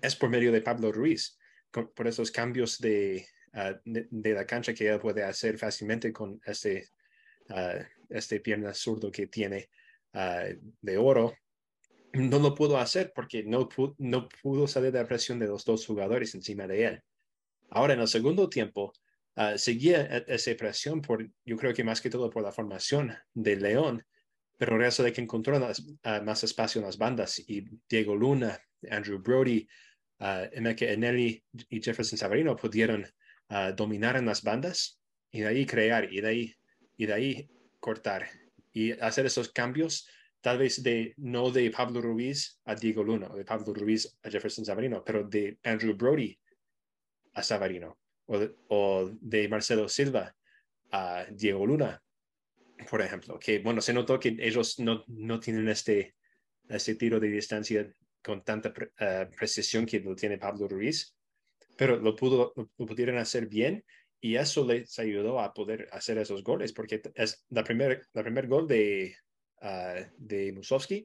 [0.00, 1.38] es por medio de Pablo Ruiz,
[1.70, 2.78] por esos cambios
[3.52, 6.88] ah, de, de, la cancha que él puede hacer fácilmente con este,
[8.08, 9.68] este pierna zurdo que tiene
[10.16, 10.44] ah,
[10.80, 11.34] de oro.
[12.12, 13.68] No lo pudo hacer porque no,
[13.98, 17.02] no pudo salir de la presión de los dos jugadores encima de él.
[17.68, 18.92] Ahora, en el segundo tiempo,
[19.56, 23.56] seguía e, esa presión por, yo creo que más que todo por la formación de
[23.56, 24.02] León,
[24.56, 25.60] pero eso de que encontró
[26.24, 28.58] más espacio en las bandas y Diego Luna
[28.90, 29.68] Andrew Brody,
[30.20, 33.06] uh, Emeka Eneli y Jefferson Savarino pudieron
[33.76, 36.54] dominar en las bandas y de ahí crear y de ahí,
[36.96, 38.26] y de ahí cortar
[38.76, 40.06] y hacer esos cambios,
[40.42, 44.28] tal vez de no de Pablo Ruiz a Diego Luna, o de Pablo Ruiz a
[44.28, 46.38] Jefferson Savarino, pero de Andrew Brody
[47.32, 50.36] a Savarino, o de, o de Marcelo Silva
[50.90, 52.02] a Diego Luna,
[52.90, 56.14] por ejemplo, que bueno, se notó que ellos no, no tienen este,
[56.68, 57.90] este tiro de distancia
[58.22, 61.16] con tanta uh, precisión que lo tiene Pablo Ruiz,
[61.78, 63.82] pero lo, pudo, lo, pudieron hacer bien
[64.26, 68.48] y eso les ayudó a poder hacer esos goles, porque es la primer, la primer
[68.48, 69.14] gol de,
[69.62, 71.04] uh, de Musovski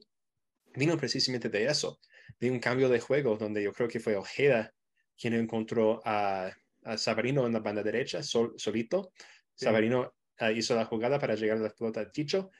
[0.74, 2.00] vino precisamente de eso,
[2.40, 4.74] de un cambio de juego donde yo creo que fue Ojeda
[5.16, 6.50] quien encontró a,
[6.82, 9.12] a Sabarino en la banda derecha sol, solito.
[9.54, 9.66] Sí.
[9.66, 12.50] Sabarino uh, hizo la jugada para llegar a la pelota de Ticho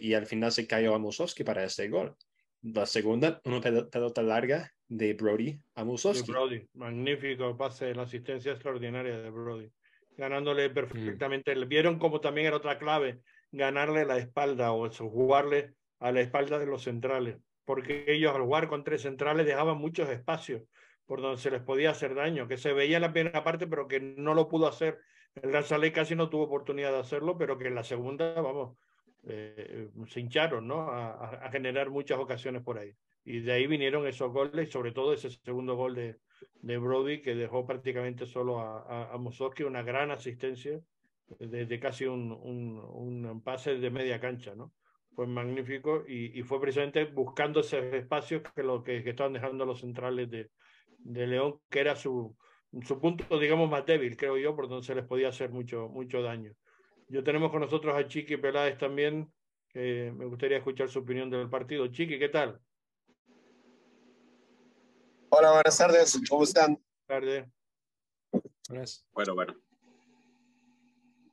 [0.00, 2.16] y al final se cayó a Musovski para este gol.
[2.62, 6.30] La segunda, una pelota larga de Brody a Musowski.
[6.30, 9.70] Brody, magnífico pase, la asistencia extraordinaria de Brody,
[10.16, 11.54] ganándole perfectamente.
[11.54, 11.68] Mm.
[11.68, 13.20] Vieron como también era otra clave,
[13.52, 18.42] ganarle la espalda o eso, jugarle a la espalda de los centrales, porque ellos al
[18.42, 20.62] jugar con tres centrales dejaban muchos espacios
[21.06, 23.88] por donde se les podía hacer daño, que se veía en la primera parte, pero
[23.88, 24.98] que no lo pudo hacer.
[25.34, 28.76] El Real casi no tuvo oportunidad de hacerlo, pero que en la segunda, vamos,
[29.26, 30.90] eh, se hincharon ¿no?
[30.90, 32.92] A, generar muchas ocasiones por ahí.
[33.24, 36.16] Y de ahí vinieron esos goles, sobre todo ese segundo gol de,
[36.62, 40.80] de Brody, que dejó prácticamente solo a, a, a una gran asistencia
[41.38, 44.54] de, de casi un, un, un, pase de media cancha.
[44.54, 44.72] ¿no?
[45.14, 49.66] Fue magnífico y, y fue precisamente buscando esos espacios que, lo, que, que estaban dejando
[49.66, 50.50] los centrales de,
[50.98, 52.34] de León, que era su,
[52.82, 56.22] su punto, digamos, más débil, creo yo, por donde se les podía hacer mucho, mucho
[56.22, 56.52] daño.
[57.10, 59.32] Yo tenemos con nosotros a Chiqui Peláez también,
[59.70, 61.86] que me gustaría escuchar su opinión del partido.
[61.86, 62.60] Chiqui, ¿qué tal?
[65.30, 66.20] Hola, buenas tardes.
[66.28, 66.78] ¿Cómo están?
[67.08, 67.48] Buenas
[68.68, 69.06] tardes.
[69.12, 69.56] Bueno, bueno.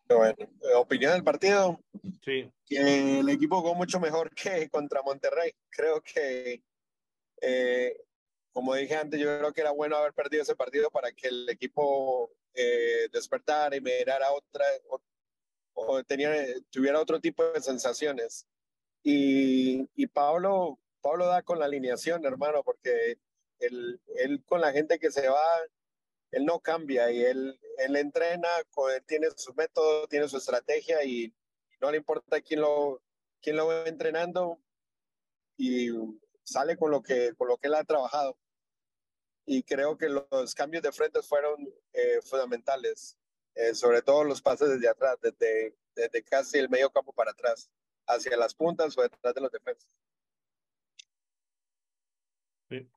[0.08, 1.78] Bueno, eh, opinión del partido.
[2.24, 2.50] Sí.
[2.66, 5.52] Que el equipo jugó mucho mejor que contra Monterrey.
[5.70, 6.64] Creo que,
[7.42, 8.02] eh,
[8.54, 11.50] como dije antes, yo creo que era bueno haber perdido ese partido para que el
[11.50, 14.64] equipo eh, despertara y me diera otra,
[15.76, 16.32] o tenía,
[16.72, 18.48] tuviera otro tipo de sensaciones.
[19.04, 23.20] Y, y Pablo, Pablo da con la alineación, hermano, porque
[23.60, 25.46] él, él con la gente que se va,
[26.32, 31.34] él no cambia y él, él entrena, él tiene su método, tiene su estrategia y
[31.80, 33.02] no le importa quién lo,
[33.42, 34.60] quién lo va entrenando
[35.58, 35.90] y
[36.44, 38.38] sale con lo que, con lo que él ha trabajado.
[39.46, 43.18] Y creo que los cambios de frente fueron eh, fundamentales.
[43.56, 47.70] Eh, sobre todo los pases desde atrás, desde, desde casi el medio campo para atrás,
[48.06, 49.90] hacia las puntas o detrás de los defensas.
[52.70, 52.90] Sí.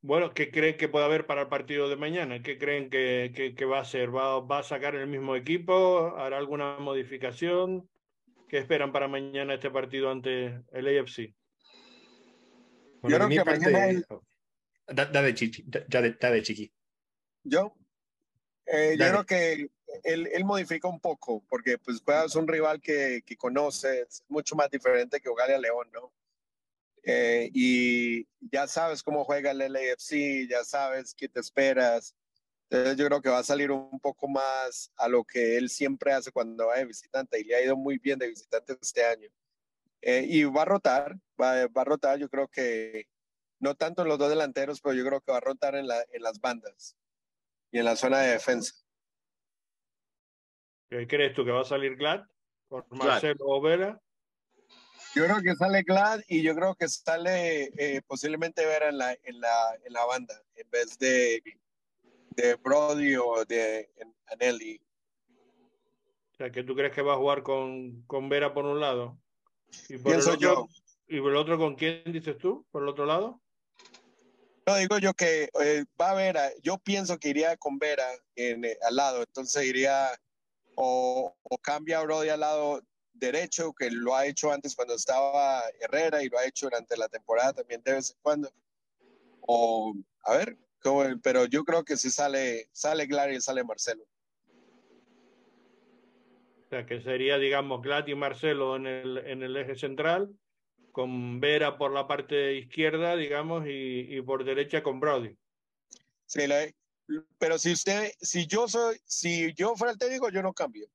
[0.00, 2.42] Bueno, ¿qué creen que puede haber para el partido de mañana?
[2.42, 4.14] ¿Qué creen que, que, que va a hacer?
[4.14, 6.14] ¿Va, ¿Va, a sacar el mismo equipo?
[6.16, 7.88] ¿Hará alguna modificación?
[8.48, 11.34] ¿Qué esperan para mañana este partido ante el AFC?
[13.00, 13.70] Bueno, Yo creo que parte...
[13.70, 14.04] mañana...
[14.86, 16.70] Da, da, de chiqui, da, da, de chiqui.
[17.42, 17.74] Yo,
[18.66, 19.70] eh, yo creo que
[20.02, 24.70] él, modifica un poco, porque pues es un rival que, que conoce, es mucho más
[24.70, 26.12] diferente que jugarle a León, ¿no?
[27.06, 32.14] Eh, y ya sabes cómo juega el LAFC, ya sabes qué te esperas.
[32.70, 36.12] Entonces yo creo que va a salir un poco más a lo que él siempre
[36.12, 39.28] hace cuando va de visitante y le ha ido muy bien de visitante este año.
[40.00, 43.08] Eh, y va a rotar, va, a rotar, yo creo que
[43.58, 46.40] no tanto en los dos delanteros, pero yo creo que va a rotar en las
[46.40, 46.96] bandas
[47.70, 48.83] y en la zona de defensa.
[50.98, 52.24] ¿Qué crees tú que va a salir Glad
[52.68, 54.00] por Marcelo Overa?
[55.16, 59.12] Yo creo que sale Glad y yo creo que sale eh, posiblemente Vera en la,
[59.24, 61.42] en, la, en la banda en vez de,
[62.30, 63.90] de Brody o de
[64.26, 64.80] Anelli.
[66.32, 69.18] O sea, que tú crees que va a jugar con, con Vera por un lado.
[69.88, 70.68] Y por Pienso el otro, yo.
[71.08, 72.64] ¿Y por el otro con quién dices tú?
[72.70, 73.40] ¿Por el otro lado?
[74.64, 78.06] No, digo yo que eh, va a Vera, yo pienso que iría con Vera
[78.36, 80.08] en, eh, al lado, entonces iría
[80.74, 82.82] o, o cambia a Brody al lado
[83.12, 87.08] derecho, que lo ha hecho antes cuando estaba Herrera y lo ha hecho durante la
[87.08, 88.50] temporada también de vez en cuando.
[89.40, 90.58] O, a ver,
[91.22, 94.04] pero yo creo que si sale, sale Glad y sale Marcelo.
[96.64, 100.34] O sea, que sería, digamos, Glad y Marcelo en el, en el eje central,
[100.92, 105.36] con Vera por la parte izquierda, digamos, y, y por derecha con Brody.
[106.26, 106.46] Sí,
[107.38, 110.88] pero si usted, si yo soy, si yo fuera el técnico, yo no cambio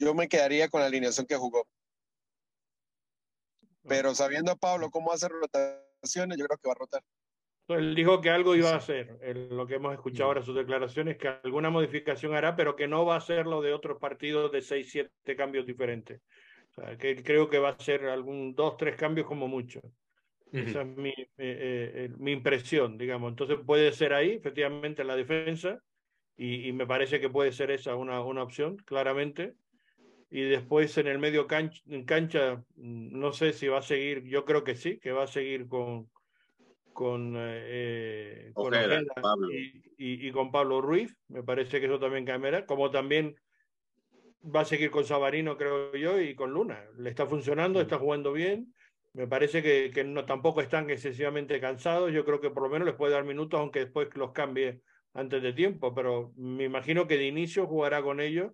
[0.00, 1.68] yo me quedaría con la alineación que jugó.
[3.86, 7.02] Pero sabiendo a Pablo cómo hace rotaciones, yo creo que va a rotar.
[7.68, 9.20] Él dijo que algo iba a hacer,
[9.52, 13.16] lo que hemos escuchado ahora sus declaraciones, que alguna modificación hará, pero que no va
[13.16, 16.20] a ser lo de otros partidos de 6, 7 cambios diferentes.
[16.70, 19.80] O sea, que creo que va a ser algún dos, tres cambios como mucho.
[20.52, 23.30] Esa es mi, eh, eh, mi, impresión, digamos.
[23.30, 25.82] Entonces puede ser ahí, efectivamente, la defensa,
[26.36, 29.54] y, y, me parece que puede ser esa una, una opción, claramente
[30.30, 34.62] y después en el medio cancha, cancha, no sé si va a seguir, yo creo
[34.62, 36.08] que sí, que va a seguir con
[36.92, 38.74] con, eh, con
[39.50, 43.36] y, y, con Pablo Ruiz, me parece que eso también cambiará, como también
[44.44, 46.84] va a seguir con Sabarino, creo yo, y con Luna.
[46.98, 48.74] Le está funcionando, está jugando bien.
[49.12, 52.12] Me parece que, que no, tampoco están excesivamente cansados.
[52.12, 54.80] Yo creo que por lo menos les puede dar minutos, aunque después los cambie
[55.14, 55.94] antes de tiempo.
[55.94, 58.52] Pero me imagino que de inicio jugará con ellos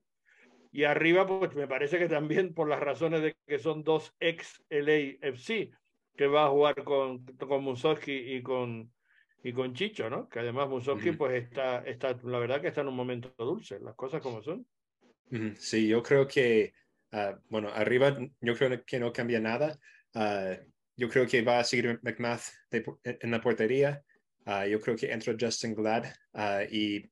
[0.77, 4.63] y arriba, pues me parece que también por las razones de que son dos ex
[4.69, 5.71] LAFC
[6.17, 8.93] que va a jugar con, con Musowski y con,
[9.43, 10.29] y con Chicho, ¿no?
[10.29, 13.95] Que además Musowski, pues está, está, la verdad que está en un momento dulce, las
[13.95, 14.67] cosas como son.
[15.57, 16.73] Sí, yo creo que,
[17.13, 19.79] ah, bueno, arriba yo creo que no cambia nada.
[20.17, 20.57] Ah,
[20.97, 24.03] yo creo que va a seguir McMath en la portería.
[24.45, 26.07] Ah, yo creo que entra Justin Glad
[26.71, 27.09] y,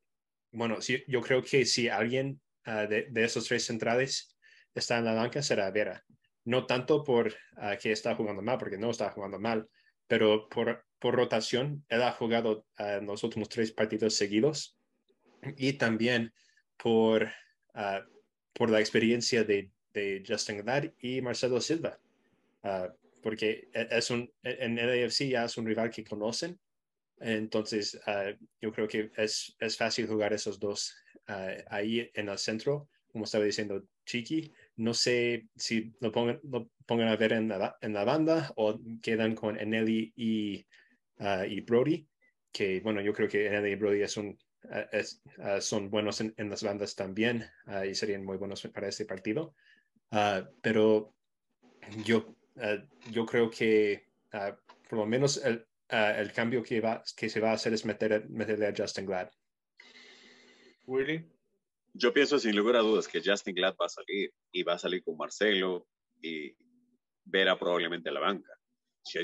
[0.51, 4.35] bueno, sí, yo creo que si alguien Ah, de, esos tres centrales
[4.75, 6.05] está en la banca será Vera.
[6.45, 9.69] No tanto por uh, que está jugando mal, porque no está jugando mal,
[10.07, 14.79] pero por, por rotación, él ha jugado uh, en los últimos tres partidos seguidos
[15.57, 16.33] y también
[16.79, 17.31] por,
[18.55, 21.99] por la experiencia de, de Justin Glad y Marcelo Silva,
[23.23, 26.59] porque e, es un, e, en el AFC ya es un rival que conocen,
[27.21, 27.99] entonces
[28.61, 30.95] yo creo que es, es fácil jugar esos dos
[31.27, 34.53] Ah, ahí en el centro, como estaba diciendo Chiqui.
[34.77, 38.79] No sé si lo pongan, lo pongan a ver en la, en la banda o
[39.03, 40.67] quedan con Eneli y,
[41.21, 42.07] uh, y Brody,
[42.53, 44.39] que bueno, yo creo que Eneli y Brody es un,
[44.93, 45.23] es,
[45.61, 47.45] son buenos en, en, las bandas también
[47.87, 49.55] y serían muy buenos para este partido.
[50.63, 51.15] pero
[52.05, 52.34] yo,
[53.11, 54.07] yo creo que
[54.89, 58.29] por lo menos el, el cambio que, va, que se va a hacer es meter,
[58.29, 59.31] meterle a Justin Glad.
[60.87, 61.31] Willy.
[61.93, 64.79] Yo pienso sin lugar a dudas que Justin Glad va a salir y va a
[64.79, 65.87] salir con Marcelo
[66.21, 66.57] y
[67.25, 68.53] verá probablemente a la banca.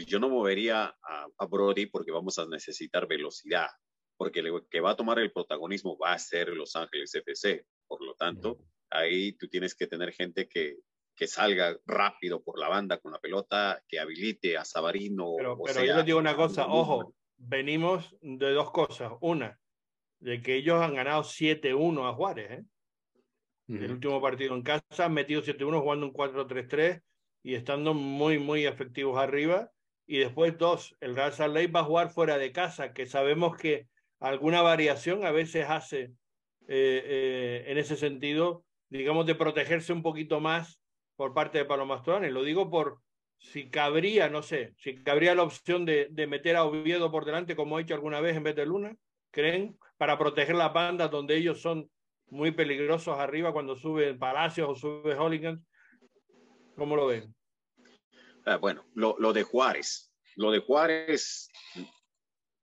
[0.06, 3.68] Yo no movería a, a, Brody porque vamos a necesitar velocidad,
[4.16, 7.64] porque el que va a tomar el protagonismo va a ser Los Ángeles FC.
[7.88, 8.58] Por lo tanto,
[8.90, 10.76] ahí tú tienes que tener gente que,
[11.20, 15.34] que salga rápido por la banda con la pelota, que habilite a Sabarino.
[15.36, 19.12] Pero, pero yo les digo una cosa, ojo, venimos de dos cosas.
[19.20, 19.60] Una,
[20.18, 22.50] de que ellos han ganado 7-1 a Juárez.
[22.52, 22.64] ¿eh?
[23.68, 27.02] El último partido en casa han metido 7-1 jugando un 4-3-3
[27.42, 29.70] y estando muy, muy efectivos arriba.
[30.06, 33.58] Y después dos, el Real Salt Lake va a jugar fuera de casa, que sabemos
[33.58, 33.88] que
[34.20, 36.00] alguna variación a veces hace
[36.66, 40.79] eh, eh, en ese sentido, digamos, de protegerse un poquito más
[41.20, 42.30] por parte de Palomastrone.
[42.30, 43.02] Lo digo por
[43.36, 47.54] si cabría, no sé, si cabría la opción de, de meter a Oviedo por delante,
[47.54, 48.96] como ha hecho alguna vez en vez de Luna,
[49.30, 49.78] ¿creen?
[49.98, 51.90] para proteger las bandas donde ellos son
[52.28, 55.62] muy peligrosos arriba cuando sube Palacios o sube Hooligans.
[56.74, 57.34] ¿Cómo lo ven?
[58.46, 60.10] Ah, bueno, lo, lo, de Juárez.
[60.36, 61.50] Lo de Juárez,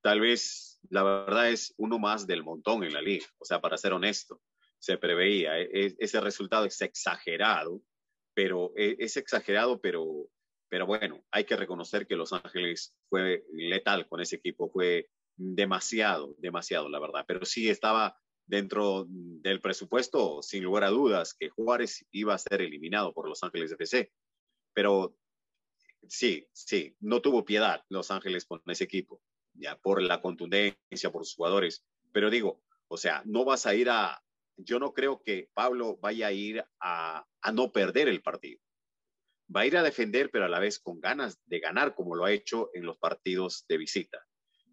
[0.02, 3.26] tal vez la verdad es uno más del montón en la liga.
[3.38, 4.40] O sea, para ser honesto,
[4.80, 5.60] se preveía.
[5.60, 7.80] E, e, ese resultado es exagerado,
[8.38, 10.30] pero e, es exagerado, pero,
[10.68, 16.36] pero bueno, hay que reconocer que Los Ángeles fue letal con ese equipo, fue demasiado,
[16.38, 17.24] demasiado, la verdad.
[17.26, 18.16] Pero sí estaba
[18.46, 23.42] dentro del presupuesto, sin lugar a dudas, que Juárez iba a ser eliminado por Los
[23.42, 24.12] Ángeles FC.
[24.72, 25.16] Pero
[26.06, 29.20] sí, sí, no tuvo piedad Los Ángeles con ese equipo,
[29.54, 31.84] ya por la contundencia, por sus jugadores.
[32.12, 34.22] Pero digo, O sea, no vas a ir a,
[34.58, 38.60] yo no creo que Pablo vaya a ir a, no perder el partido.
[39.54, 42.24] Va a ir a defender, pero a la vez con ganas de ganar, como lo
[42.24, 44.26] ha hecho en los partidos de visita.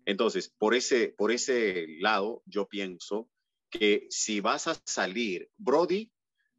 [0.05, 3.29] Entonces, por ese, por ese lado, yo pienso
[3.69, 6.11] que si vas a salir, Brody,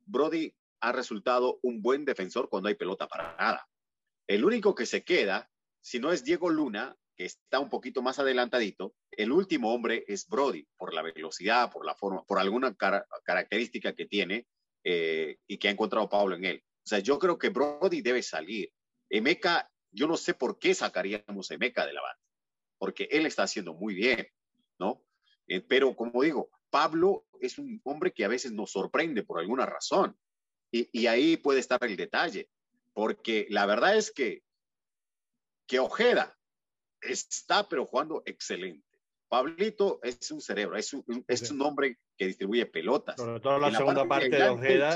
[0.07, 3.69] Brody ha resultado un buen defensor cuando hay pelota parada.
[4.27, 5.51] El único que se queda,
[5.81, 10.29] si no es Diego Luna, que está un poquito más adelantadito, el último hombre es
[10.29, 12.77] Brody, por la velocidad, por la forma, por alguna
[13.25, 14.47] característica que tiene
[14.85, 16.63] eh, y que ha encontrado Pablo en él.
[16.85, 18.71] O sea, yo creo que Brody debe salir.
[19.09, 22.23] Emeka, yo no sé por qué sacaríamos a Emeka de la banda,
[22.79, 24.29] porque él está haciendo muy bien,
[24.79, 25.03] ¿no?
[25.49, 29.65] Eh, pero como digo, Pablo es un hombre que a veces nos sorprende por alguna
[29.65, 30.17] razón.
[30.71, 32.51] Y, y ahí puede estar el detalle,
[32.93, 34.43] porque la verdad es que,
[35.67, 36.39] que Ojeda
[37.01, 38.86] está pero jugando excelente.
[39.29, 43.17] Pablito es un cerebro, es un, es un hombre que distribuye pelotas.
[43.17, 44.95] Sobre todo la, segunda parte, de Ojeda,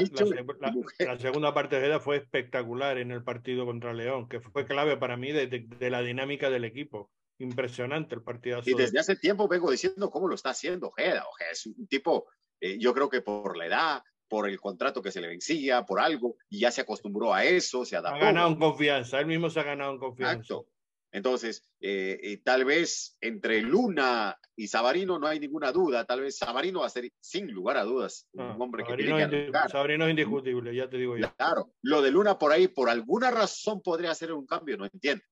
[0.98, 4.96] la, segunda parte de Ojeda fue espectacular en el partido contra León, que fue clave
[4.96, 7.10] para mí de, de, la dinámica del equipo.
[7.38, 8.60] Impresionante el partido.
[8.66, 11.24] Y desde hace tiempo vengo diciendo cómo lo está haciendo Ojeda.
[11.26, 12.26] Ojeda es un tipo,
[12.60, 16.00] eh, yo creo que por la edad, por el contrato que se le vencía, por
[16.00, 18.22] algo, y ya se acostumbró a eso, se adaptó.
[18.22, 20.54] Ha ganado en confianza, él mismo se ha ganado en confianza.
[20.54, 20.68] Exacto.
[21.12, 26.04] Entonces, eh, tal vez entre Luna y Sabarino no hay ninguna duda.
[26.04, 29.28] Tal vez Sabarino va a ser, sin lugar a dudas, un ah, hombre que tiene
[29.28, 31.32] que Sabarino es indiscutible, ya te digo yo.
[31.34, 35.24] Claro, lo de Luna por ahí, por alguna razón podría hacer un cambio, no entiendo.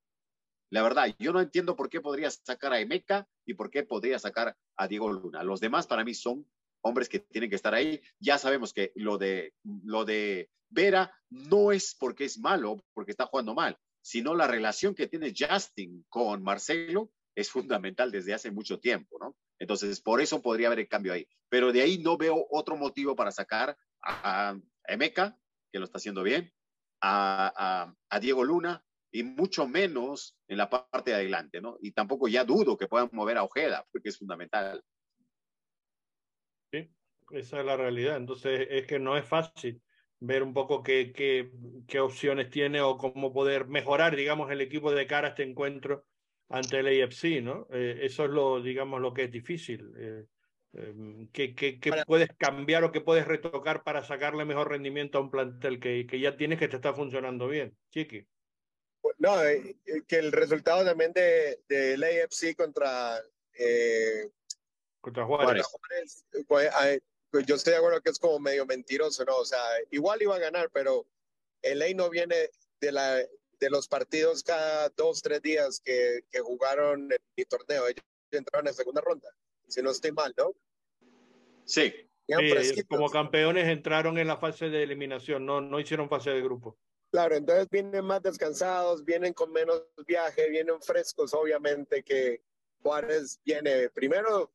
[0.71, 4.19] La verdad, yo no entiendo por qué podría sacar a Emeca y por qué podría
[4.19, 5.43] sacar a Diego Luna.
[5.43, 6.47] Los demás para mí son
[6.83, 8.01] hombres que tienen que estar ahí.
[8.19, 13.27] Ya sabemos que lo de, lo de Vera no es porque es malo, porque está
[13.27, 13.79] jugando mal
[14.09, 19.37] sino la relación que tiene Justin con Marcelo es fundamental desde hace mucho tiempo, ¿no?
[19.59, 21.29] Entonces, por eso podría haber el cambio ahí.
[21.51, 25.39] Pero de ahí no veo otro motivo para sacar a, Emeka,
[25.71, 26.51] que lo está haciendo bien,
[27.03, 28.83] a, a, Diego Luna,
[29.13, 31.77] y mucho menos en la parte de adelante, ¿no?
[31.83, 34.83] Y tampoco ya dudo que puedan mover a Ojeda, porque es fundamental.
[36.73, 36.91] Sí,
[37.33, 38.17] esa es la realidad.
[38.17, 39.83] Entonces, es que no es fácil
[40.21, 41.51] ver un poco qué, qué,
[41.87, 46.05] qué, opciones tiene o cómo poder mejorar, digamos, el equipo de cara a este encuentro
[46.49, 47.69] ante el AFC, ¿no?
[47.71, 49.93] Eh, eso es lo, digamos, lo que es difícil.
[49.97, 50.25] Eh,
[50.73, 55.21] em, ¿Qué, qué, qué puedes cambiar o qué puedes retocar para sacarle mejor rendimiento a
[55.21, 57.77] un plantel que, que ya tienes que te está funcionando bien?
[57.91, 58.27] Chiqui.
[59.19, 59.77] No, eh,
[60.07, 63.21] que el resultado también del de, de AFC contra...
[65.01, 65.63] contra Juárez.
[65.63, 66.71] Contra Juárez pues
[67.47, 69.37] yo estoy de acuerdo que es como medio mentiroso, ¿no?
[69.37, 71.07] O sea, igual iba a ganar, pero
[71.63, 72.51] el ley no viene
[72.81, 77.87] de, la, de los partidos cada dos, tres días que, que jugaron en mi torneo.
[77.87, 79.29] Ellos entraron en segunda ronda,
[79.67, 80.55] si no estoy mal, ¿no?
[81.65, 81.93] Sí.
[82.27, 86.79] sí como campeones entraron en la fase de eliminación, no, no hicieron fase de grupo.
[87.11, 92.43] Claro, entonces vienen más descansados, vienen con menos viaje, vienen frescos, obviamente que
[92.83, 94.53] Juárez viene primero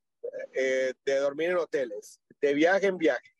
[0.53, 3.35] eh, de dormir en hoteles, de viaje en viaje.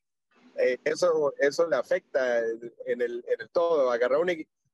[0.58, 3.92] Eh, eso, eso le afecta en el, en el todo.
[3.92, 4.28] Agarrar un,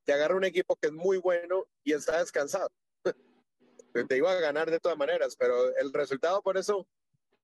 [0.03, 2.69] te agarra un equipo que es muy bueno y está descansado.
[4.10, 6.88] te iba a ganar de todas maneras, pero el resultado por eso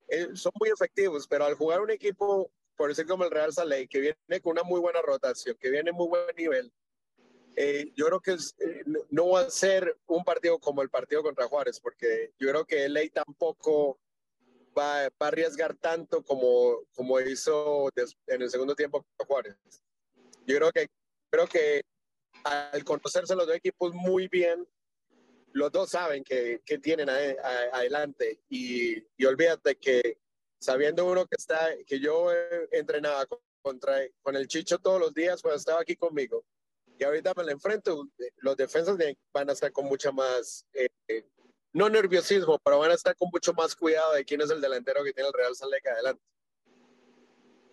[0.08, 3.88] eh, son muy efectivos, pero al jugar un equipo, por decir como el Real Saleh,
[3.88, 6.72] que viene con una muy buena rotación, que viene muy buen nivel,
[7.56, 8.36] eh, yo creo que
[9.10, 12.90] no va a ser un partido como el partido contra Juárez, porque yo creo que
[12.90, 13.98] LA tampoco
[14.78, 17.90] va, a arriesgar tanto como, como hizo
[18.28, 19.56] en el segundo tiempo Juárez.
[20.46, 20.88] Yo creo que,
[21.30, 21.82] creo que
[22.44, 24.68] al conocerse los dos equipos muy bien,
[25.54, 30.18] los dos saben que, que tienen adelante y, y, olvídate que
[30.60, 32.30] sabiendo uno que está, que yo
[32.72, 33.26] entrenaba
[33.62, 36.44] contra, con el Chicho todos los días cuando estaba aquí conmigo
[36.98, 38.08] y ahorita me lo enfrento,
[38.38, 38.98] los defensas
[39.34, 41.26] van a estar con mucha más eh,
[41.76, 45.04] no nerviosismo, pero van a estar con mucho más cuidado de quién es el delantero
[45.04, 46.24] que tiene el Real Salt adelante.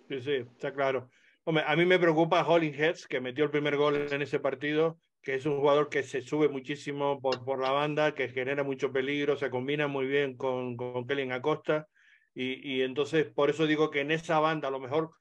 [0.08, 1.08] Sí, sí, está claro.
[1.44, 5.36] Hombre, a mí me preocupa Heads, que metió el primer gol en ese partido, que
[5.36, 9.36] es un jugador que se sube muchísimo por, por la banda, que genera mucho peligro,
[9.36, 11.86] se combina muy bien con, con Kellen Acosta,
[12.34, 15.12] y, y entonces por eso digo que en esa banda, a lo mejor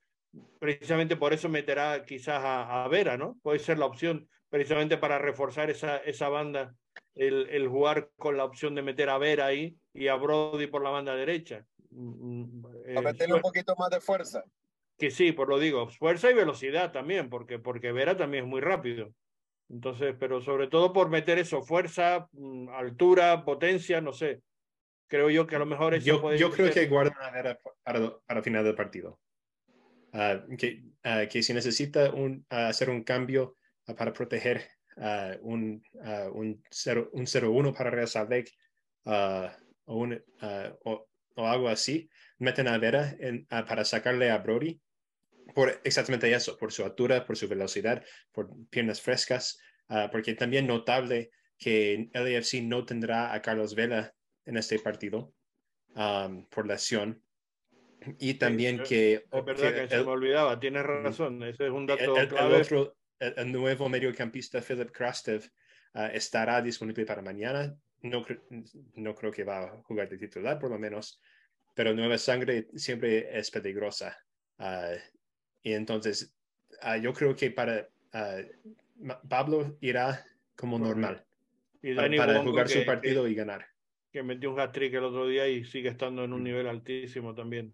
[0.59, 3.37] precisamente por eso meterá quizás a, a Vera, ¿no?
[3.43, 6.73] Puede ser la opción precisamente para reforzar esa, esa banda
[7.15, 10.83] el, el, jugar con la opción de meter a Vera ahí y a Brody por
[10.83, 11.65] la banda derecha.
[11.89, 14.43] Mm, mm, a eh, meterle un poquito más de fuerza.
[14.97, 18.61] Que sí, por lo digo, fuerza y velocidad también, porque, porque Vera también es muy
[18.61, 19.13] rápido.
[19.69, 24.41] Entonces, pero sobre todo por meter eso, fuerza, mm, altura, potencia, no sé.
[25.07, 27.31] creo yo que a lo mejor eso Yo, puede yo creo ser- que guardan a
[27.31, 29.19] ver para, para final del partido.
[30.13, 33.57] Ah, que, ah, que si necesita un, ah, hacer un cambio
[33.97, 34.69] para proteger
[35.01, 38.51] ah, un, ah, un 0 un 0-1 para Real Salt Lake
[39.05, 40.23] ah, o, un,
[40.85, 42.07] o, o algo así,
[42.37, 44.79] meten a Vera en, para sacarle a Brody
[45.53, 49.59] por exactamente eso, por su altura, por su velocidad, por piernas frescas,
[50.11, 54.13] porque también notable que LAFC no tendrá a Carlos Vela
[54.45, 55.33] en este partido
[55.95, 57.21] um, por lesión.
[58.17, 61.71] Y también es- que, Es verdad que, se el, me olvidaba, tienes razón, ese es
[61.71, 62.61] un dato el- el clave.
[62.61, 65.43] otro, el, nuevo mediocampista Philip Krastev
[65.93, 67.75] ah, estará disponible para mañana.
[68.01, 68.41] No, cre-
[68.95, 71.21] no creo que va a jugar de titular, por lo menos,
[71.75, 74.17] pero nueva sangre siempre es peligrosa.
[74.57, 74.93] Ah,
[75.61, 76.35] y entonces,
[76.81, 77.87] ah, yo creo que para
[78.95, 80.25] Ma- Pablo irá
[80.55, 81.25] como normal
[81.81, 83.65] y para, para jugar que- su partido y ganar.
[84.11, 87.73] que, metió un hat-trick el otro día y sigue estando en un nivel altísimo también.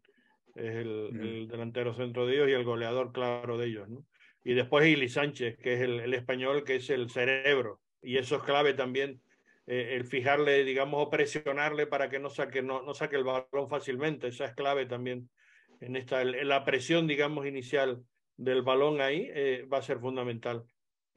[0.55, 1.21] Es el, Ujú.
[1.21, 3.89] el delantero centro de ellos y el goleador claro de ellos.
[3.89, 4.05] ¿no?
[4.47, 7.81] Y después Ili Sánchez, que es el, el español, que es el cerebro.
[8.01, 9.21] Y eso es clave también,
[9.65, 13.67] eh, el fijarle, digamos, o presionarle para que no saque, no, no saque el balón
[13.67, 14.29] fácilmente.
[14.29, 15.29] Esa es clave también
[15.81, 18.01] en esta, en la presión, digamos, inicial
[18.37, 20.63] del balón ahí eh, va a ser fundamental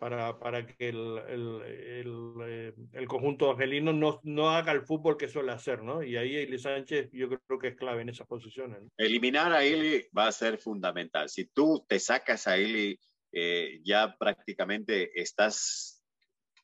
[0.01, 5.17] para, para que el, el, el, eh, el conjunto angelino no, no haga el fútbol
[5.17, 6.03] que suele hacer, ¿no?
[6.03, 8.83] Y ahí Eli Sánchez yo creo que es clave en esas posiciones.
[8.83, 8.89] ¿no?
[8.97, 11.29] Eliminar a Eli va a ser fundamental.
[11.29, 12.99] Si tú te sacas a Eli,
[13.33, 16.03] eh, ya prácticamente estás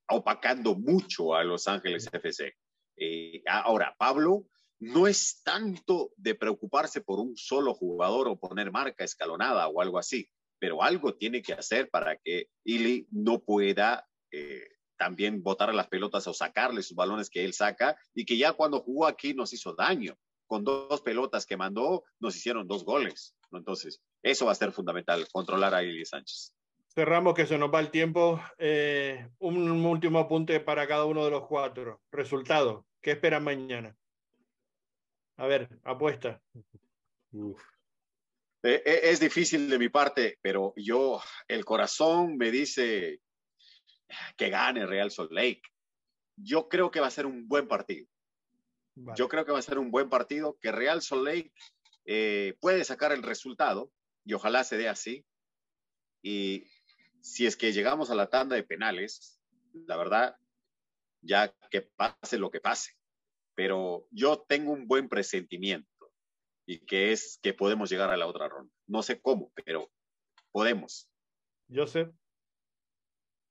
[0.09, 2.55] opacando mucho a Los Ángeles FC.
[2.97, 4.47] Eh, ahora, Pablo
[4.79, 9.99] no es tanto de preocuparse por un solo jugador o poner marca escalonada o algo
[9.99, 10.29] así,
[10.59, 14.67] pero algo tiene que hacer para que Ili no pueda eh,
[14.99, 18.81] también botar las pelotas o sacarle sus balones que él saca y que ya cuando
[18.81, 23.35] jugó aquí nos hizo daño con dos pelotas que mandó, nos hicieron dos goles.
[23.53, 26.56] Entonces, eso va a ser fundamental, controlar a Ili Sánchez.
[26.97, 28.41] Cerramos que se nos va el tiempo.
[28.57, 32.01] Eh, un último apunte para cada uno de los cuatro.
[32.11, 32.87] Resultado.
[33.03, 33.95] ¿Qué esperan mañana?
[35.37, 36.41] A ver, apuesta.
[37.33, 37.63] Uf.
[38.63, 43.21] Eh, eh, es difícil de mi parte, pero yo, el corazón me dice
[44.35, 45.61] que gane Real Salt Lake.
[46.35, 48.07] Yo creo que va a ser un buen partido.
[48.95, 49.19] Vale.
[49.19, 51.53] Yo creo que va a ser un buen partido, que Real Salt Lake
[52.07, 53.93] eh, puede sacar el resultado
[54.25, 55.27] y ojalá se dé así.
[56.23, 56.67] Y
[57.27, 59.41] si es que llegamos a la tanda de penales,
[59.73, 60.37] la verdad,
[61.21, 62.93] ya que pase lo que pase.
[63.55, 66.13] Pero yo tengo un buen presentimiento
[66.67, 68.73] y que es que podemos llegar a la otra ronda.
[68.87, 69.91] No sé cómo, pero
[70.53, 71.11] podemos.
[71.69, 72.11] Joseph.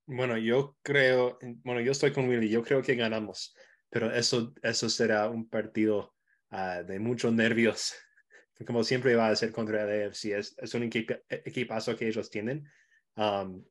[0.08, 3.56] Bueno, yo creo, bueno, yo estoy con Willy, yo creo que ganamos,
[3.90, 6.16] pero eso, eso será un partido
[6.52, 7.96] ah, de muchos nervios,
[8.68, 12.30] como siempre va a ser contra el AFC, es, es un equipa- equipazo que ellos
[12.30, 12.70] tienen,
[13.16, 13.64] Um,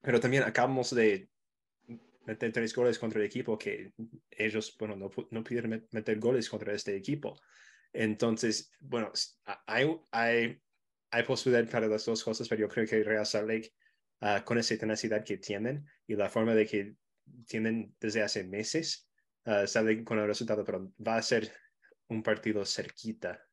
[0.00, 1.28] pero también acabamos de
[2.26, 3.92] meter tres goles contra el equipo que
[4.30, 7.36] ellos, bueno, no, no pudieron met- meter goles contra este equipo.
[7.92, 9.12] Entonces, bueno,
[9.66, 10.60] hay, hay,
[11.10, 13.72] hay posibilidad para las dos cosas, pero yo creo que Real Salt Lake
[14.20, 16.94] ah, con esa tenacidad que tienen y la forma de que
[17.46, 19.08] tienen desde hace meses,
[19.46, 21.52] uh, sale con el resultado, pero va a ser
[22.08, 23.48] un partido cerquita,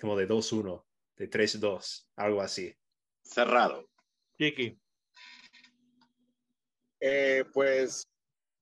[0.00, 0.86] como de 2-1,
[1.16, 2.74] de 3-2, algo así.
[3.22, 3.88] Cerrado.
[4.36, 4.81] Chiqui.
[7.04, 8.08] Eh, pues,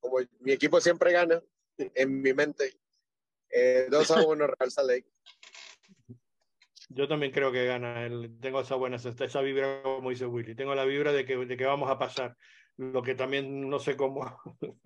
[0.01, 1.43] como mi equipo siempre gana,
[1.77, 2.73] en mi mente,
[3.51, 5.07] eh, 2 a 1 Real Salt Lake.
[6.89, 8.07] Yo también creo que gana.
[8.07, 10.55] El, tengo esa buena esa, esa vibra, como dice Willy.
[10.55, 12.37] Tengo la vibra de que, de que vamos a pasar.
[12.79, 14.25] Lo que también no sé cómo.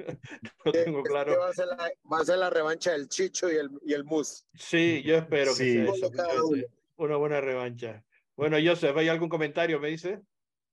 [0.65, 1.39] no tengo Este claro.
[1.39, 4.05] va, a ser la, va a ser la revancha del Chicho y el, y el
[4.05, 4.45] Mus.
[4.55, 5.99] Sí, yo espero que Sí.
[6.01, 6.67] sea que.
[6.97, 8.05] Una buena revancha.
[8.37, 9.79] Bueno, Joseph, ¿hay algún comentario?
[9.79, 10.21] ¿Me dice?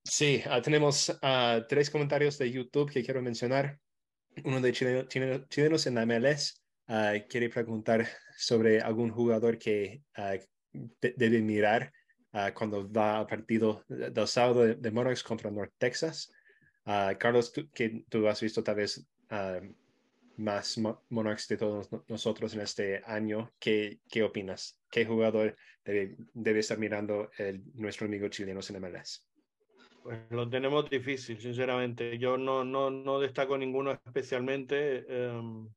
[0.03, 3.80] Sí, ah, tenemos ah, tres comentarios de YouTube que quiero mencionar.
[4.45, 6.56] Uno de chileno- chileno- chilenos en la MLS
[6.88, 8.07] ah, quiere preguntar
[8.38, 10.03] sobre algún jugador que
[10.73, 11.91] de- debe mirar
[12.56, 16.32] cuando va al partido del sábado de, de Monarchs contra North Texas.
[17.19, 19.06] Carlos, tú, que tú has visto tal vez
[20.38, 24.80] más Mo- Monarchs de todos no- nosotros en este año, ¿qué, qué opinas?
[24.90, 25.56] ¿Qué jugador
[25.86, 27.30] debe, estar mirando
[27.73, 29.30] nuestro amigo chileno en MLS?
[30.03, 32.18] Pues lo tenemos difícil, sinceramente.
[32.18, 35.69] Yo no, no, no destaco ninguno especialmente em,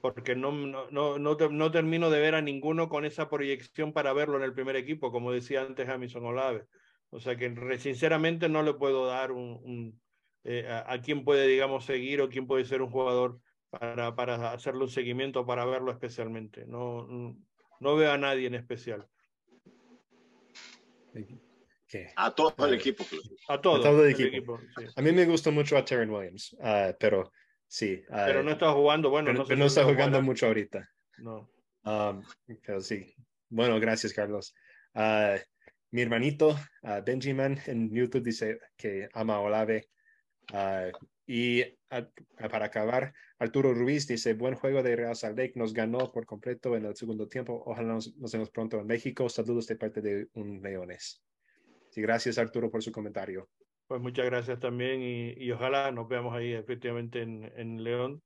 [0.00, 3.92] porque no, no, no, no, te- no termino de ver a ninguno con esa proyección
[3.92, 6.66] para verlo en el primer equipo, como decía antes Jamison Olave.
[7.10, 10.00] O sea que sinceramente no le puedo dar un, un,
[10.44, 13.40] eh, a, a quién puede, digamos, seguir o quién puede ser un jugador
[13.70, 16.64] para, para hacerle un seguimiento, para verlo especialmente.
[16.66, 17.06] No,
[17.80, 19.08] no veo a nadie en especial.
[22.16, 23.04] A todo el equipo.
[23.48, 24.60] A todo, el equipo.
[24.96, 27.32] A mí me gusta mucho a Terren Williams, uh, pero
[27.66, 28.02] sí.
[28.08, 29.32] Uh, pero no está jugando, bueno.
[29.32, 30.88] Pero, no, no está jugando mucho ahorita.
[31.18, 31.50] No.
[31.84, 32.22] Um,
[32.64, 33.14] pero sí.
[33.48, 34.54] Bueno, gracias, Carlos.
[34.94, 35.38] Uh,
[35.90, 36.58] mi hermanito
[37.04, 39.90] Benjamin en YouTube dice que ama a Olave.
[41.26, 41.62] y
[42.50, 46.74] para acabar, Arturo Ruiz dice, buen juego de Real Salt Lake, nos ganó por completo
[46.76, 47.62] en el segundo tiempo.
[47.66, 49.28] Ojalá nos, nos vemos pronto en México.
[49.28, 51.22] Saludos de parte de un Leones.
[51.92, 53.50] Sí, gracias Arturo por su comentario.
[53.86, 58.22] Pues muchas gracias también y, y ojalá nos veamos ahí efectivamente en, en, León.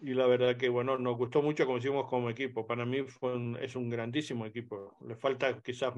[0.00, 2.66] Y la verdad que, bueno, nos gustó mucho como hicimos como equipo.
[2.66, 4.96] Para mí fue un, es un grandísimo equipo.
[5.06, 5.94] Le falta quizás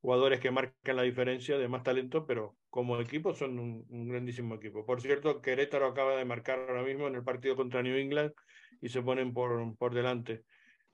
[0.00, 4.54] jugadores que marcan la diferencia de más talento, pero como equipo son un, un, grandísimo
[4.54, 4.86] equipo.
[4.86, 8.32] Por cierto, Querétaro acaba de marcar ahora mismo en el partido contra New England
[8.80, 10.44] y se ponen por, por delante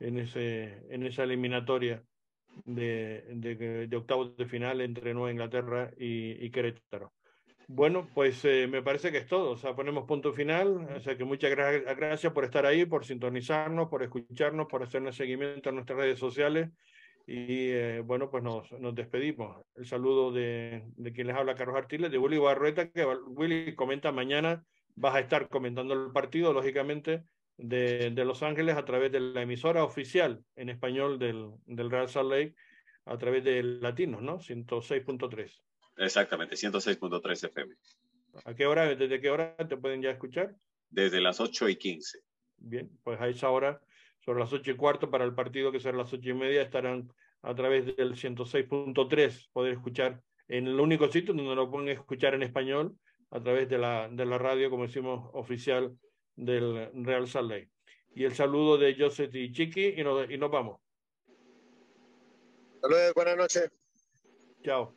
[0.01, 2.03] en, ese, en esa eliminatoria
[2.65, 7.12] de, de, de, octavos de final entre Nueva Inglaterra y, y Querétaro.
[7.69, 9.53] Bueno, pues eh, me parece que es todo.
[9.53, 10.89] O sea, ponemos punto final.
[10.97, 15.16] O sea, que muchas gra gracias por estar ahí, por sintonizarnos, por escucharnos, por hacernos
[15.16, 16.70] seguimiento en nuestras redes sociales.
[17.27, 19.65] Y eh, bueno, pues nos, nos, despedimos.
[19.74, 24.12] El saludo de, de quien les habla, Carlos Artiles, de Willy Barrueta, que Willy comenta
[24.12, 24.65] mañana.
[24.95, 27.23] Vas a estar comentando el partido, lógicamente,
[27.57, 32.09] de, de, Los Ángeles a través de la emisora oficial en español del, del Real
[32.09, 32.55] Salt Lake
[33.05, 34.39] a través de Latinos, ¿no?
[34.39, 35.61] 106.3.
[35.99, 37.74] Exactamente, 106.3 FM.
[38.45, 40.55] ¿A qué hora, desde qué hora te pueden ya escuchar?
[40.91, 42.19] Desde las 8 y 15.
[42.59, 43.81] Bien, pues a esa hora,
[44.20, 47.12] sobre las 8 y cuarto, para el partido que será las 8 y media, estarán
[47.43, 52.43] a través del 106.3, poder escuchar en el único sitio donde lo pueden escuchar en
[52.43, 52.97] español,
[53.31, 55.97] a través de la, de la radio, como decimos, oficial
[56.37, 57.71] del Real Salt Lake.
[58.15, 60.81] Y el saludo de Joseph y Chiqui y nos, y nos vamos.
[62.81, 63.71] Saludos, buenas noches.
[64.63, 64.95] Chao.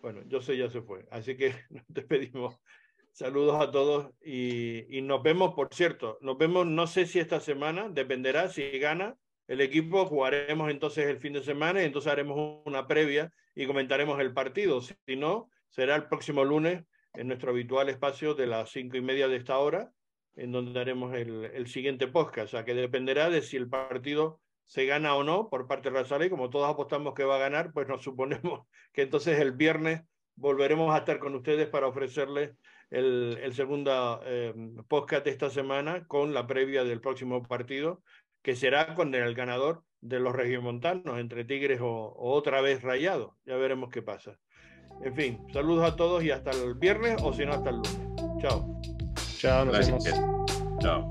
[0.00, 2.60] Bueno, Joseph ya se fue, así que nos despedimos.
[3.12, 7.40] Saludos a todos y, y nos vemos, por cierto, nos vemos, no sé si esta
[7.40, 9.16] semana, dependerá si gana
[9.46, 14.18] el equipo, jugaremos entonces el fin de semana y entonces haremos una previa y comentaremos
[14.20, 14.80] el partido.
[14.80, 16.84] Si no, será el próximo lunes
[17.14, 19.90] en nuestro habitual espacio de las cinco y media de esta hora,
[20.36, 24.40] en donde haremos el, el siguiente podcast, o sea que dependerá de si el partido
[24.64, 27.40] se gana o no por parte de Razal y como todos apostamos que va a
[27.40, 30.02] ganar, pues nos suponemos que entonces el viernes
[30.36, 32.52] volveremos a estar con ustedes para ofrecerles
[32.90, 34.54] el, el segundo eh,
[34.88, 38.02] podcast de esta semana con la previa del próximo partido,
[38.42, 43.36] que será con el ganador de los regiomontanos, entre Tigres o, o otra vez Rayado.
[43.46, 44.38] Ya veremos qué pasa.
[45.02, 47.98] En fin, saludos a todos y hasta el viernes o si no hasta el lunes.
[48.40, 48.80] Chao.
[49.38, 50.04] Chao, nos vemos.
[50.80, 51.10] Chao.